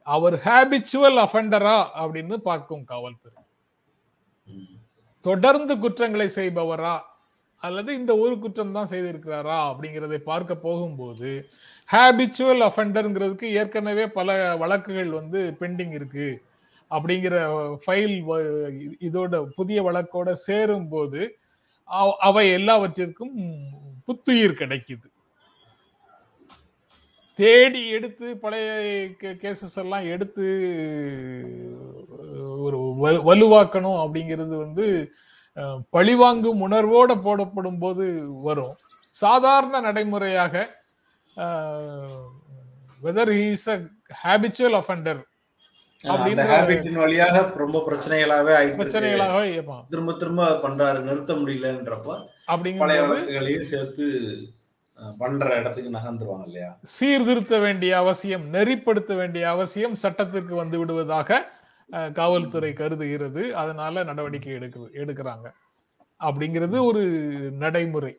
அவர் 0.08 0.36
ஹேபிச்சுவல் 0.46 1.20
அஃபெண்டரா 1.24 1.78
அப்படின்னு 2.02 2.36
பார்க்கும் 2.44 2.84
காவல்துறை. 2.84 3.36
தொடர்ந்து 5.26 5.74
குற்றங்களை 5.84 6.28
செய்பவரா? 6.36 6.96
அல்லது 7.64 7.90
இந்த 8.00 8.12
ஒரு 8.24 8.36
குற்றம் 8.44 8.76
தான் 8.78 8.92
செய்திருக்கிறாரா? 8.92 9.58
அப்படிங்கிறதை 9.70 10.20
பார்க்க 10.30 10.56
போகும்போது 10.68 11.32
ஹேபிச்சுவல் 11.90 12.62
அஃபெண்டருங்கிறதுக்கு 12.68 13.48
ஏற்கனவே 13.62 14.06
பல 14.18 14.38
வழக்குகள் 14.62 15.12
வந்து 15.20 15.40
பெண்டிங் 15.62 15.94
இருக்கு. 16.00 16.28
அப்படிங்கிற 16.92 17.36
ஃபைல் 17.84 18.16
இதோட 19.08 19.42
புதிய 19.58 19.80
வழக்கோட 19.88 20.30
சேரும் 20.48 20.88
போது 20.94 21.22
அவை 22.28 22.46
எல்லாவற்றிற்கும் 22.58 23.36
புத்துயிர் 24.08 24.60
கிடைக்குது. 24.62 25.08
தேடி 27.40 27.82
எடுத்து 27.90 28.28
பழைய 28.38 28.70
கேசஸ் 29.42 29.78
எல்லாம் 29.78 30.06
எடுத்து 30.10 30.46
ஒரு 32.60 32.78
வலு- 33.00 33.24
வலுவாக்கணும் 33.26 34.00
அப்படிங்கிறது 34.04 34.56
வந்து 34.58 34.86
பழிவாங்கும் 35.94 36.62
உணர்வோட 36.66 37.12
போடப்படும் 37.22 37.80
போது 37.80 38.06
வரும் 38.44 38.76
சாதாரண 39.16 39.80
நடைமுறையாக 39.82 40.54
whether 43.02 43.34
he's 43.36 43.68
a 43.70 43.78
habitual 44.22 44.78
offender 44.80 45.22
வழியாக 46.98 47.38
ரொம்ப 47.62 47.78
பிரச்சனைகளாவே 47.86 48.52
ஆயிட்டு 48.52 48.68
இருக்கு. 48.68 48.82
பிரச்சனைகளாக 48.82 49.40
ஏப்பான் 49.56 49.82
திரும்ப 49.90 50.14
திரும்ப 50.18 50.46
பண்றாரு 50.62 51.00
நிறுத்த 51.04 51.34
முடியலன்றப்ப 51.40 52.10
வழக்குகளையும் 53.08 53.70
சேர்த்து 53.72 54.06
பண்ற 55.18 55.46
இடத்துக்கு 55.60 55.96
நகர்ந்துருவாங்க 55.98 56.46
இல்லையா? 56.46 56.70
சீர்திருத்த 56.84 57.60
வேண்டிய 57.60 57.92
அவசியம் 57.98 58.46
நெறிப்படுத்த 58.54 59.16
வேண்டிய 59.16 59.50
அவசியம் 59.50 59.96
சட்டத்திற்கு 59.96 60.56
வந்து 60.56 60.78
விடுவதாக 60.80 61.40
காவல்துறை 62.14 62.72
கருதுகிறது. 62.74 63.44
அதனால 63.54 64.04
நடவடிக்கை 64.04 64.54
எடுக்குது 64.54 64.90
எடுக்கிறாங்க. 65.02 65.48
அப்படிங்கிறது 66.20 66.78
ஒரு 66.86 67.04
நடைமுறை. 67.64 68.14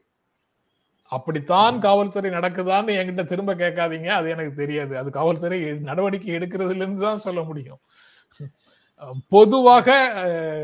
அப்படித்தான் 1.11 1.77
காவல்துறை 1.79 2.31
நடக்குதான்னு 2.31 2.97
என்கிட்ட 3.01 3.23
திரும்ப 3.25 3.55
கேட்காதீங்க. 3.55 4.11
அது 4.19 4.31
எனக்கு 4.31 4.55
தெரியாது. 4.55 4.95
அது 4.99 5.11
காவல்துறை 5.11 5.59
நடவடிக்கை 5.89 6.31
எடுக்கிறதுல 6.37 6.83
இருந்து 6.85 7.03
தான் 7.03 7.25
சொல்ல 7.27 7.43
முடியும். 7.43 7.81
பொதுவாக 9.29 9.89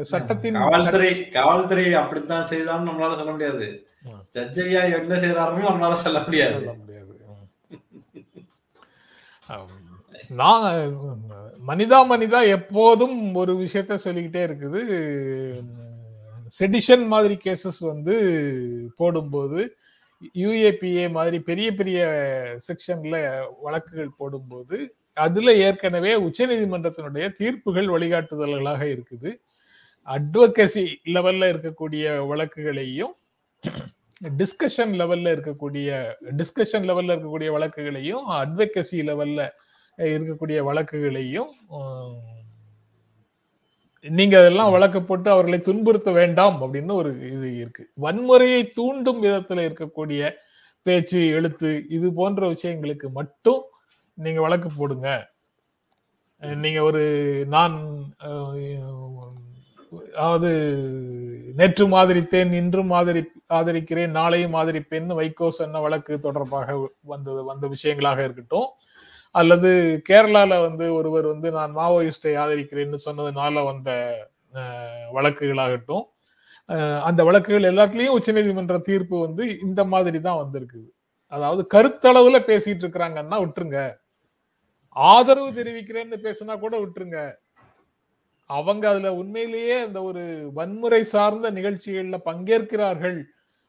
சட்டத்தின் 0.02 0.54
காவல்துறை 0.54 1.10
காவல்துறை 1.30 1.84
அப்படித்தான் 1.94 2.48
செய்தான்னு 2.50 2.88
நம்மளால 2.88 3.18
சொல்ல 3.20 3.30
முடியாது. 3.30 3.66
ம். 4.06 4.22
ஜட்ஜ் 4.30 4.60
ஐயா 4.60 4.82
என்ன 4.98 5.14
செய்யறாருன்னு 5.16 5.68
நம்மளால 5.68 5.94
சொல்ல 5.96 6.20
முடியாது. 6.20 6.52
சொல்ல 6.54 6.72
முடியாது. 6.74 7.04
நான் 10.30 10.76
மனிதா 11.68 11.98
மனிதா 12.10 12.46
எப்போதும் 12.48 13.34
ஒரு 13.34 13.52
விஷயத்த 13.56 13.94
சொல்லிக்கிட்டே 13.96 14.42
இருக்குது. 14.46 14.80
செடிஷன் 16.58 17.06
மாதிரி 17.06 17.34
கேசஸ் 17.44 17.80
வந்து 17.80 18.14
போடும்போது 18.96 19.60
யூஏபிஏ 20.34 21.10
மாதிரி 21.10 21.40
பெரிய 21.40 21.68
பெரிய 21.74 21.98
செக்ஷன்ல 22.66 23.16
வழக்குகள் 23.62 24.16
போடும்போது 24.16 24.76
அதுல 25.16 25.54
ஏற்கனவே 25.56 26.12
உச்சநீதிமன்றத்தினுடைய 26.20 27.26
தீர்ப்புகள் 27.38 27.88
வழிகாட்டுதல்களாக 27.88 28.82
இருக்குது. 28.94 29.30
அட்வொகசி 30.08 30.84
லெவல்ல 31.14 31.50
இருக்கக்கூடிய 31.52 32.26
வழக்குகளையும் 32.26 33.14
டிஸ்கஷன் 34.40 34.92
லெவல்ல 35.00 35.32
இருக்கக்கூடிய 35.36 35.88
டிஸ்கஷன் 36.40 36.86
லெவல்ல 36.88 37.14
இருக்கக்கூடிய 37.14 37.50
வழக்குகளையும் 37.56 38.26
அட்வொகசி 38.40 38.98
லெவல்ல 39.08 39.40
இருக்கக்கூடிய 39.98 40.58
வழக்குகளையும் 40.68 41.52
நீங்க 44.04 44.34
அதெல்லாம் 44.40 44.72
வழக்கு 44.74 45.00
போட்டு 45.02 45.28
அவர்களை 45.30 45.58
துன்புறுத்த 45.68 46.10
வேண்டாம் 46.12 46.58
அப்படின்னு 46.64 46.92
ஒரு 47.00 47.10
இது 47.30 47.48
இருக்கு. 47.62 47.84
வன்முறையை 48.04 48.60
தூண்டும் 48.76 49.22
விதத்துல 49.24 49.64
இருக்கக்கூடிய 49.68 50.20
பேச்சு 50.86 51.20
எழுத்து 51.38 51.70
இது 51.96 52.08
போன்ற 52.18 52.42
விஷயங்களுக்கு 52.54 53.08
மட்டும் 53.18 53.62
நீங்க 54.18 54.40
வழக்கு 54.46 54.68
போடுங்க. 54.76 55.08
நீங்க 56.62 56.80
ஒரு 56.82 57.02
நான் 57.54 57.76
அதாவது 60.18 60.50
நேற்று 61.58 61.84
மாதிரித்தேன் 61.94 62.52
இன்றும் 62.60 62.92
ஆதரி 62.98 63.22
ஆதரிக்கிறேன் 63.58 64.12
நாளையும் 64.18 64.56
ஆதரிப்பேன் 64.60 65.10
வைகோ 65.20 65.48
சொன்ன 65.58 65.80
வழக்கு 65.84 66.14
தொடர்பாக 66.26 66.68
வந்தது 67.12 67.40
வந்த 67.50 67.64
விஷயங்களாக 67.74 68.20
இருக்கட்டும். 68.26 68.68
அல்லது 69.34 69.70
கேரளால 70.08 70.52
வந்து 70.66 70.86
ஒருவர் 70.98 71.26
வந்து 71.32 71.48
நான் 71.58 71.72
மாவோயிஸ்டை 71.78 72.34
ஆதரிக்கிறேன்னு 72.44 72.98
சொன்னதுனால 73.06 73.64
வந்த 73.70 73.90
வழக்குகளாகட்டும். 75.16 76.04
அந்த 77.08 77.20
வழக்குகள் 77.28 77.70
எல்லாத்துலயும் 77.72 78.16
உச்சநீதிமன்ற 78.18 78.76
தீர்ப்பு 78.88 79.16
வந்து 79.26 79.44
இந்த 79.66 79.80
மாதிரி 79.92 80.18
தான் 80.28 80.40
வந்திருக்குது. 80.42 80.88
அதாவது 81.32 81.62
கருத்தளவுல 81.74 82.38
பேசிட்டு 82.50 82.82
இருக்கிறாங்கன்னா 82.84 83.38
விட்டுருங்க. 83.44 83.80
ஆதரவு 84.96 85.50
தெரிவிக்கிறேன்னு 85.58 86.18
பேசினா 86.26 86.54
கூட 86.64 86.74
விட்டுருங்க. 86.82 87.18
அவங்க 88.46 88.88
அதுல 88.88 89.14
உண்மையிலேயே 89.14 89.84
அந்த 89.84 90.02
ஒரு 90.02 90.50
வன்முறை 90.54 91.04
சார்ந்த 91.04 91.50
நிகழ்ச்சிகள்ல 91.50 92.18
பங்கேற்கிறார்கள் 92.24 93.22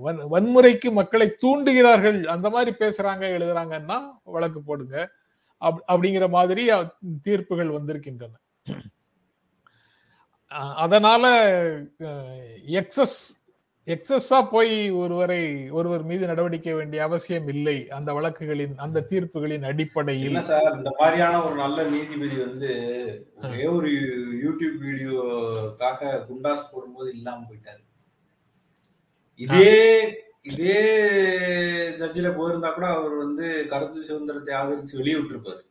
வன்- 0.04 0.26
வன்முறைக்கு 0.30 0.92
மக்களை 0.92 1.36
தூண்டுகிறார்கள் 1.42 2.26
அந்த 2.26 2.50
மாதிரி 2.50 2.76
பேசுறாங்க 2.78 3.26
எழுதுறாங்கன்னா 3.36 4.10
வழக்கு 4.24 4.62
போடுங்க. 4.62 5.10
அப்- 5.60 5.82
அப்படிங்கிற 5.88 6.28
மாதிரி 6.28 6.70
தீர்ப்புகள் 7.22 7.68
வந்திருக்கின்றன. 7.68 8.32
அதனால 10.74 11.54
எக்ஸஸ் 12.66 13.39
எக்ஸஸா 13.86 14.38
போய் 14.50 14.90
ஒருவரை 14.90 15.70
ஒருவர் 15.70 16.02
மீது 16.02 16.26
நடவடிக்கை 16.26 16.72
வேண்டிய 16.72 17.02
அவசியம் 17.02 17.48
இல்லை. 17.48 17.76
அந்த 17.90 18.12
வழக்குகளின் 18.12 18.74
அந்த 18.76 19.04
தீர்ப்புகளின் 19.10 19.64
அடிப்படையில். 19.64 20.36
சார்? 20.42 20.76
இந்த 20.76 20.90
மாதிரியான 20.98 21.44
ஒரு 21.44 21.54
நல்ல 21.54 21.82
நீதிபதி 21.84 22.36
வந்து 22.40 22.70
ஒரே 23.42 23.66
ஒரு 23.66 23.90
யூடியூப் 24.44 24.76
வீடியோக்காக 24.86 26.10
குண்டாஸ் 26.28 26.70
போடும்போது 26.72 27.10
இல்லாம 27.10 27.46
போயிட்டாரு. 27.50 27.82
இதே 29.40 29.74
இதே 30.42 30.78
ஜட்ஜில 31.98 32.28
போயிருந்தா 32.36 32.70
கூட 32.74 32.86
அவர் 32.86 33.14
வந்து 33.16 33.66
கருத்து 33.68 34.04
சுதந்திரத்தை 34.04 34.54
ஆதரிச்சு 34.54 34.96
வெளியே 34.96 35.16
விட்டுருப்பாரு 35.16 35.62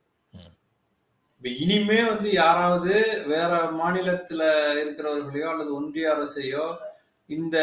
இப்ப 1.35 1.49
இனிமே 1.63 2.03
வந்து 2.03 2.31
யாராவது 2.31 2.93
வேற 3.25 3.51
மாநிலத்துல 3.79 4.41
இருக்கிறவர்களையோ 4.81 5.47
அல்லது 5.51 5.71
ஒன்றிய 5.73 6.07
அரசையோ 6.15 6.65
இந்த 7.35 7.57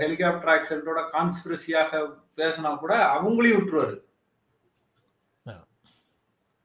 ஹெலிகாப்டர் 0.00 0.52
ஆக்சிடென்ட்டோட 0.54 1.00
கான்ஸ்பிரசியாக 1.14 2.00
பேசினா 2.38 2.70
கூட 2.82 2.94
அவங்களையும் 3.14 3.58
விட்டுருவாரு. 3.58 3.96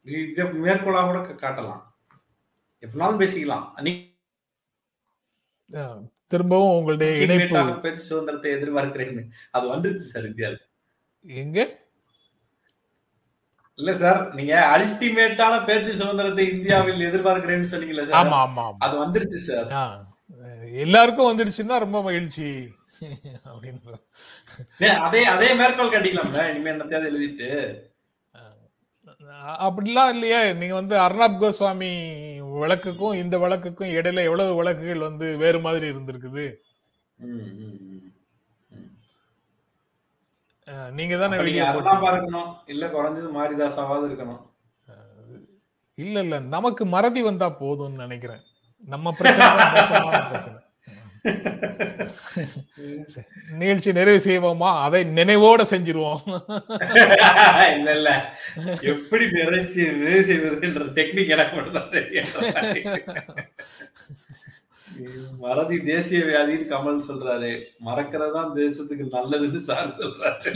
இத 0.05 0.43
மேற்கோளா 0.63 1.01
கூட 1.05 1.19
காட்டலாம். 1.43 1.83
எப்பனாலும் 2.85 3.21
பேசிக்கலாம். 3.21 3.65
திரும்பவும் 6.33 6.75
உங்களுடைய 6.77 7.11
இணைப்பு. 7.23 7.79
பேச்சு 7.85 8.05
சுதந்திரத்தை 8.05 8.49
எதிர்பார்க்கிறேன்னு. 8.57 9.23
அது 9.55 9.65
வந்துருச்சு 9.73 10.09
சார் 10.13 10.27
இந்தியாவில் 10.31 10.61
எங்க? 11.43 11.59
இல்ல 13.79 13.91
சார் 14.01 14.19
நீங்க 14.37 14.55
அல்டிமேட்டான 14.75 15.53
பேச்சு 15.69 15.91
சுதந்திரத்தை 16.01 16.43
இந்தியாவில் 16.55 17.05
எதிர்பார்க்கிறேன்னு 17.09 17.71
சொன்னீங்கல்ல 17.73 18.05
சார். 18.09 18.19
அது 18.87 18.95
வந்துருச்சு 19.03 19.41
சார். 19.51 19.69
எல்லாருக்கும் 20.73 21.29
வந்துடுச்சுன்னா 21.29 21.77
ரொம்ப 21.79 22.01
மகிழ்ச்சி. 22.01 22.49
அப்படின்னு 23.45 23.95
அதே 25.07 25.21
அதே 25.25 25.53
மேற்கோள் 25.53 25.93
கட்டிக்கலாம்ல 25.93 26.43
இனிமே 26.49 26.71
என்னத்தையாவது 26.71 27.09
எழுதிட்டு. 27.11 27.49
அப்படிலாம் 29.59 30.09
இல்லையே. 30.09 30.53
நீங்க 30.53 30.73
வந்து 30.73 30.95
அர்ணாப் 30.97 31.39
கோஸ்வாமி 31.41 31.89
வழக்குக்கும் 32.61 33.15
இந்த 33.15 33.37
வழக்குக்கும் 33.37 33.93
இடையில 33.97 34.23
எவ்வளவு 34.23 34.55
வழக்குகள் 34.55 34.99
வந்து 34.99 35.37
வேறு 35.37 35.59
மாதிரி 35.59 35.85
இருந்திருக்குது? 35.91 36.45
நீங்க 40.91 41.15
தானே 41.17 41.37
இல்ல 42.65 42.85
குறைஞ்சது 42.87 43.29
மாரிதாசாவாவது 43.37 44.07
இருக்கணும். 44.09 44.41
இல்ல 45.97 46.19
இல்ல. 46.19 46.39
நமக்கு 46.55 46.85
மறதி 46.85 47.21
வந்தா 47.21 47.49
போதும்னு 47.59 48.01
நினைக்கிறேன். 48.03 48.43
நம்ம 48.91 49.11
பிரச்சனை 49.11 50.61
நிகழ்ச்சி 53.59 53.91
நிறைவு 53.91 54.21
செய்வோமா? 54.25 54.69
அதை 54.81 55.03
நினைவோட 55.03 55.61
செஞ்சிருவோம். 55.69 56.23
இல்ல 57.75 57.91
இல்ல. 57.97 58.09
எப்படி 58.81 59.25
நிறைச்சி 59.25 59.81
நிறைவு 59.97 60.23
செய்வதுன்ற 60.29 60.87
டெக்னிக் 60.97 61.33
எனக்கு 61.35 61.55
மட்டும் 61.55 61.79
தான் 61.79 61.91
தெரியும். 61.91 62.27
மறதி 65.37 65.77
தேசிய 65.83 66.25
வியாதின்னு 66.25 66.71
கமல் 66.73 67.07
சொல்றாரு. 67.09 67.51
மறக்கிறது 67.85 68.41
தேசத்துக்கு 68.61 69.05
நல்லதுன்னு 69.15 69.57
சார் 69.57 69.97
சொல்றாரு. 70.01 70.49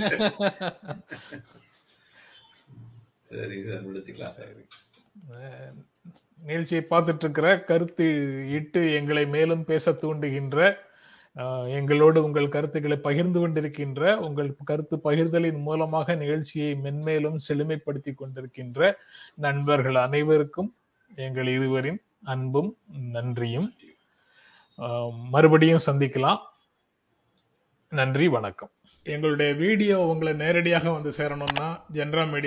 சரி 3.27 3.57
சார் 3.67 3.87
முடிச்சுக்கலாம் 3.87 4.35
சார். 4.37 4.53
நிகழ்ச்சியை 6.39 6.81
பார்த்துட்டு 6.89 7.23
இருக்கிற 7.25 7.47
கருத்து 7.69 8.05
இட்டு 8.57 8.81
எங்களை 8.99 9.23
மேலும் 9.35 9.63
பேச 9.69 9.91
தூண்டுகின்ற 10.01 10.59
எங்களோடு 11.77 12.19
உங்கள் 12.27 12.53
கருத்துக்களை 12.53 12.97
பகிர்ந்து 13.07 13.39
கொண்டிருக்கின்ற 13.41 14.13
உங்கள் 14.27 14.49
கருத்து 14.69 14.95
பகிர்தலின் 15.07 15.59
மூலமாக 15.67 16.15
நிகழ்ச்சியை 16.23 16.71
மென்மேலும் 16.85 17.37
செழுமைப்படுத்தி 17.47 18.13
கொண்டிருக்கின்ற 18.13 18.89
நண்பர்கள் 19.45 19.97
அனைவருக்கும் 20.05 20.71
எங்கள் 21.25 21.49
இருவரின் 21.55 21.99
அன்பும் 22.33 22.71
நன்றியும். 23.15 23.69
மறுபடியும் 25.35 25.85
சந்திக்கலாம். 25.87 26.41
நன்றி 27.91 28.25
வணக்கம். 28.37 28.71
எங்களுடைய 29.05 29.51
வீடியோ 29.63 29.97
உங்களை 30.11 30.33
நேரடியாக 30.43 30.85
வந்து 30.95 31.11
சேரணும்னா 31.19 31.67
ஜென்ரா 31.97 32.23
மீடியா 32.23 32.33